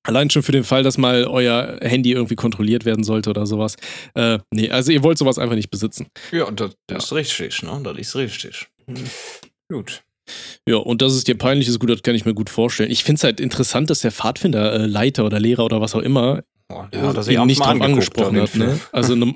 Allein 0.04 0.30
schon 0.30 0.44
für 0.44 0.52
den 0.52 0.64
Fall, 0.66 0.84
dass 0.84 0.98
mal 0.98 1.26
euer 1.26 1.78
Handy 1.82 2.12
irgendwie 2.12 2.36
kontrolliert 2.36 2.86
werden 2.86 3.04
sollte 3.04 3.30
oder 3.30 3.46
sowas. 3.46 3.78
Äh, 4.16 4.40
nee, 4.52 4.70
also 4.70 4.92
ihr 4.92 5.04
wollt 5.04 5.18
sowas 5.18 5.40
einfach 5.40 5.56
nicht 5.56 5.72
besitzen. 5.72 6.08
Ja, 6.32 6.52
das, 6.52 6.76
das 6.88 6.96
ja. 6.96 6.98
ist 6.98 7.14
richtig, 7.14 7.64
ne? 7.64 7.80
Das 7.84 7.98
ist 7.98 8.16
richtig. 8.16 8.68
Mhm. 8.86 9.06
Gut. 9.70 10.04
Ja, 10.68 10.78
und 10.78 11.02
dass 11.02 11.14
es 11.14 11.24
dir 11.24 11.38
peinlich 11.38 11.68
ist, 11.68 11.80
gut, 11.80 11.90
das 11.90 12.02
kann 12.02 12.16
ich 12.16 12.26
mir 12.26 12.34
gut 12.34 12.50
vorstellen. 12.50 12.92
Ich 12.92 13.04
finde 13.04 13.18
es 13.18 13.24
halt 13.24 13.40
interessant, 13.40 13.90
dass 13.90 14.02
der 14.02 14.12
Pfadfinderleiter 14.12 15.24
äh, 15.24 15.26
oder 15.26 15.40
Lehrer 15.40 15.66
oder 15.66 15.82
was 15.82 15.96
auch 15.96 16.02
immer 16.02 16.44
Oh, 16.70 16.86
ja, 16.92 17.14
dass 17.14 17.28
ihn 17.28 17.46
nicht 17.46 17.60
drauf 17.60 17.80
angesprochen 17.80 18.42
hat. 18.42 18.56
Ne? 18.56 18.80
Also, 18.92 19.16
ne 19.16 19.36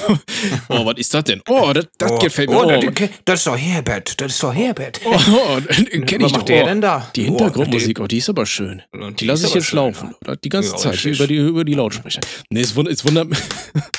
oh, 0.68 0.84
was 0.86 0.94
ist 0.96 1.14
das 1.14 1.24
denn? 1.24 1.42
Oh, 1.48 1.72
das, 1.72 1.86
das 1.98 2.10
oh, 2.10 2.18
gefällt 2.18 2.50
mir. 2.50 2.56
Oh, 2.56 2.62
oh. 2.64 3.08
Das, 3.24 3.40
ist 3.40 3.46
doch 3.46 3.56
Herbert. 3.56 4.20
Das 4.20 4.32
ist 4.32 4.42
doch 4.42 4.54
Herbert. 4.54 5.00
Oh, 5.04 5.14
oh 5.14 5.60
kenn 6.06 6.22
ich 6.22 6.32
doch. 6.32 6.42
der 6.42 6.64
denn 6.64 6.80
da? 6.80 7.08
Die 7.14 7.24
Hintergrundmusik, 7.24 8.00
oh, 8.00 8.06
die 8.06 8.18
ist 8.18 8.28
aber 8.28 8.46
schön. 8.46 8.82
Die, 8.92 9.14
die 9.14 9.24
lasse 9.26 9.46
ich 9.46 9.54
jetzt 9.54 9.66
schön, 9.66 9.78
laufen. 9.78 10.14
Ja. 10.26 10.34
Die 10.36 10.48
ganze 10.48 10.72
ja, 10.72 10.76
Zeit 10.78 11.04
über 11.04 11.26
die, 11.26 11.36
über 11.36 11.64
die 11.64 11.74
Lautsprecher. 11.74 12.20
Nee, 12.50 12.62
es 12.62 12.74
wundert, 12.74 12.94
es 12.94 13.04
wundert 13.04 13.28
mich. 13.28 13.38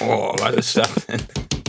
Oh, 0.02 0.34
was 0.40 0.56
ist 0.56 0.78
das 0.78 0.90
denn? 1.08 1.22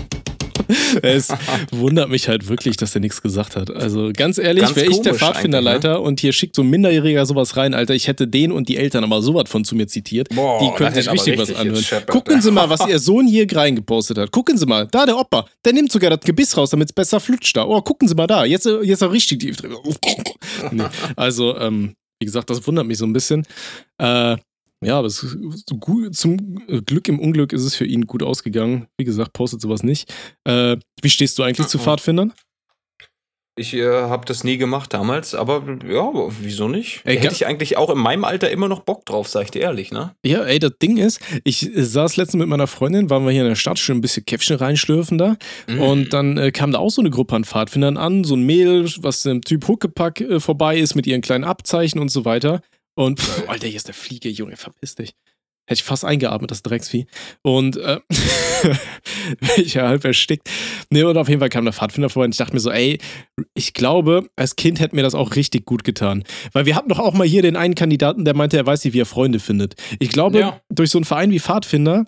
es 1.02 1.28
wundert 1.70 2.08
mich 2.08 2.28
halt 2.28 2.48
wirklich, 2.48 2.76
dass 2.76 2.94
er 2.94 3.00
nichts 3.00 3.22
gesagt 3.22 3.56
hat. 3.56 3.70
Also 3.70 4.10
ganz 4.16 4.38
ehrlich, 4.38 4.74
wäre 4.76 4.90
ich 4.90 5.00
der 5.02 5.14
Pfadfinderleiter 5.14 5.94
ne? 5.94 6.00
und 6.00 6.20
hier 6.20 6.32
schickt 6.32 6.56
so 6.56 6.62
ein 6.62 6.70
Minderjähriger 6.70 7.26
sowas 7.26 7.56
rein, 7.56 7.74
Alter, 7.74 7.94
ich 7.94 8.08
hätte 8.08 8.26
den 8.26 8.52
und 8.52 8.68
die 8.68 8.76
Eltern 8.76 9.04
aber 9.04 9.22
sowas 9.22 9.48
von 9.48 9.64
zu 9.64 9.76
mir 9.76 9.86
zitiert. 9.86 10.28
Boah, 10.30 10.58
die 10.60 10.76
können 10.76 10.94
sich 10.94 11.10
richtig, 11.10 11.38
richtig 11.38 11.56
was 11.56 11.60
anhören. 11.60 12.06
Gucken 12.06 12.40
Sie 12.40 12.50
mal, 12.50 12.68
was 12.68 12.86
Ihr 12.86 12.98
Sohn 12.98 13.26
hier 13.26 13.46
reingepostet 13.50 14.18
hat. 14.18 14.30
Gucken 14.30 14.58
Sie 14.58 14.66
mal, 14.66 14.86
da 14.90 15.06
der 15.06 15.18
Opa, 15.18 15.46
der 15.64 15.72
nimmt 15.72 15.92
sogar 15.92 16.10
das 16.10 16.20
Gebiss 16.20 16.56
raus, 16.56 16.70
damit 16.70 16.88
es 16.88 16.92
besser 16.92 17.20
flutscht 17.20 17.56
da. 17.56 17.64
Oh, 17.64 17.80
gucken 17.82 18.08
Sie 18.08 18.14
mal 18.14 18.26
da, 18.26 18.44
jetzt, 18.44 18.66
jetzt 18.82 19.02
auch 19.02 19.12
richtig 19.12 19.40
tief 19.40 19.56
drin. 19.56 19.74
nee. 20.72 20.84
Also, 21.16 21.56
ähm, 21.58 21.94
wie 22.20 22.26
gesagt, 22.26 22.50
das 22.50 22.66
wundert 22.66 22.86
mich 22.86 22.98
so 22.98 23.06
ein 23.06 23.12
bisschen. 23.12 23.46
Äh, 23.98 24.36
ja, 24.84 24.98
aber 24.98 25.06
es, 25.06 25.36
gut, 25.80 26.14
zum 26.14 26.56
Glück 26.84 27.08
im 27.08 27.18
Unglück 27.18 27.52
ist 27.52 27.64
es 27.64 27.74
für 27.74 27.86
ihn 27.86 28.06
gut 28.06 28.22
ausgegangen. 28.22 28.86
Wie 28.98 29.04
gesagt, 29.04 29.32
postet 29.32 29.60
sowas 29.60 29.82
nicht. 29.82 30.12
Äh, 30.44 30.76
wie 31.02 31.10
stehst 31.10 31.38
du 31.38 31.42
eigentlich 31.42 31.66
zu 31.68 31.78
Pfadfindern? 31.78 32.32
Ich 33.56 33.72
äh, 33.72 33.86
habe 33.86 34.26
das 34.26 34.42
nie 34.42 34.56
gemacht 34.56 34.92
damals, 34.92 35.32
aber 35.32 35.62
ja, 35.88 36.10
wieso 36.40 36.66
nicht? 36.66 37.02
Ey, 37.04 37.16
Hätte 37.16 37.34
ich 37.34 37.46
eigentlich 37.46 37.76
auch 37.76 37.88
in 37.88 37.98
meinem 37.98 38.24
Alter 38.24 38.50
immer 38.50 38.66
noch 38.66 38.80
Bock 38.80 39.06
drauf, 39.06 39.28
sag 39.28 39.44
ich 39.44 39.50
dir 39.52 39.62
ehrlich, 39.62 39.92
ne? 39.92 40.16
Ja, 40.26 40.42
ey, 40.42 40.58
das 40.58 40.72
Ding 40.82 40.96
ist, 40.96 41.20
ich 41.44 41.72
äh, 41.72 41.84
saß 41.84 42.16
letztens 42.16 42.40
mit 42.40 42.48
meiner 42.48 42.66
Freundin, 42.66 43.10
waren 43.10 43.24
wir 43.24 43.30
hier 43.30 43.42
in 43.42 43.48
der 43.48 43.54
Stadt, 43.54 43.78
schon 43.78 43.98
ein 43.98 44.00
bisschen 44.00 44.24
Käffchen 44.24 44.56
reinschlürfen 44.56 45.18
da. 45.18 45.36
Mhm. 45.68 45.80
Und 45.80 46.12
dann 46.12 46.36
äh, 46.36 46.50
kam 46.50 46.72
da 46.72 46.80
auch 46.80 46.90
so 46.90 47.00
eine 47.00 47.10
Gruppe 47.10 47.36
an 47.36 47.44
Pfadfindern 47.44 47.96
an, 47.96 48.24
so 48.24 48.34
ein 48.34 48.42
Mädel, 48.42 48.90
was 48.98 49.24
im 49.24 49.40
Typ 49.40 49.68
Huckepack 49.68 50.20
äh, 50.20 50.40
vorbei 50.40 50.76
ist 50.76 50.96
mit 50.96 51.06
ihren 51.06 51.20
kleinen 51.20 51.44
Abzeichen 51.44 52.00
und 52.00 52.10
so 52.10 52.24
weiter. 52.24 52.60
Und, 52.94 53.20
pff, 53.20 53.44
Alter, 53.48 53.66
hier 53.66 53.76
ist 53.76 53.88
der 53.88 53.94
Fliege, 53.94 54.28
Junge, 54.28 54.56
verpiss 54.56 54.94
dich. 54.94 55.14
Hätte 55.66 55.78
ich 55.78 55.82
fast 55.84 56.04
eingeatmet, 56.04 56.50
das 56.50 56.62
Drecksvieh. 56.62 57.06
Und, 57.42 57.78
äh, 57.78 57.98
ich 59.56 59.74
ja 59.74 59.88
halb 59.88 60.04
erstickt. 60.04 60.48
Nee, 60.90 61.02
und 61.04 61.16
auf 61.16 61.28
jeden 61.28 61.40
Fall 61.40 61.48
kam 61.48 61.64
der 61.64 61.72
Pfadfinder 61.72 62.10
vorbei 62.10 62.26
und 62.26 62.32
ich 62.32 62.38
dachte 62.38 62.52
mir 62.52 62.60
so, 62.60 62.70
ey, 62.70 62.98
ich 63.54 63.72
glaube, 63.72 64.28
als 64.36 64.56
Kind 64.56 64.78
hätte 64.80 64.94
mir 64.94 65.02
das 65.02 65.14
auch 65.14 65.36
richtig 65.36 65.64
gut 65.64 65.82
getan. 65.84 66.24
Weil 66.52 66.66
wir 66.66 66.76
hatten 66.76 66.90
doch 66.90 66.98
auch 66.98 67.14
mal 67.14 67.26
hier 67.26 67.42
den 67.42 67.56
einen 67.56 67.74
Kandidaten, 67.74 68.24
der 68.26 68.34
meinte, 68.34 68.56
er 68.58 68.66
weiß 68.66 68.84
nicht, 68.84 68.92
wie 68.94 69.00
er 69.00 69.06
Freunde 69.06 69.38
findet. 69.40 69.74
Ich 70.00 70.10
glaube, 70.10 70.38
Ja. 70.38 70.60
durch 70.68 70.90
so 70.90 70.98
einen 70.98 71.04
Verein 71.06 71.30
wie 71.30 71.40
Pfadfinder, 71.40 72.04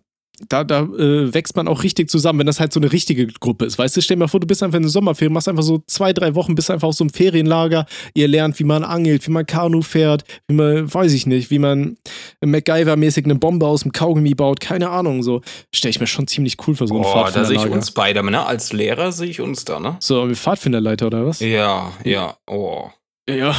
da, 0.49 0.65
da 0.65 0.83
äh, 0.83 1.33
wächst 1.33 1.57
man 1.57 1.69
auch 1.69 1.83
richtig 1.83 2.11
zusammen, 2.11 2.41
wenn 2.41 2.47
das 2.47 2.61
halt 2.61 2.73
so 2.73 2.81
eine 2.81 2.93
richtige 2.93 3.27
Gruppe 3.27 3.65
ist. 3.65 3.79
Weißt 3.79 3.97
du, 3.97 4.01
stell 4.01 4.17
dir 4.17 4.21
mal 4.21 4.29
vor, 4.29 4.41
du 4.41 4.47
bist 4.47 4.63
einfach 4.63 4.77
in 4.77 4.83
der 4.83 4.91
Sommerferien, 4.91 5.33
machst 5.33 5.49
einfach 5.49 5.63
so 5.63 5.83
zwei, 5.87 6.13
drei 6.13 6.35
Wochen, 6.35 6.55
bist 6.55 6.71
einfach 6.71 6.89
auf 6.89 6.95
so 6.95 7.05
einem 7.05 7.11
Ferienlager. 7.11 7.87
Ihr 8.15 8.29
lernt, 8.29 8.59
wie 8.59 8.65
man 8.65 8.85
angelt, 8.85 9.27
wie 9.27 9.31
man 9.31 9.47
Kanu 9.47 9.83
fährt, 9.83 10.25
wie 10.49 10.55
man, 10.55 10.93
weiß 10.93 11.13
ich 11.13 11.27
nicht, 11.27 11.51
wie 11.51 11.59
man 11.59 11.97
MacGyver-mäßig 12.45 13.25
eine 13.25 13.37
Bombe 13.37 13.67
aus 13.67 13.83
dem 13.83 13.93
Kaugummi 13.93 14.35
baut, 14.35 14.61
keine 14.61 14.91
Ahnung. 14.91 15.23
So 15.23 15.41
stelle 15.75 15.91
ich 15.91 16.01
mir 16.01 16.07
schon 16.07 16.27
ziemlich 16.27 16.57
cool 16.67 16.75
vor 16.75 16.87
so 16.87 16.95
einem 16.95 17.03
Boah, 17.03 17.25
da 17.25 17.45
sehe 17.45 17.57
ich 17.57 17.63
Pfadfinderlager. 17.63 17.75
uns 17.77 17.91
beide, 17.93 18.23
ne? 18.23 18.47
Als 18.47 18.73
Lehrer 18.73 19.13
sehe 19.13 19.29
ich 19.29 19.41
uns 19.41 19.65
da, 19.65 19.81
ne? 19.81 19.97
So, 20.01 20.29
Pfadfinderleiter 20.29 21.07
oder 21.07 21.27
was? 21.27 21.41
Ja, 21.41 21.93
ja, 22.05 22.37
oh. 22.47 22.91
Ja. 23.29 23.57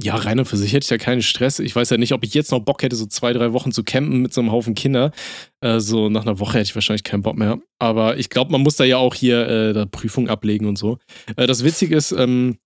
Ja, 0.00 0.16
rein 0.16 0.38
und 0.38 0.44
für 0.46 0.56
sich 0.56 0.72
hätte 0.72 0.84
ich 0.84 0.90
ja 0.90 0.98
keinen 0.98 1.22
Stress. 1.22 1.58
Ich 1.58 1.74
weiß 1.74 1.90
ja 1.90 1.96
nicht, 1.96 2.12
ob 2.12 2.24
ich 2.24 2.34
jetzt 2.34 2.50
noch 2.50 2.60
Bock 2.60 2.82
hätte, 2.82 2.96
so 2.96 3.06
zwei, 3.06 3.32
drei 3.32 3.52
Wochen 3.52 3.72
zu 3.72 3.84
campen 3.84 4.22
mit 4.22 4.32
so 4.32 4.40
einem 4.40 4.52
Haufen 4.52 4.74
Kinder. 4.74 5.12
Äh, 5.60 5.80
so 5.80 6.08
nach 6.08 6.22
einer 6.22 6.38
Woche 6.38 6.54
hätte 6.54 6.68
ich 6.68 6.74
wahrscheinlich 6.74 7.04
keinen 7.04 7.22
Bock 7.22 7.36
mehr. 7.36 7.58
Aber 7.78 8.18
ich 8.18 8.30
glaube, 8.30 8.52
man 8.52 8.62
muss 8.62 8.76
da 8.76 8.84
ja 8.84 8.96
auch 8.96 9.14
hier 9.14 9.46
äh, 9.48 9.72
da 9.72 9.86
Prüfung 9.86 10.28
ablegen 10.28 10.66
und 10.66 10.76
so. 10.76 10.98
Äh, 11.36 11.46
das 11.46 11.64
Witzige 11.64 11.96
ist, 11.96 12.12
ähm, 12.12 12.58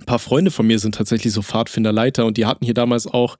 ein 0.00 0.06
paar 0.06 0.18
Freunde 0.18 0.50
von 0.50 0.66
mir 0.66 0.78
sind 0.78 0.94
tatsächlich 0.94 1.32
so 1.32 1.42
Pfadfinderleiter 1.42 2.26
und 2.26 2.36
die 2.36 2.46
hatten 2.46 2.64
hier 2.64 2.74
damals 2.74 3.06
auch 3.06 3.36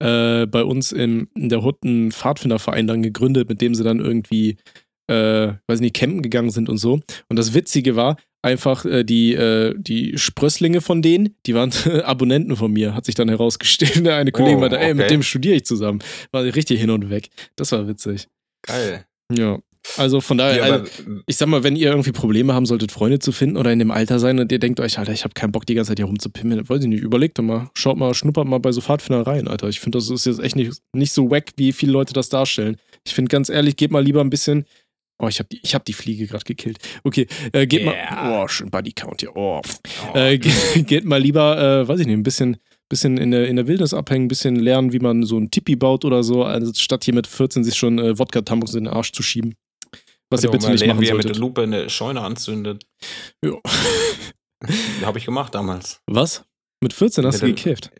äh, 0.00 0.46
bei 0.46 0.64
uns 0.64 0.92
im, 0.92 1.28
in 1.34 1.48
der 1.48 1.62
Hut 1.62 1.82
einen 1.84 2.12
Pfadfinderverein 2.12 2.86
dann 2.86 3.02
gegründet, 3.02 3.48
mit 3.48 3.60
dem 3.60 3.74
sie 3.74 3.84
dann 3.84 4.00
irgendwie, 4.00 4.56
äh, 5.08 5.52
weiß 5.66 5.80
nicht, 5.80 5.96
campen 5.96 6.22
gegangen 6.22 6.50
sind 6.50 6.68
und 6.68 6.78
so. 6.78 7.00
Und 7.28 7.36
das 7.38 7.52
Witzige 7.54 7.96
war, 7.96 8.16
einfach 8.42 8.84
äh, 8.84 9.04
die, 9.04 9.34
äh, 9.34 9.74
die 9.76 10.16
Sprösslinge 10.16 10.80
von 10.80 11.02
denen, 11.02 11.36
die 11.46 11.54
waren 11.54 11.72
Abonnenten 12.04 12.56
von 12.56 12.72
mir, 12.72 12.94
hat 12.94 13.04
sich 13.04 13.14
dann 13.14 13.28
herausgestellt. 13.28 13.96
Der 14.04 14.16
eine 14.16 14.32
Kollege 14.32 14.56
Oh, 14.56 14.60
meinte, 14.60 14.78
ey, 14.78 14.94
mit 14.94 15.10
dem 15.10 15.22
studiere 15.22 15.56
ich 15.56 15.64
zusammen. 15.64 16.00
War 16.30 16.44
richtig 16.44 16.80
hin 16.80 16.90
und 16.90 17.10
weg. 17.10 17.28
Das 17.56 17.72
war 17.72 17.86
witzig. 17.88 18.28
Geil. 18.62 19.04
Ja. 19.32 19.58
Also 19.96 20.20
von 20.20 20.36
daher, 20.36 20.56
Ja, 20.56 20.72
also, 20.74 20.86
ich 21.26 21.36
sag 21.36 21.48
mal, 21.48 21.62
wenn 21.64 21.74
ihr 21.74 21.88
irgendwie 21.88 22.12
Probleme 22.12 22.52
haben 22.52 22.66
solltet, 22.66 22.92
Freunde 22.92 23.20
zu 23.20 23.32
finden 23.32 23.56
oder 23.56 23.72
in 23.72 23.78
dem 23.78 23.90
Alter 23.90 24.18
sein 24.18 24.38
und 24.38 24.52
ihr 24.52 24.58
denkt 24.58 24.80
euch, 24.80 24.98
Alter, 24.98 25.12
ich 25.12 25.24
habe 25.24 25.32
keinen 25.32 25.52
Bock, 25.52 25.64
die 25.64 25.74
ganze 25.74 25.90
Zeit 25.90 25.98
hier 25.98 26.04
rumzupimmeln, 26.04 26.68
weiß 26.68 26.82
ich 26.82 26.88
nicht, 26.88 27.02
überlegt 27.02 27.38
doch 27.38 27.42
mal, 27.42 27.70
schaut 27.74 27.96
mal, 27.96 28.12
schnuppert 28.12 28.46
mal 28.46 28.58
bei 28.58 28.70
so 28.72 28.82
Pfadfindern 28.82 29.22
rein, 29.22 29.48
Alter. 29.48 29.68
Ich 29.68 29.80
finde, 29.80 29.96
das 29.96 30.10
ist 30.10 30.26
jetzt 30.26 30.40
echt 30.40 30.56
nicht, 30.56 30.72
nicht 30.92 31.12
so 31.12 31.30
wack, 31.30 31.52
wie 31.56 31.72
viele 31.72 31.92
Leute 31.92 32.12
das 32.12 32.28
darstellen. 32.28 32.76
Ich 33.06 33.14
finde, 33.14 33.30
ganz 33.30 33.48
ehrlich, 33.48 33.76
geht 33.76 33.90
mal 33.90 34.04
lieber 34.04 34.20
ein 34.20 34.30
bisschen. 34.30 34.66
Oh, 35.20 35.26
ich 35.28 35.38
habe 35.40 35.48
die, 35.50 35.58
ich 35.62 35.74
hab 35.74 35.84
die 35.84 35.92
Fliege 35.92 36.26
gerade 36.28 36.44
gekillt. 36.44 36.78
Okay, 37.02 37.26
äh, 37.52 37.66
geht 37.66 37.82
Yeah. 37.82 38.14
mal. 38.14 38.44
Oh, 38.44 38.48
schön 38.48 38.70
Buddy 38.70 38.92
Count 38.92 39.20
hier. 39.20 39.34
Oh. 39.36 39.60
oh, 39.62 40.16
Äh, 40.16 40.38
ge- 40.38 40.52
geht 40.82 41.04
mal 41.04 41.20
lieber, 41.20 41.58
äh, 41.82 41.88
weiß 41.88 41.98
ich 42.00 42.06
nicht, 42.06 42.14
ein 42.16 42.22
bisschen, 42.22 42.56
bisschen 42.88 43.18
in, 43.18 43.32
der, 43.32 43.48
in 43.48 43.56
der 43.56 43.66
Wildnis 43.66 43.92
abhängen, 43.94 44.26
ein 44.26 44.28
bisschen 44.28 44.56
lernen, 44.56 44.92
wie 44.92 45.00
man 45.00 45.24
so 45.24 45.36
ein 45.36 45.50
Tipi 45.50 45.74
baut 45.74 46.04
oder 46.04 46.22
so, 46.22 46.44
also 46.44 46.72
statt 46.74 47.04
hier 47.04 47.14
mit 47.14 47.26
14 47.26 47.64
sich 47.64 47.74
schon 47.74 47.98
äh, 47.98 48.16
Wodka-Tampons 48.18 48.74
in 48.74 48.84
den 48.84 48.92
Arsch 48.94 49.10
zu 49.12 49.22
schieben. 49.24 49.56
Was 50.30 50.44
ihr 50.44 50.50
Kann 50.50 50.60
bitte 50.60 50.70
nicht 50.72 50.80
lernen, 50.82 50.96
machen 50.96 51.02
wie 51.04 51.08
er 51.10 51.14
mit 51.16 51.24
der 51.24 51.34
solltet. 51.34 51.40
Lupe 51.40 51.62
eine 51.62 51.90
Scheune 51.90 52.20
anzündet. 52.20 52.84
Ja. 53.44 53.54
Habe 55.02 55.18
ich 55.18 55.24
gemacht 55.24 55.54
damals. 55.54 56.00
Was? 56.06 56.44
Mit 56.80 56.92
14 56.92 57.24
hast 57.26 57.42
du 57.42 57.46
Mit 57.46 57.58
der- 57.58 57.64
gekifft? 57.64 57.90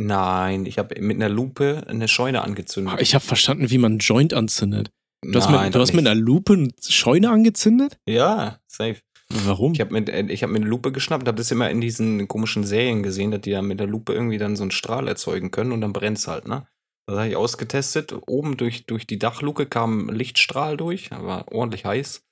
Nein, 0.00 0.64
ich 0.66 0.78
habe 0.78 1.00
mit 1.02 1.16
einer 1.16 1.28
Lupe 1.28 1.82
eine 1.88 2.06
Scheune 2.06 2.42
angezündet. 2.42 2.94
Ah, 2.96 3.00
Ich 3.00 3.14
habe 3.16 3.24
verstanden, 3.24 3.68
wie 3.70 3.78
man 3.78 3.92
einen 3.92 3.98
Joint 3.98 4.32
anzündet. 4.32 4.90
Du 5.24 5.38
hast, 5.38 5.50
Nein, 5.50 5.66
mit, 5.66 5.74
du 5.74 5.80
hast 5.80 5.92
mit 5.94 6.06
einer 6.06 6.18
Lupe 6.18 6.52
eine 6.54 6.68
Scheune 6.80 7.30
angezündet? 7.30 7.98
Ja, 8.08 8.60
safe. 8.66 8.96
Warum? 9.30 9.74
Ich 9.74 9.80
habe 9.80 9.92
mit, 9.92 10.08
äh, 10.08 10.22
ich 10.28 10.42
hab 10.42 10.50
mit 10.50 10.62
einer 10.62 10.70
Lupe 10.70 10.92
geschnappt, 10.92 11.26
habe 11.26 11.36
das 11.36 11.50
immer 11.50 11.70
in 11.70 11.80
diesen 11.80 12.28
komischen 12.28 12.64
Serien 12.64 13.02
gesehen, 13.02 13.30
dass 13.30 13.42
die 13.42 13.50
da 13.50 13.60
mit 13.60 13.78
der 13.80 13.86
Lupe 13.86 14.12
irgendwie 14.12 14.38
dann 14.38 14.56
so 14.56 14.62
einen 14.62 14.70
Strahl 14.70 15.06
erzeugen 15.08 15.50
können 15.50 15.72
und 15.72 15.80
dann 15.80 15.92
brennt's 15.92 16.28
halt, 16.28 16.46
ne? 16.48 16.66
Das 17.06 17.18
habe 17.18 17.28
ich 17.28 17.36
ausgetestet. 17.36 18.14
Oben 18.26 18.56
durch, 18.56 18.86
durch 18.86 19.06
die 19.06 19.18
Dachluke 19.18 19.66
kam 19.66 20.08
ein 20.08 20.14
Lichtstrahl 20.14 20.76
durch, 20.76 21.10
war 21.10 21.50
ordentlich 21.50 21.84
heiß. 21.84 22.22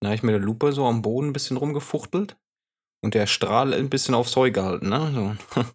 Dann 0.00 0.08
habe 0.08 0.14
ich 0.16 0.22
mit 0.22 0.32
der 0.32 0.40
Lupe 0.40 0.72
so 0.72 0.86
am 0.86 1.02
Boden 1.02 1.28
ein 1.28 1.32
bisschen 1.32 1.56
rumgefuchtelt 1.56 2.36
und 3.02 3.14
der 3.14 3.26
Strahl 3.26 3.74
ein 3.74 3.90
bisschen 3.90 4.14
aufs 4.14 4.34
Heu 4.36 4.50
gehalten, 4.50 4.88
ne? 4.88 5.36
So. 5.54 5.62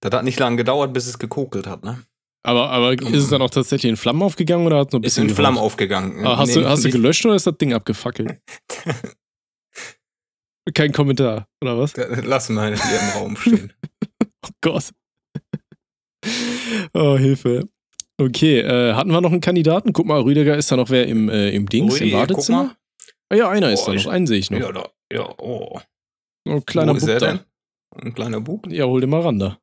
Das 0.00 0.12
hat 0.12 0.24
nicht 0.24 0.38
lange 0.38 0.56
gedauert, 0.56 0.92
bis 0.92 1.06
es 1.06 1.18
gekokelt 1.18 1.66
hat, 1.66 1.82
ne? 1.82 2.02
Aber, 2.46 2.70
aber 2.70 2.92
ist 2.94 3.12
es 3.24 3.28
dann 3.28 3.42
auch 3.42 3.50
tatsächlich 3.50 3.90
in 3.90 3.96
Flammen 3.96 4.22
aufgegangen 4.22 4.66
oder 4.66 4.78
hat 4.78 4.88
es 4.88 4.92
nur 4.92 5.00
ein 5.00 5.04
Ist 5.04 5.14
bisschen 5.16 5.28
in 5.28 5.34
Flammen 5.34 5.56
geraucht? 5.56 5.66
aufgegangen. 5.72 6.24
Ah, 6.26 6.36
hast, 6.38 6.54
Nee, 6.54 6.62
du, 6.62 6.68
hast 6.68 6.84
du 6.84 6.90
gelöscht 6.90 7.24
oder 7.26 7.34
ist 7.34 7.46
das 7.46 7.56
Ding 7.58 7.72
abgefackelt? 7.74 8.38
Kein 10.74 10.92
Kommentar, 10.92 11.46
oder 11.62 11.78
was? 11.78 11.94
Lass 11.96 12.48
mal 12.48 12.74
hier 12.76 13.00
im 13.00 13.08
Raum 13.20 13.36
stehen. 13.36 13.72
Oh 14.48 14.50
Gott. 14.60 14.90
Oh, 16.94 17.16
Hilfe. 17.18 17.68
Okay, 18.20 18.60
äh, 18.60 18.94
hatten 18.94 19.10
wir 19.10 19.20
noch 19.20 19.32
einen 19.32 19.40
Kandidaten? 19.40 19.92
Guck 19.92 20.06
mal, 20.06 20.20
Rüdiger 20.20 20.56
ist 20.56 20.70
da 20.70 20.76
noch 20.76 20.88
wer 20.90 21.06
im, 21.08 21.28
äh, 21.28 21.50
im 21.50 21.68
Dings, 21.68 21.94
Rüdi, 21.94 22.04
im 22.04 22.10
guck 22.12 22.28
Badezimmer? 22.28 22.62
mal. 22.64 22.76
Ah, 23.28 23.34
ja, 23.34 23.48
einer 23.50 23.72
ist 23.72 23.82
Oh, 23.88 23.92
da 23.92 23.94
noch, 23.94 24.06
einen 24.06 24.26
sehe 24.28 24.38
ich 24.38 24.50
noch. 24.52 24.60
Ja, 24.60 24.70
da, 24.70 24.88
ja, 25.12 25.28
oh. 25.38 25.80
Oh, 26.48 26.60
kleiner 26.60 26.92
Wo 26.92 26.96
ist 26.96 27.02
Bub 27.06 27.10
er 27.10 27.18
da. 27.18 27.26
denn? 27.26 27.40
Ein 27.96 28.14
kleiner 28.14 28.40
Bub? 28.40 28.68
Ja, 28.70 28.84
hol 28.84 29.00
den 29.00 29.10
mal 29.10 29.20
ran 29.22 29.38
da. 29.40 29.58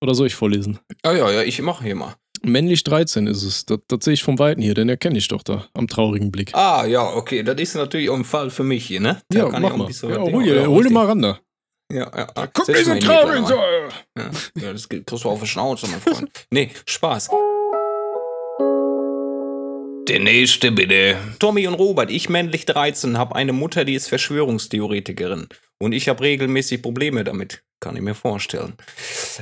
Oder 0.00 0.14
soll 0.14 0.26
ich 0.28 0.34
vorlesen? 0.34 0.78
Ah 1.02 1.12
ja, 1.12 1.30
ja, 1.30 1.42
ich 1.42 1.60
mache 1.60 1.84
hier 1.84 1.94
mal. 1.94 2.14
Männlich 2.42 2.84
13 2.84 3.26
ist 3.26 3.42
es. 3.42 3.66
Das, 3.66 3.80
das 3.88 4.04
sehe 4.04 4.14
ich 4.14 4.22
vom 4.22 4.38
Weiten 4.38 4.62
hier, 4.62 4.74
den 4.74 4.88
erkenne 4.88 5.18
ich 5.18 5.26
doch 5.28 5.42
da, 5.42 5.66
am 5.74 5.88
traurigen 5.88 6.30
Blick. 6.30 6.54
Ah, 6.54 6.86
ja, 6.86 7.02
okay, 7.14 7.42
das 7.42 7.60
ist 7.60 7.74
natürlich 7.74 8.08
auch 8.10 8.14
ein 8.16 8.24
Fall 8.24 8.50
für 8.50 8.62
mich 8.62 8.86
hier, 8.86 9.00
ne? 9.00 9.20
Da 9.28 9.38
ja, 9.40 9.48
kann 9.48 9.62
mach 9.62 9.68
ich 9.68 9.72
auch 9.72 9.74
ein 9.74 9.78
mal. 9.80 9.86
bisschen 9.86 10.10
Ja, 10.10 10.20
hol, 10.20 10.44
dir, 10.44 10.54
ja, 10.54 10.66
hol 10.66 10.88
mal 10.90 11.06
ran 11.06 11.22
da. 11.22 11.40
Ja, 11.92 12.10
ja. 12.16 12.28
Ah, 12.34 12.46
Guck, 12.52 12.66
setz 12.66 12.78
diese 12.78 12.90
mal 12.90 12.94
hin, 12.98 13.04
traurig. 13.04 13.40
Nico, 13.40 13.54
Ja, 14.16 14.30
ja, 14.60 14.72
das 14.72 14.88
kriegst 14.88 15.10
du 15.10 15.28
auf 15.28 15.40
die 15.40 15.46
Schnauze, 15.48 15.88
mein 15.88 16.00
Freund. 16.00 16.30
nee, 16.50 16.70
Spaß. 16.86 17.30
Der 20.08 20.20
nächste 20.20 20.70
bitte. 20.72 21.16
Tommy 21.38 21.66
und 21.66 21.74
Robert, 21.74 22.10
ich 22.10 22.28
männlich 22.28 22.64
13, 22.66 23.18
habe 23.18 23.34
eine 23.36 23.52
Mutter, 23.52 23.84
die 23.84 23.94
ist 23.94 24.08
Verschwörungstheoretikerin. 24.08 25.48
Und 25.80 25.92
ich 25.92 26.08
habe 26.08 26.22
regelmäßig 26.22 26.82
Probleme 26.82 27.24
damit. 27.24 27.62
Kann 27.80 27.94
ich 27.94 28.02
mir 28.02 28.14
vorstellen. 28.16 28.74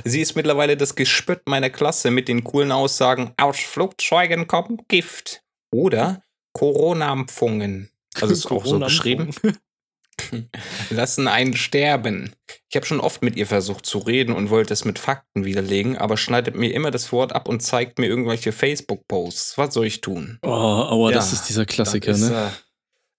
Sie 0.03 0.21
ist 0.21 0.35
mittlerweile 0.35 0.77
das 0.77 0.93
Gespött 0.95 1.41
meiner 1.47 1.71
Klasse 1.71 2.11
mit 2.11 2.27
den 2.27 2.43
coolen 2.43 2.71
Aussagen: 2.71 3.33
Aus 3.37 3.57
Flugzeugen 3.59 4.45
kommt 4.47 4.87
Gift. 4.87 5.41
Oder 5.71 6.21
Corona-Impfungen. 6.53 7.89
Also 8.21 8.33
ist 8.33 8.51
auch 8.51 8.65
so 8.65 8.79
beschrieben. 8.79 9.31
Lassen 10.89 11.27
einen 11.27 11.55
sterben. 11.55 12.33
Ich 12.69 12.75
habe 12.75 12.85
schon 12.85 12.99
oft 12.99 13.21
mit 13.21 13.35
ihr 13.35 13.45
versucht 13.47 13.85
zu 13.85 13.99
reden 13.99 14.33
und 14.33 14.49
wollte 14.49 14.73
es 14.73 14.83
mit 14.83 14.97
Fakten 14.99 15.45
widerlegen, 15.45 15.97
aber 15.97 16.17
schneidet 16.17 16.55
mir 16.55 16.73
immer 16.73 16.91
das 16.91 17.11
Wort 17.11 17.33
ab 17.33 17.47
und 17.47 17.61
zeigt 17.61 17.99
mir 17.99 18.07
irgendwelche 18.07 18.51
Facebook-Posts. 18.51 19.57
Was 19.57 19.73
soll 19.73 19.85
ich 19.85 20.01
tun? 20.01 20.39
Oh, 20.41 20.49
aua, 20.49 21.11
das 21.11 21.31
Ja, 21.31 21.37
ist 21.37 21.49
dieser 21.49 21.65
Klassiker, 21.65 22.11
das 22.11 22.21
ist, 22.21 22.29
ne? 22.29 22.47
äh, 22.47 22.49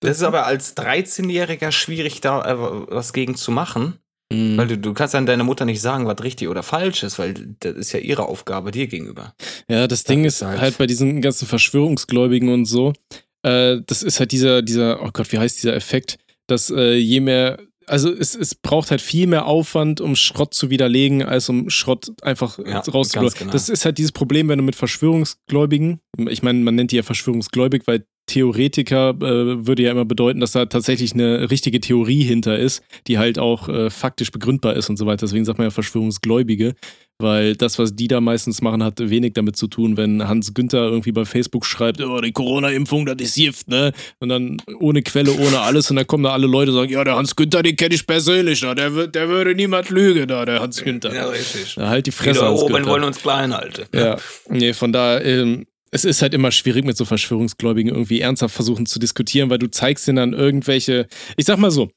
das 0.00 0.18
ist 0.18 0.22
aber 0.22 0.46
als 0.46 0.76
13-Jähriger 0.76 1.72
schwierig, 1.72 2.20
da 2.20 2.42
äh, 2.44 2.56
was 2.88 3.12
gegen 3.12 3.34
zu 3.34 3.50
machen. 3.50 3.98
Mhm. 4.32 4.58
Weil 4.58 4.66
du, 4.68 4.76
du 4.78 4.92
kannst 4.94 5.14
dann 5.14 5.24
deiner 5.26 5.44
Mutter 5.44 5.64
nicht 5.64 5.80
sagen, 5.80 6.06
was 6.06 6.22
richtig 6.22 6.48
oder 6.48 6.62
falsch 6.62 7.02
ist, 7.02 7.18
weil 7.18 7.32
das 7.60 7.74
ist 7.76 7.92
ja 7.92 7.98
ihre 8.00 8.26
Aufgabe 8.26 8.70
dir 8.70 8.86
gegenüber. 8.86 9.34
Ja, 9.68 9.86
das 9.86 10.04
Ding 10.04 10.22
Das 10.24 10.34
ist 10.34 10.42
ist 10.42 10.46
halt- 10.48 10.60
halt 10.60 10.78
bei 10.78 10.86
diesen 10.86 11.22
ganzen 11.22 11.46
Verschwörungsgläubigen 11.46 12.50
und 12.50 12.66
so, 12.66 12.92
äh, 13.42 13.78
das 13.86 14.02
ist 14.02 14.20
halt 14.20 14.32
dieser, 14.32 14.60
dieser, 14.62 15.02
oh 15.02 15.10
Gott, 15.12 15.32
wie 15.32 15.38
heißt 15.38 15.62
dieser 15.62 15.74
Effekt, 15.74 16.18
dass 16.46 16.70
äh, 16.70 16.94
je 16.96 17.20
mehr, 17.20 17.58
also 17.88 18.12
es, 18.12 18.34
es 18.34 18.54
braucht 18.54 18.90
halt 18.90 19.00
viel 19.00 19.26
mehr 19.26 19.46
Aufwand, 19.46 20.00
um 20.00 20.16
Schrott 20.16 20.54
zu 20.54 20.70
widerlegen, 20.70 21.22
als 21.22 21.48
um 21.48 21.70
Schrott 21.70 22.12
einfach 22.22 22.58
Ja, 23.34 23.40
genau. 23.40 23.52
Das 23.52 23.68
ist 23.68 23.84
halt 23.84 23.98
dieses 23.98 24.12
Problem, 24.12 24.48
wenn 24.48 24.58
du 24.58 24.64
mit 24.64 24.76
Verschwörungsgläubigen, 24.76 26.00
ich 26.28 26.42
meine, 26.42 26.60
man 26.60 26.74
nennt 26.74 26.92
die 26.92 26.96
ja 26.96 27.02
Verschwörungsgläubig, 27.02 27.86
weil 27.86 28.04
Theoretiker 28.26 29.10
äh, 29.10 29.66
würde 29.66 29.82
ja 29.82 29.90
immer 29.90 30.04
bedeuten, 30.04 30.40
dass 30.40 30.52
da 30.52 30.66
tatsächlich 30.66 31.14
eine 31.14 31.50
richtige 31.50 31.80
Theorie 31.80 32.22
hinter 32.22 32.58
ist, 32.58 32.82
die 33.06 33.18
halt 33.18 33.38
auch 33.38 33.68
äh, 33.68 33.90
faktisch 33.90 34.30
begründbar 34.30 34.74
ist 34.74 34.88
und 34.88 34.96
so 34.96 35.06
weiter. 35.06 35.26
Deswegen 35.26 35.44
sagt 35.44 35.58
man 35.58 35.66
ja 35.66 35.70
Verschwörungsgläubige. 35.70 36.74
Weil 37.18 37.56
das, 37.56 37.78
was 37.78 37.94
die 37.94 38.08
da 38.08 38.20
meistens 38.20 38.62
machen, 38.62 38.82
hat 38.82 38.98
wenig 39.00 39.32
damit 39.34 39.56
zu 39.56 39.66
tun, 39.66 39.96
wenn 39.96 40.26
Hans 40.28 40.54
Günther 40.54 40.84
irgendwie 40.84 41.12
bei 41.12 41.24
Facebook 41.24 41.66
schreibt, 41.66 42.00
oh, 42.00 42.20
die 42.20 42.32
Corona-Impfung, 42.32 43.06
das 43.06 43.16
ist 43.20 43.34
Gift, 43.34 43.68
ne? 43.68 43.92
Und 44.20 44.28
dann 44.28 44.58
ohne 44.80 45.02
Quelle, 45.02 45.32
ohne 45.32 45.60
alles 45.60 45.90
und 45.90 45.96
dann 45.96 46.06
kommen 46.06 46.24
da 46.24 46.30
alle 46.32 46.46
Leute 46.46 46.70
und 46.70 46.76
sagen, 46.78 46.92
ja, 46.92 47.02
der 47.04 47.16
Hans 47.16 47.34
Günther, 47.34 47.62
den 47.62 47.76
kenne 47.76 47.94
ich 47.94 48.06
persönlich, 48.06 48.60
da, 48.60 48.74
der, 48.74 49.08
der 49.08 49.28
würde 49.28 49.54
niemand 49.54 49.90
lügen, 49.90 50.28
da, 50.28 50.44
der 50.44 50.60
Hans 50.60 50.82
Günther. 50.82 51.14
Ja, 51.14 51.26
richtig. 51.26 51.76
Ja, 51.76 51.88
halt 51.88 52.06
die 52.06 52.10
Die 52.10 52.16
Fresse 52.16 52.40
da 52.40 52.48
Hans 52.48 52.62
oben 52.62 52.74
Günther. 52.74 52.90
wollen 52.92 53.04
uns 53.04 53.18
klein 53.20 53.52
halten. 53.52 53.84
Ja, 53.94 54.16
nee, 54.48 54.72
von 54.72 54.92
da, 54.92 55.20
ähm, 55.20 55.66
es 55.90 56.04
ist 56.04 56.22
halt 56.22 56.34
immer 56.34 56.50
schwierig 56.50 56.84
mit 56.84 56.96
so 56.96 57.04
Verschwörungsgläubigen 57.04 57.90
irgendwie 57.92 58.20
ernsthaft 58.20 58.54
versuchen 58.54 58.86
zu 58.86 58.98
diskutieren, 58.98 59.50
weil 59.50 59.58
du 59.58 59.70
zeigst 59.70 60.06
ihnen 60.06 60.16
dann 60.16 60.32
irgendwelche, 60.34 61.06
ich 61.36 61.46
sag 61.46 61.58
mal 61.58 61.70
so, 61.70 61.90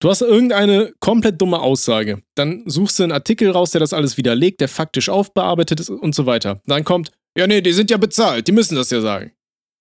du 0.00 0.10
hast 0.10 0.22
irgendeine 0.22 0.92
komplett 1.00 1.40
dumme 1.40 1.60
Aussage, 1.60 2.22
dann 2.34 2.62
suchst 2.66 2.98
du 2.98 3.04
einen 3.04 3.12
Artikel 3.12 3.50
raus, 3.50 3.70
der 3.70 3.80
das 3.80 3.92
alles 3.92 4.16
widerlegt, 4.16 4.60
der 4.60 4.68
faktisch 4.68 5.08
aufbearbeitet 5.08 5.80
ist 5.80 5.90
und 5.90 6.14
so 6.14 6.26
weiter. 6.26 6.60
Dann 6.66 6.84
kommt, 6.84 7.12
ja 7.36 7.46
nee, 7.46 7.60
die 7.60 7.72
sind 7.72 7.90
ja 7.90 7.96
bezahlt, 7.96 8.48
die 8.48 8.52
müssen 8.52 8.76
das 8.76 8.90
ja 8.90 9.00
sagen. 9.00 9.32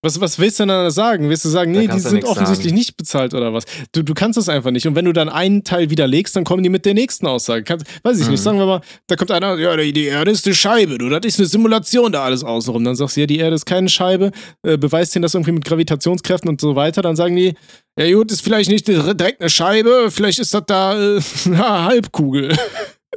Was, 0.06 0.22
was 0.22 0.38
willst 0.40 0.60
du 0.60 0.64
denn 0.64 0.68
da 0.70 0.92
sagen? 0.92 1.30
Willst 1.30 1.44
du 1.46 1.50
sagen, 1.50 1.72
nee, 1.72 1.88
die 1.88 2.00
sind 2.00 2.24
offensichtlich 2.26 2.68
sagen. 2.70 2.76
nicht 2.76 2.96
bezahlt 2.96 3.34
oder 3.34 3.54
was? 3.54 3.66
Du, 3.92 4.04
du 4.04 4.14
kannst 4.14 4.38
das 4.38 4.48
einfach 4.50 4.70
nicht. 4.70 4.86
Und 4.88 4.96
wenn 4.96 5.06
du 5.06 5.14
dann 5.14 5.30
einen 5.30 5.64
Teil 5.64 5.90
widerlegst, 5.90 6.36
dann 6.36 6.44
kommen 6.44 6.62
die 6.62 6.70
mit 6.70 6.86
der 6.86 6.94
nächsten 6.94 7.26
Aussage. 7.26 7.64
Kannst, 7.64 7.86
weiß 8.04 8.20
ich 8.20 8.26
Mhm. 8.26 8.32
nicht, 8.32 8.42
sagen 8.42 8.60
wir 8.60 8.66
mal, 8.68 8.82
da 9.08 9.16
kommt 9.16 9.32
einer, 9.32 9.58
ja, 9.58 9.76
die, 9.76 9.92
die 9.94 10.06
Erde 10.06 10.30
ist 10.32 10.46
eine 10.46 10.54
Scheibe, 10.56 10.98
du, 11.00 11.10
das 11.10 11.26
ist 11.26 11.40
eine 11.40 11.48
Simulation 11.48 12.12
da 12.12 12.24
alles 12.24 12.44
außenrum. 12.44 12.84
Dann 12.84 12.96
sagst 12.96 13.18
du, 13.18 13.22
ja, 13.22 13.28
die 13.28 13.40
Erde 13.40 13.56
ist 13.56 13.66
keine 13.66 13.90
Scheibe, 13.90 14.32
äh, 14.64 14.78
beweist 14.78 15.16
denen 15.16 15.24
das 15.24 15.34
irgendwie 15.34 15.54
mit 15.54 15.66
Gravitationskräften 15.66 16.50
und 16.50 16.62
so 16.62 16.76
weiter. 16.76 17.02
Dann 17.02 17.16
sagen 17.16 17.36
die, 17.36 17.54
ja 17.98 18.12
gut, 18.14 18.32
ist 18.32 18.42
vielleicht 18.42 18.70
nicht 18.70 18.88
direkt 18.88 19.42
eine 19.42 19.50
Scheibe, 19.50 20.12
vielleicht 20.12 20.38
ist 20.40 20.54
das 20.54 20.64
da 20.68 20.94
äh, 21.18 21.20
eine 21.46 21.84
Halbkugel. 21.86 22.56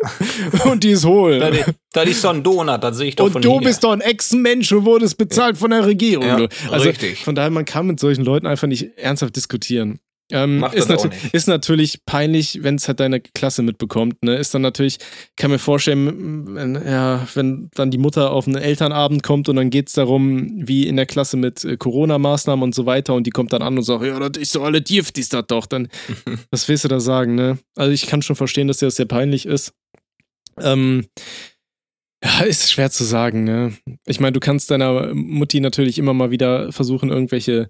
und 0.65 0.85
die 0.85 0.91
ist 0.91 1.05
hohl. 1.05 1.39
Da, 1.39 1.51
da 1.93 2.03
ist 2.03 2.23
so 2.23 2.29
ein 2.29 2.43
Donut, 2.43 2.83
das 2.83 2.97
sehe 2.97 3.09
ich 3.09 3.17
doch 3.17 3.27
Und 3.27 3.33
von 3.33 3.43
du 3.43 3.53
hier. 3.59 3.69
bist 3.69 3.85
doch 3.85 3.93
ein 3.93 4.01
Ex-Mensch 4.01 4.71
und 4.73 4.85
wurdest 4.85 5.19
bezahlt 5.19 5.57
von 5.59 5.71
der 5.71 5.87
Regierung. 5.87 6.27
Ja, 6.27 6.49
also 6.71 6.89
richtig. 6.89 7.25
von 7.25 7.35
daher, 7.35 7.51
man 7.51 7.65
kann 7.65 7.87
mit 7.87 8.01
solchen 8.01 8.25
Leuten 8.25 8.47
einfach 8.47 8.69
nicht 8.69 8.97
ernsthaft 8.97 9.37
diskutieren. 9.37 10.01
Ähm, 10.31 10.59
Macht 10.59 10.75
ist, 10.75 10.91
das 10.91 11.05
nicht. 11.05 11.33
ist 11.33 11.49
natürlich 11.49 12.05
peinlich, 12.05 12.63
wenn 12.63 12.75
es 12.75 12.87
halt 12.87 13.01
deine 13.01 13.21
Klasse 13.21 13.63
mitbekommt. 13.63 14.23
Ne? 14.23 14.37
Ist 14.37 14.53
dann 14.53 14.61
natürlich, 14.61 14.99
kann 15.37 15.51
mir 15.51 15.59
vorstellen, 15.59 16.55
wenn, 16.55 16.75
ja, 16.75 17.27
wenn 17.33 17.71
dann 17.75 17.91
die 17.91 17.97
Mutter 17.97 18.31
auf 18.33 18.47
einen 18.47 18.57
Elternabend 18.57 19.23
kommt 19.23 19.49
und 19.49 19.57
dann 19.57 19.71
geht 19.71 19.89
es 19.89 19.95
darum, 19.95 20.51
wie 20.57 20.87
in 20.87 20.97
der 20.97 21.07
Klasse 21.07 21.39
mit 21.39 21.65
äh, 21.65 21.79
Corona-Maßnahmen 21.79 22.63
und 22.63 22.75
so 22.75 22.85
weiter 22.85 23.15
und 23.15 23.27
die 23.27 23.31
kommt 23.31 23.55
dann 23.55 23.63
an 23.63 23.79
und 23.79 23.85
sagt, 23.85 24.05
ja, 24.05 24.19
das 24.19 24.43
ist 24.43 24.53
so 24.53 24.63
alle 24.63 24.83
Gift, 24.83 25.17
ist 25.17 25.33
das 25.33 25.47
doch. 25.47 25.65
Dann, 25.65 25.89
was 26.51 26.69
willst 26.69 26.85
du 26.85 26.89
da 26.89 27.01
sagen, 27.01 27.35
ne? 27.35 27.59
Also 27.75 27.93
ich 27.93 28.07
kann 28.07 28.21
schon 28.21 28.37
verstehen, 28.37 28.69
dass 28.69 28.79
dir 28.79 28.87
das 28.87 28.97
sehr 28.97 29.07
peinlich 29.07 29.47
ist. 29.47 29.73
Ähm, 30.63 31.07
ja, 32.23 32.41
ist 32.47 32.71
schwer 32.73 32.91
zu 32.91 33.05
sagen, 33.05 33.45
ne? 33.45 33.75
Ich 34.07 34.21
meine, 34.21 34.33
du 34.33 34.41
kannst 34.41 34.71
deiner 34.71 35.15
Mutti 35.15 35.61
natürlich 35.61 35.99
immer 35.99 36.15
mal 36.15 36.31
wieder 36.31 36.73
versuchen, 36.73 37.11
irgendwelche, 37.11 37.69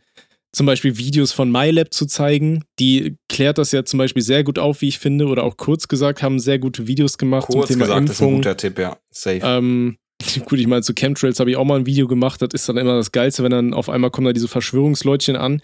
zum 0.52 0.66
Beispiel 0.66 0.96
Videos 0.96 1.32
von 1.32 1.50
MyLab 1.50 1.92
zu 1.92 2.06
zeigen. 2.06 2.64
Die 2.78 3.16
klärt 3.28 3.58
das 3.58 3.72
ja 3.72 3.84
zum 3.84 3.98
Beispiel 3.98 4.22
sehr 4.22 4.44
gut 4.44 4.58
auf, 4.58 4.80
wie 4.80 4.88
ich 4.88 4.98
finde, 4.98 5.26
oder 5.26 5.44
auch 5.44 5.56
kurz 5.56 5.88
gesagt, 5.88 6.22
haben 6.22 6.38
sehr 6.38 6.58
gute 6.58 6.86
Videos 6.86 7.18
gemacht 7.18 7.48
Kurz 7.48 7.68
zum 7.68 7.76
Thema 7.76 7.86
gesagt, 7.86 8.08
das 8.08 8.16
ist 8.16 8.22
ein 8.22 8.24
Impfung. 8.24 8.36
guter 8.36 8.56
Tipp, 8.56 8.78
ja. 8.78 8.96
Safe. 9.10 9.40
Ähm, 9.42 9.98
gut, 10.46 10.58
ich 10.58 10.66
meine, 10.66 10.82
zu 10.82 10.94
Chemtrails 10.94 11.38
habe 11.38 11.50
ich 11.50 11.56
auch 11.56 11.64
mal 11.64 11.78
ein 11.78 11.86
Video 11.86 12.08
gemacht. 12.08 12.40
Das 12.42 12.48
ist 12.52 12.68
dann 12.68 12.76
immer 12.76 12.96
das 12.96 13.12
Geilste, 13.12 13.44
wenn 13.44 13.50
dann 13.50 13.74
auf 13.74 13.88
einmal 13.88 14.10
kommen 14.10 14.26
da 14.26 14.32
diese 14.32 14.48
Verschwörungsleutchen 14.48 15.36
an. 15.36 15.60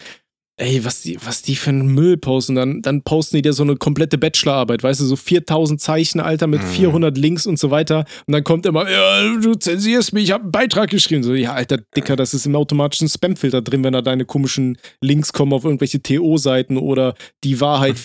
Ey, 0.57 0.85
was 0.85 1.03
die, 1.03 1.19
was 1.25 1.43
die 1.43 1.57
für 1.57 1.71
einen 1.71 1.89
Müll 1.89 2.17
posten. 2.17 2.55
Dann, 2.55 2.81
dann 2.81 3.03
posten 3.03 3.35
die 3.37 3.43
dir 3.43 3.53
so 3.53 3.65
eine 3.65 3.75
komplette 3.75 4.19
Bachelorarbeit, 4.19 4.85
weißt 4.85 5.01
du, 5.01 5.05
so 5.05 5.17
4000 5.17 5.81
Zeichen, 5.81 6.21
Alter, 6.21 6.47
mit 6.47 6.63
Mhm. 6.63 6.67
400 6.69 7.19
Links 7.19 7.45
und 7.45 7.59
so 7.59 7.73
weiter. 7.73 8.05
Und 8.29 8.33
dann 8.35 8.45
kommt 8.45 8.65
immer, 8.65 8.89
ja, 8.89 9.37
du 9.37 9.57
zensierst 9.57 10.13
mich, 10.13 10.25
ich 10.25 10.31
habe 10.31 10.45
einen 10.45 10.53
Beitrag 10.53 10.91
geschrieben. 10.91 11.25
So, 11.25 11.35
ja, 11.35 11.55
Alter, 11.55 11.79
Dicker, 11.97 12.15
das 12.15 12.35
ist 12.35 12.47
im 12.47 12.55
automatischen 12.55 13.09
Spamfilter 13.09 13.63
drin, 13.63 13.83
wenn 13.83 13.95
da 13.95 14.01
deine 14.01 14.25
komischen 14.27 14.79
Links 15.01 15.33
kommen 15.33 15.53
auf 15.53 15.65
irgendwelche 15.65 16.01
TO-Seiten 16.01 16.77
oder 16.77 17.15
die 17.43 17.61
Wahrheit 17.61 17.97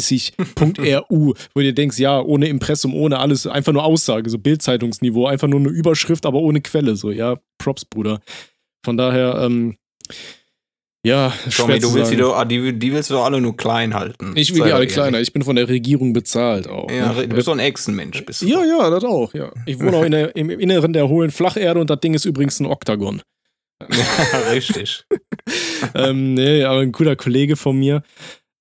34.ru, 0.00 1.34
wo 1.54 1.60
du 1.60 1.74
denkst, 1.74 1.98
ja, 1.98 2.20
ohne 2.20 2.46
Impressum, 2.46 2.94
ohne 2.94 3.18
alles, 3.18 3.48
einfach 3.48 3.72
nur 3.72 3.84
Aussage, 3.84 4.30
so 4.30 4.38
Bildzeitungsniveau, 4.38 5.26
einfach 5.26 5.48
nur 5.48 5.58
eine 5.58 5.70
Überschrift, 5.70 6.24
aber 6.24 6.38
ohne 6.38 6.60
Quelle, 6.60 6.94
so, 6.94 7.10
ja, 7.10 7.36
Props, 7.58 7.84
Bruder. 7.84 8.20
Von 8.84 8.96
daher, 8.96 9.40
ähm, 9.42 9.76
ja, 11.02 11.32
Tommy, 11.56 11.78
du 11.78 11.94
willst 11.94 12.12
die, 12.12 12.16
doch, 12.16 12.36
ah, 12.36 12.44
die, 12.44 12.78
die 12.78 12.92
willst 12.92 13.08
du 13.08 13.14
doch 13.14 13.24
alle 13.24 13.40
nur 13.40 13.56
klein 13.56 13.94
halten. 13.94 14.32
Ich 14.36 14.50
will 14.50 14.56
die 14.56 14.60
doch 14.60 14.66
alle 14.66 14.74
ehrlich. 14.74 14.92
kleiner, 14.92 15.20
ich 15.20 15.32
bin 15.32 15.42
von 15.42 15.56
der 15.56 15.68
Regierung 15.68 16.12
bezahlt 16.12 16.68
auch. 16.68 16.90
Ja, 16.90 17.12
ne? 17.12 17.26
du 17.26 17.34
bist 17.34 17.46
so 17.46 17.52
ein 17.52 17.58
Echsenmensch. 17.58 18.24
Bist 18.26 18.42
du. 18.42 18.46
ja, 18.46 18.64
ja, 18.64 18.90
das 18.90 19.04
auch, 19.04 19.32
ja. 19.32 19.50
Ich 19.64 19.80
wohne 19.80 19.96
auch 19.96 20.04
in 20.04 20.12
der, 20.12 20.36
im 20.36 20.50
Inneren 20.50 20.92
der 20.92 21.08
hohlen 21.08 21.30
Flacherde 21.30 21.80
und 21.80 21.88
das 21.88 22.00
Ding 22.00 22.12
ist 22.12 22.26
übrigens 22.26 22.60
ein 22.60 22.66
Oktagon. 22.66 23.22
richtig. 24.52 25.04
ähm, 25.94 26.34
nee, 26.34 26.64
aber 26.64 26.80
ein 26.80 26.92
guter 26.92 27.16
Kollege 27.16 27.56
von 27.56 27.78
mir, 27.78 28.02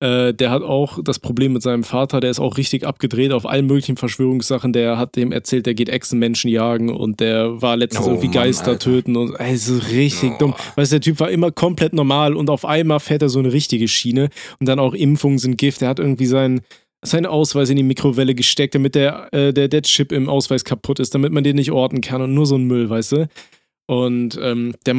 äh, 0.01 0.33
der 0.33 0.49
hat 0.49 0.61
auch 0.63 0.99
das 1.03 1.19
Problem 1.19 1.53
mit 1.53 1.61
seinem 1.61 1.83
Vater, 1.83 2.19
der 2.19 2.29
ist 2.31 2.39
auch 2.39 2.57
richtig 2.57 2.85
abgedreht 2.85 3.31
auf 3.31 3.45
allen 3.45 3.65
möglichen 3.65 3.97
Verschwörungssachen. 3.97 4.71
Der 4.73 4.97
hat 4.97 5.15
dem 5.15 5.31
erzählt, 5.31 5.65
der 5.65 5.73
geht 5.73 5.89
Echsenmenschen 5.89 6.49
jagen 6.49 6.89
und 6.89 7.19
der 7.19 7.61
war 7.61 7.75
letztens 7.77 8.05
Oh 8.05 8.09
irgendwie 8.11 8.27
Mann, 8.27 8.33
Geister 8.35 8.67
Alter. 8.71 8.79
töten 8.79 9.15
und 9.15 9.35
ey, 9.39 9.57
so 9.57 9.77
richtig 9.91 10.31
Oh. 10.33 10.37
dumm. 10.39 10.53
Weißt 10.75 10.91
du, 10.91 10.95
der 10.95 11.01
Typ 11.01 11.19
war 11.19 11.29
immer 11.29 11.51
komplett 11.51 11.93
normal 11.93 12.35
und 12.35 12.49
auf 12.49 12.65
einmal 12.65 12.99
fährt 12.99 13.21
er 13.21 13.29
so 13.29 13.39
eine 13.39 13.51
richtige 13.51 13.87
Schiene 13.87 14.29
und 14.59 14.67
dann 14.69 14.79
auch 14.79 14.93
Impfungen 14.93 15.37
sind 15.39 15.57
Gift. 15.57 15.81
Er 15.81 15.89
hat 15.89 15.99
irgendwie 15.99 16.25
seinen 16.27 16.61
seinen 17.01 17.27
Ausweis 17.27 17.69
in 17.69 17.77
die 17.77 17.83
Mikrowelle 17.83 18.35
gesteckt, 18.35 18.75
damit 18.75 18.93
der, 18.93 19.29
äh, 19.33 19.53
der, 19.53 19.69
der 19.69 19.83
Chip 19.83 20.11
im 20.11 20.27
Ausweis 20.27 20.65
kaputt 20.65 20.99
ist, 20.99 21.15
damit 21.15 21.31
man 21.31 21.45
den 21.45 21.55
nicht 21.55 21.71
orten 21.71 22.01
kann 22.01 22.21
und 22.21 22.33
nur 22.33 22.45
so 22.45 22.55
ein 22.55 22.65
Müll, 22.65 22.89
weißt 22.89 23.13
du? 23.13 23.29
Und 23.89 24.37
ähm, 24.39 24.75
der 24.85 24.95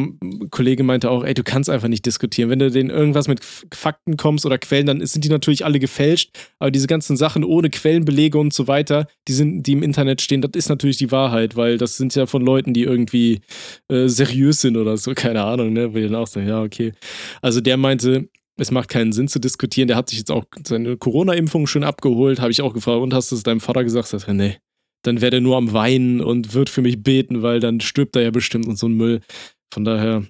Kollege 0.50 0.82
meinte 0.82 1.12
auch, 1.12 1.22
ey, 1.22 1.32
du 1.32 1.44
kannst 1.44 1.70
einfach 1.70 1.86
nicht 1.86 2.04
diskutieren. 2.06 2.50
Wenn 2.50 2.58
du 2.58 2.72
denen 2.72 2.90
irgendwas 2.90 3.28
mit 3.28 3.38
Fakten 3.72 4.16
kommst 4.16 4.44
oder 4.44 4.58
Quellen, 4.58 4.86
dann 4.86 5.06
sind 5.06 5.24
die 5.24 5.28
natürlich 5.28 5.64
alle 5.64 5.78
gefälscht. 5.78 6.36
Aber 6.58 6.72
diese 6.72 6.88
ganzen 6.88 7.16
Sachen 7.16 7.44
ohne 7.44 7.70
Quellenbelege 7.70 8.36
und 8.36 8.52
so 8.52 8.66
weiter, 8.66 9.06
die 9.28 9.32
sind, 9.32 9.62
die 9.62 9.74
im 9.74 9.84
Internet 9.84 10.22
stehen, 10.22 10.42
das 10.42 10.50
ist 10.56 10.70
natürlich 10.70 10.96
die 10.96 11.12
Wahrheit, 11.12 11.54
weil 11.54 11.78
das 11.78 11.98
sind 11.98 12.16
ja 12.16 12.26
von 12.26 12.44
Leuten, 12.44 12.74
die 12.74 12.82
irgendwie 12.82 13.42
äh, 13.86 14.08
seriös 14.08 14.60
sind 14.60 14.76
oder 14.76 14.96
so, 14.96 15.14
keine 15.14 15.44
Ahnung, 15.44 15.72
ne? 15.72 15.92
Ich 15.94 16.06
dann 16.06 16.16
auch 16.16 16.26
sagen, 16.26 16.48
ja, 16.48 16.60
okay. 16.60 16.92
Also 17.42 17.60
der 17.60 17.76
meinte, 17.76 18.28
es 18.56 18.72
macht 18.72 18.88
keinen 18.88 19.12
Sinn 19.12 19.28
zu 19.28 19.38
diskutieren. 19.38 19.86
Der 19.86 19.98
hat 19.98 20.08
sich 20.08 20.18
jetzt 20.18 20.32
auch 20.32 20.46
seine 20.66 20.96
Corona-Impfung 20.96 21.68
schon 21.68 21.84
abgeholt. 21.84 22.40
Habe 22.40 22.50
ich 22.50 22.60
auch 22.60 22.74
gefragt, 22.74 23.00
und 23.00 23.14
hast 23.14 23.30
du 23.30 23.36
es 23.36 23.44
deinem 23.44 23.60
Vater 23.60 23.84
gesagt? 23.84 24.08
Sagt 24.08 24.26
er, 24.26 24.34
nee. 24.34 24.56
Dann 25.02 25.20
wäre 25.20 25.30
der 25.30 25.40
nur 25.40 25.56
am 25.56 25.72
Weinen 25.72 26.20
und 26.20 26.54
wird 26.54 26.68
für 26.68 26.82
mich 26.82 27.02
beten, 27.02 27.42
weil 27.42 27.60
dann 27.60 27.80
stirbt 27.80 28.16
er 28.16 28.22
ja 28.22 28.30
bestimmt 28.30 28.66
und 28.66 28.78
so 28.78 28.86
ein 28.86 28.94
Müll. 28.94 29.20
Von 29.72 29.84
daher, 29.84 30.24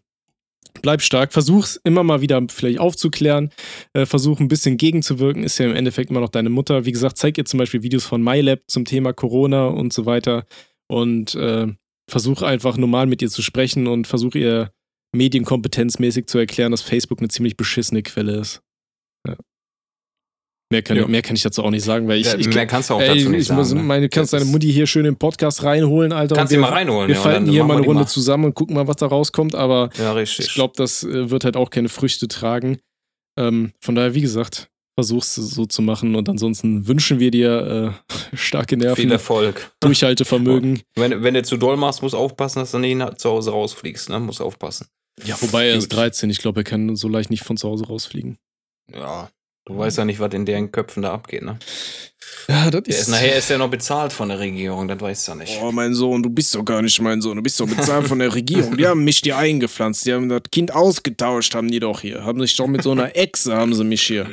bleib 0.82 1.02
stark. 1.02 1.32
Versuch's 1.32 1.80
immer 1.82 2.02
mal 2.02 2.20
wieder 2.20 2.40
vielleicht 2.48 2.78
aufzuklären. 2.78 3.50
Äh, 3.92 4.06
versuch 4.06 4.40
ein 4.40 4.48
bisschen 4.48 4.76
gegenzuwirken. 4.76 5.42
Ist 5.42 5.58
ja 5.58 5.66
im 5.66 5.76
Endeffekt 5.76 6.10
immer 6.10 6.20
noch 6.20 6.28
deine 6.28 6.50
Mutter. 6.50 6.84
Wie 6.84 6.92
gesagt, 6.92 7.18
zeig 7.18 7.38
ihr 7.38 7.44
zum 7.44 7.58
Beispiel 7.58 7.82
Videos 7.82 8.04
von 8.04 8.22
MyLab 8.22 8.60
zum 8.68 8.84
Thema 8.84 9.12
Corona 9.12 9.66
und 9.66 9.92
so 9.92 10.06
weiter. 10.06 10.44
Und 10.88 11.34
äh, 11.34 11.68
versuch 12.08 12.42
einfach 12.42 12.76
normal 12.76 13.06
mit 13.06 13.22
ihr 13.22 13.30
zu 13.30 13.42
sprechen 13.42 13.86
und 13.86 14.06
versuch 14.06 14.34
ihr 14.34 14.72
medienkompetenzmäßig 15.12 16.26
zu 16.26 16.38
erklären, 16.38 16.70
dass 16.70 16.82
Facebook 16.82 17.18
eine 17.18 17.28
ziemlich 17.28 17.56
beschissene 17.56 18.02
Quelle 18.02 18.36
ist. 18.36 18.62
Mehr, 20.72 20.82
kann, 20.82 20.96
Ja. 20.96 21.06
mehr 21.08 21.20
kann 21.22 21.34
ich 21.34 21.42
dazu 21.42 21.64
auch 21.64 21.70
nicht 21.70 21.82
sagen, 21.84 22.06
weil 22.06 22.20
ich, 22.20 22.26
Ja, 22.28 22.38
ich, 22.38 22.46
mehr 22.54 22.64
kannst 22.66 22.90
du 22.90 22.94
auch 22.94 23.00
ey, 23.00 23.08
dazu 23.08 23.28
nicht 23.30 23.42
ich 23.42 23.50
muss, 23.50 23.70
sagen. 23.70 23.80
ne? 23.80 23.86
meine, 23.88 24.08
kannst 24.08 24.32
deine 24.32 24.44
Mutti 24.44 24.72
hier 24.72 24.86
schön 24.86 25.04
im 25.04 25.16
Podcast 25.16 25.64
reinholen, 25.64 26.12
Alter. 26.12 26.36
Kannst 26.36 26.52
wir, 26.52 26.60
mal 26.60 26.68
reinholen. 26.70 27.08
wir 27.08 27.16
ja, 27.16 27.20
falten 27.20 27.48
hier 27.50 27.64
mal 27.64 27.76
eine 27.78 27.86
Runde 27.86 28.02
mal. 28.02 28.08
zusammen 28.08 28.44
und 28.44 28.54
gucken 28.54 28.76
mal, 28.76 28.86
was 28.86 28.96
da 28.96 29.06
rauskommt, 29.06 29.56
aber 29.56 29.90
ich 30.22 30.54
glaube, 30.54 30.74
das 30.76 31.02
äh, 31.02 31.28
wird 31.30 31.44
halt 31.44 31.56
auch 31.56 31.70
keine 31.70 31.88
Früchte 31.88 32.28
tragen. 32.28 32.78
Ähm, 33.36 33.72
von 33.80 33.96
daher, 33.96 34.14
wie 34.14 34.20
gesagt, 34.20 34.68
versuch's 34.96 35.34
so 35.34 35.66
zu 35.66 35.82
machen 35.82 36.14
und 36.14 36.28
ansonsten 36.28 36.86
wünschen 36.86 37.18
wir 37.18 37.32
dir 37.32 37.96
äh, 38.12 38.36
starke 38.36 38.76
Viel 38.76 38.84
Nerven, 38.84 39.10
Erfolg. 39.10 39.72
Durchhaltevermögen. 39.80 40.82
Wenn, 40.94 41.22
wenn 41.24 41.34
du 41.34 41.42
zu 41.42 41.56
doll 41.56 41.76
machst, 41.78 42.00
musst 42.02 42.14
aufpassen, 42.14 42.60
dass 42.60 42.70
du 42.70 42.78
nicht 42.78 42.96
nach- 42.96 43.14
zu 43.14 43.28
Hause 43.30 43.50
rausfliegst. 43.50 44.08
Ne? 44.10 44.20
Musst 44.20 44.40
aufpassen. 44.40 44.86
Ja, 45.24 45.36
wobei 45.40 45.66
er 45.68 45.74
ist 45.74 45.90
Gut. 45.90 45.98
13, 45.98 46.30
ich 46.30 46.38
glaube, 46.38 46.60
er 46.60 46.64
kann 46.64 46.94
so 46.96 47.08
leicht 47.08 47.30
nicht 47.30 47.42
von 47.42 47.56
zu 47.56 47.68
Hause 47.68 47.86
rausfliegen. 47.88 48.38
Ja. 48.92 49.30
Du 49.66 49.78
weißt 49.78 49.98
ja 49.98 50.04
nicht, 50.04 50.20
was 50.20 50.32
in 50.34 50.46
deren 50.46 50.72
Köpfen 50.72 51.02
da 51.02 51.12
abgeht, 51.12 51.42
ne? 51.42 51.58
Ja, 52.48 52.70
das 52.70 52.82
Der 52.82 52.98
ist, 52.98 53.08
nachher 53.08 53.36
ist 53.36 53.50
er 53.50 53.58
noch 53.58 53.70
bezahlt 53.70 54.12
von 54.12 54.28
der 54.28 54.38
Regierung, 54.38 54.88
das 54.88 55.00
weißt 55.00 55.28
du 55.28 55.32
ja 55.32 55.36
nicht. 55.36 55.58
Oh, 55.62 55.70
mein 55.70 55.94
Sohn, 55.94 56.22
du 56.22 56.30
bist 56.30 56.54
doch 56.54 56.64
gar 56.64 56.82
nicht 56.82 57.00
mein 57.00 57.20
Sohn. 57.20 57.36
Du 57.36 57.42
bist 57.42 57.60
doch 57.60 57.68
bezahlt 57.68 58.08
von 58.08 58.18
der 58.18 58.34
Regierung. 58.34 58.76
Die 58.76 58.86
haben 58.86 59.04
mich 59.04 59.18
hier 59.22 59.36
eingepflanzt. 59.36 60.06
Die 60.06 60.12
haben 60.12 60.28
das 60.28 60.42
Kind 60.50 60.74
ausgetauscht, 60.74 61.54
haben 61.54 61.70
die 61.70 61.80
doch 61.80 62.00
hier. 62.00 62.24
Haben 62.24 62.40
sich 62.40 62.56
doch 62.56 62.66
mit 62.66 62.82
so 62.82 62.92
einer 62.92 63.16
Echse, 63.16 63.54
haben 63.54 63.74
sie 63.74 63.84
mich 63.84 64.02
hier. 64.02 64.26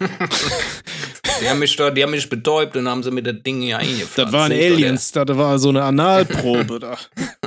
Die 0.00 1.48
haben 1.48 1.58
mich, 1.58 1.76
da, 1.76 1.90
die 1.90 2.02
haben 2.02 2.10
mich 2.12 2.28
betäubt 2.28 2.76
und 2.76 2.88
haben 2.88 3.02
sie 3.02 3.10
mit 3.10 3.26
dem 3.26 3.42
Ding 3.42 3.60
hier 3.62 3.78
eingepflanzt. 3.78 4.18
Das 4.18 4.32
waren 4.32 4.52
Aliens, 4.52 5.12
das 5.12 5.28
war 5.36 5.58
so 5.58 5.68
eine 5.70 5.82
Analprobe 5.82 6.78
da. 6.78 6.96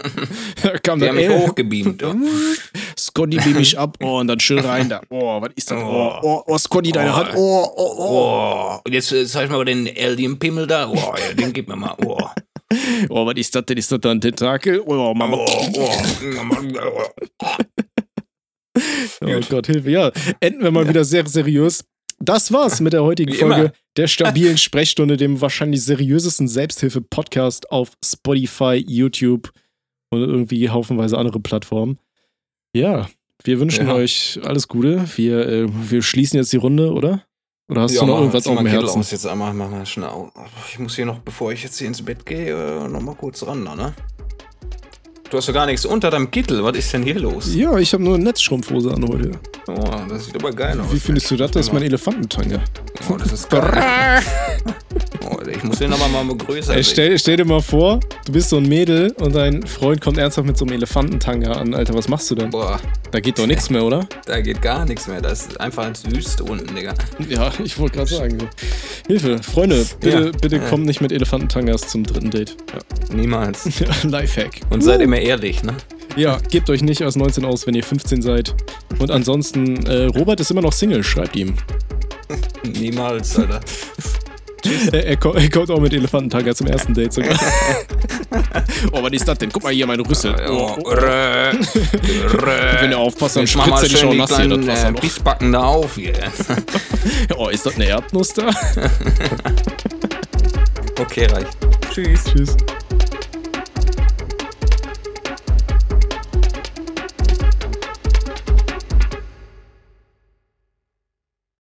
da 0.64 0.78
kam 0.80 1.00
Die 1.00 1.06
der 1.06 1.10
haben 1.10 1.18
mich 1.18 1.30
hochgebeamt. 1.30 2.02
Ja. 2.02 2.16
Scotty 2.98 3.38
beam 3.38 3.54
mich 3.58 3.78
ab, 3.78 3.98
oh, 4.02 4.20
und 4.20 4.28
dann 4.28 4.40
schön 4.40 4.60
rein 4.60 4.90
da. 4.90 5.02
Oh, 5.10 5.42
was 5.42 5.50
ist 5.56 5.72
das? 5.72 5.82
Oh, 5.82 6.20
oh, 6.22 6.44
oh 6.46 6.58
Scotty, 6.58 6.92
deine 6.92 7.12
Oh. 7.12 7.16
Hand. 7.16 7.30
Oh, 7.36 7.68
oh, 7.76 7.96
oh. 7.98 8.76
Oh, 8.78 8.82
und 8.86 8.94
jetzt 8.94 9.14
zeig 9.32 9.50
mal 9.50 9.64
den 9.66 9.88
Alien-Pimmel 9.88 10.68
da. 10.68 10.88
Oh, 10.90 10.96
ja, 10.96 11.34
den 11.34 11.52
gib 11.54 11.68
mir 11.68 11.76
mal. 11.76 11.96
Oh. 12.06 12.18
Oh, 13.10 13.26
was 13.28 13.36
ist 13.36 13.54
das 13.56 13.64
denn? 13.68 13.78
Ist 13.78 13.92
das 13.92 14.02
da 14.02 14.10
ein 14.12 14.20
Tentakel? 14.20 14.82
Oh, 14.86 15.14
Mama. 15.14 15.38
Oh 15.38 15.70
Gott, 19.50 19.68
Hilfe. 19.68 19.92
Ja, 19.92 20.12
enden 20.40 20.64
wir 20.64 20.72
mal 20.72 20.84
Ja. 20.84 20.90
wieder 20.90 21.06
sehr 21.06 21.26
seriös. 21.28 21.84
Das 22.20 22.52
war's 22.52 22.80
mit 22.80 22.94
der 22.94 23.04
heutigen 23.04 23.34
Wie 23.34 23.38
Folge 23.38 23.56
immer. 23.62 23.72
der 23.98 24.08
stabilen 24.08 24.58
Sprechstunde, 24.58 25.18
dem 25.18 25.42
wahrscheinlich 25.42 25.84
seriösesten 25.84 26.48
Selbsthilfe-Podcast 26.48 27.72
auf 27.72 27.92
Spotify, 28.04 28.84
YouTube 28.88 29.52
und 30.12 30.22
irgendwie 30.22 30.70
haufenweise 30.70 31.18
andere 31.18 31.40
Plattformen. 31.40 32.00
Ja, 32.74 33.10
wir 33.44 33.60
wünschen 33.60 33.88
Ja. 33.88 33.94
euch 33.96 34.40
alles 34.44 34.68
Gute. 34.68 35.06
Wir, 35.18 35.48
äh, 35.48 35.68
wir 35.90 36.02
schließen 36.02 36.38
jetzt 36.38 36.54
die 36.54 36.58
Runde, 36.58 36.92
oder? 36.94 37.24
Oder 37.70 37.82
hast 37.82 37.96
du 37.96 38.02
noch 38.02 38.08
mach- 38.14 38.20
irgendwas 38.20 38.48
auf 38.48 38.58
dem 38.58 38.66
Herzen? 38.68 39.00
Aus 39.00 39.12
jetzt 39.12 39.26
einmal, 39.26 39.54
mach 39.54 39.70
mal 39.70 39.86
schnell. 39.86 40.10
Ich 40.70 40.80
muss 40.80 40.96
hier 40.96 41.06
noch, 41.06 41.20
bevor 41.20 41.52
ich 41.52 41.64
jetzt 41.64 41.78
hier 41.80 41.88
ins 41.88 42.02
Bett 42.02 42.26
gehe, 42.26 42.54
äh, 42.56 42.88
noch 42.88 43.02
mal 43.02 43.16
kurz 43.16 43.46
ran, 43.46 43.64
ne? 43.64 43.94
Du 45.30 45.38
hast 45.38 45.50
doch 45.50 45.54
gar 45.54 45.66
nichts 45.66 45.86
unter 45.86 46.12
deinem 46.12 46.30
Kittel. 46.30 46.64
Was 46.64 46.78
ist 46.78 46.94
denn 46.94 47.04
hier 47.04 47.20
los? 47.20 47.54
Ja, 47.56 47.76
ich 47.78 47.92
habe 47.94 48.04
nur 48.04 48.16
eine 48.16 48.26
Netzstrumpfhose 48.26 48.92
an 48.92 49.08
heute. 49.08 49.32
Oh, 49.68 49.84
das 50.08 50.26
sieht 50.26 50.36
aber 50.36 50.52
geil 50.52 50.80
aus. 50.80 50.92
Wie 50.92 51.00
findest 51.00 51.32
du 51.32 51.36
das? 51.36 51.52
Das 51.52 51.66
ist 51.66 51.74
mein. 51.74 51.82
Elefantentanga. 51.82 52.64
Oh, 53.10 53.16
das 53.18 53.32
ist 53.32 53.50
geil. 53.50 53.62
oh, 55.30 55.38
ich 55.48 55.64
muss 55.64 55.80
den 55.80 55.92
aber 55.94 56.08
mal 56.08 56.36
größer 56.36 56.76
Ey, 56.76 56.84
stell, 56.84 57.18
stell 57.20 57.38
dir 57.38 57.46
mal 57.46 57.62
vor, 57.62 58.00
du 58.26 58.32
bist 58.32 58.50
so 58.50 58.58
ein 58.58 58.68
Mädel 58.68 59.12
und 59.20 59.36
dein 59.36 59.66
Freund 59.66 60.02
kommt 60.02 60.18
ernsthaft 60.18 60.48
mit 60.48 60.58
so 60.58 60.66
einem 60.66 60.76
Elefantentanga 60.76 61.52
an. 61.54 61.74
Alter, 61.74 61.94
was 61.94 62.08
machst 62.08 62.30
du 62.32 62.36
denn? 62.36 62.50
Boah, 62.50 62.80
Da 63.12 63.20
geht 63.20 63.38
doch 63.40 63.48
nichts 63.48 63.70
mehr, 63.70 63.84
oder? 63.84 64.08
da 64.26 64.42
geht 64.42 64.62
gar 64.62 64.86
nichts 64.86 65.08
mehr. 65.08 65.22
Das 65.22 65.48
ist 65.48 65.60
einfach 65.60 65.86
als 65.86 66.10
Wüste 66.10 66.44
unten, 66.44 66.76
Digga. 66.76 66.94
Ja, 67.30 67.52
ich 67.64 67.78
wollte 67.78 67.98
gerade 67.98 68.10
sagen. 68.10 68.38
So. 68.40 68.48
Hilfe, 69.08 69.42
Freunde, 69.44 69.86
bitte, 70.00 70.26
Ja. 70.26 70.32
bitte 70.42 70.56
Ja. 70.58 70.70
kommt 70.70 70.86
nicht 70.86 71.02
mit 71.02 71.12
Elefantentangas 71.12 71.88
zum 71.88 72.04
dritten 72.04 72.32
Date. 72.32 72.56
Niemals. 73.14 73.66
Ja. 73.80 73.88
Lifehack. 74.04 74.62
Und 74.70 74.82
seid 74.82 75.02
immer 75.02 75.18
ehrlich, 75.20 75.64
ne? 75.64 75.74
Ja, 76.16 76.38
gebt 76.50 76.70
euch 76.70 76.82
nicht 76.82 77.02
als 77.02 77.16
19 77.18 77.44
aus, 77.46 77.68
wenn 77.68 77.76
ihr 77.76 77.84
15 77.84 78.22
seid. 78.22 78.56
Und 79.00 79.12
ansonsten, 79.12 79.86
äh, 79.86 80.06
Robert 80.06 80.40
ist 80.40 80.50
immer 80.52 80.62
noch 80.62 80.72
Single, 80.72 81.04
schreibt 81.04 81.36
ihm. 81.36 81.56
Niemals, 82.64 83.38
Alter. 83.38 83.60
Er, 84.92 85.06
er, 85.06 85.18
ko- 85.18 85.34
er 85.34 85.50
kommt 85.50 85.70
auch 85.72 85.80
mit 85.80 85.94
Elefantentanga 85.94 86.54
zum 86.56 86.68
ersten 86.68 86.94
Date 86.94 87.14
sogar. 87.14 87.34
oh, 88.92 89.02
was 89.04 89.12
ist 89.12 89.28
das 89.28 89.38
denn? 89.38 89.52
Guck 89.52 89.64
mal 89.64 89.74
hier, 89.74 89.86
meine 89.88 90.08
Rüssel. 90.08 90.36
Oh, 90.50 90.76
oh. 90.78 90.90
Rö, 90.90 91.52
rö. 91.52 92.82
Wenn 92.82 92.92
ihr 92.92 92.98
aufpasst, 92.98 93.36
dann 93.38 93.48
spritzt 93.48 93.94
er 93.94 94.08
auch 94.08 94.12
die 94.12 94.18
nass 94.18 94.38
hier, 94.38 94.50
das 94.50 94.68
Wasser 94.68 94.90
äh. 94.90 94.92
Bissbacken 94.94 95.52
da 95.52 95.64
auf 95.64 95.96
hier. 95.96 96.14
Oh, 97.38 97.50
ist 97.50 97.66
das 97.66 97.76
eine 97.76 97.86
Erdnuss 97.86 98.34
da? 98.34 98.50
Okay, 101.00 101.26
reicht. 101.26 101.58
Tschüss. 101.94 102.24
Tschüss. 102.24 102.56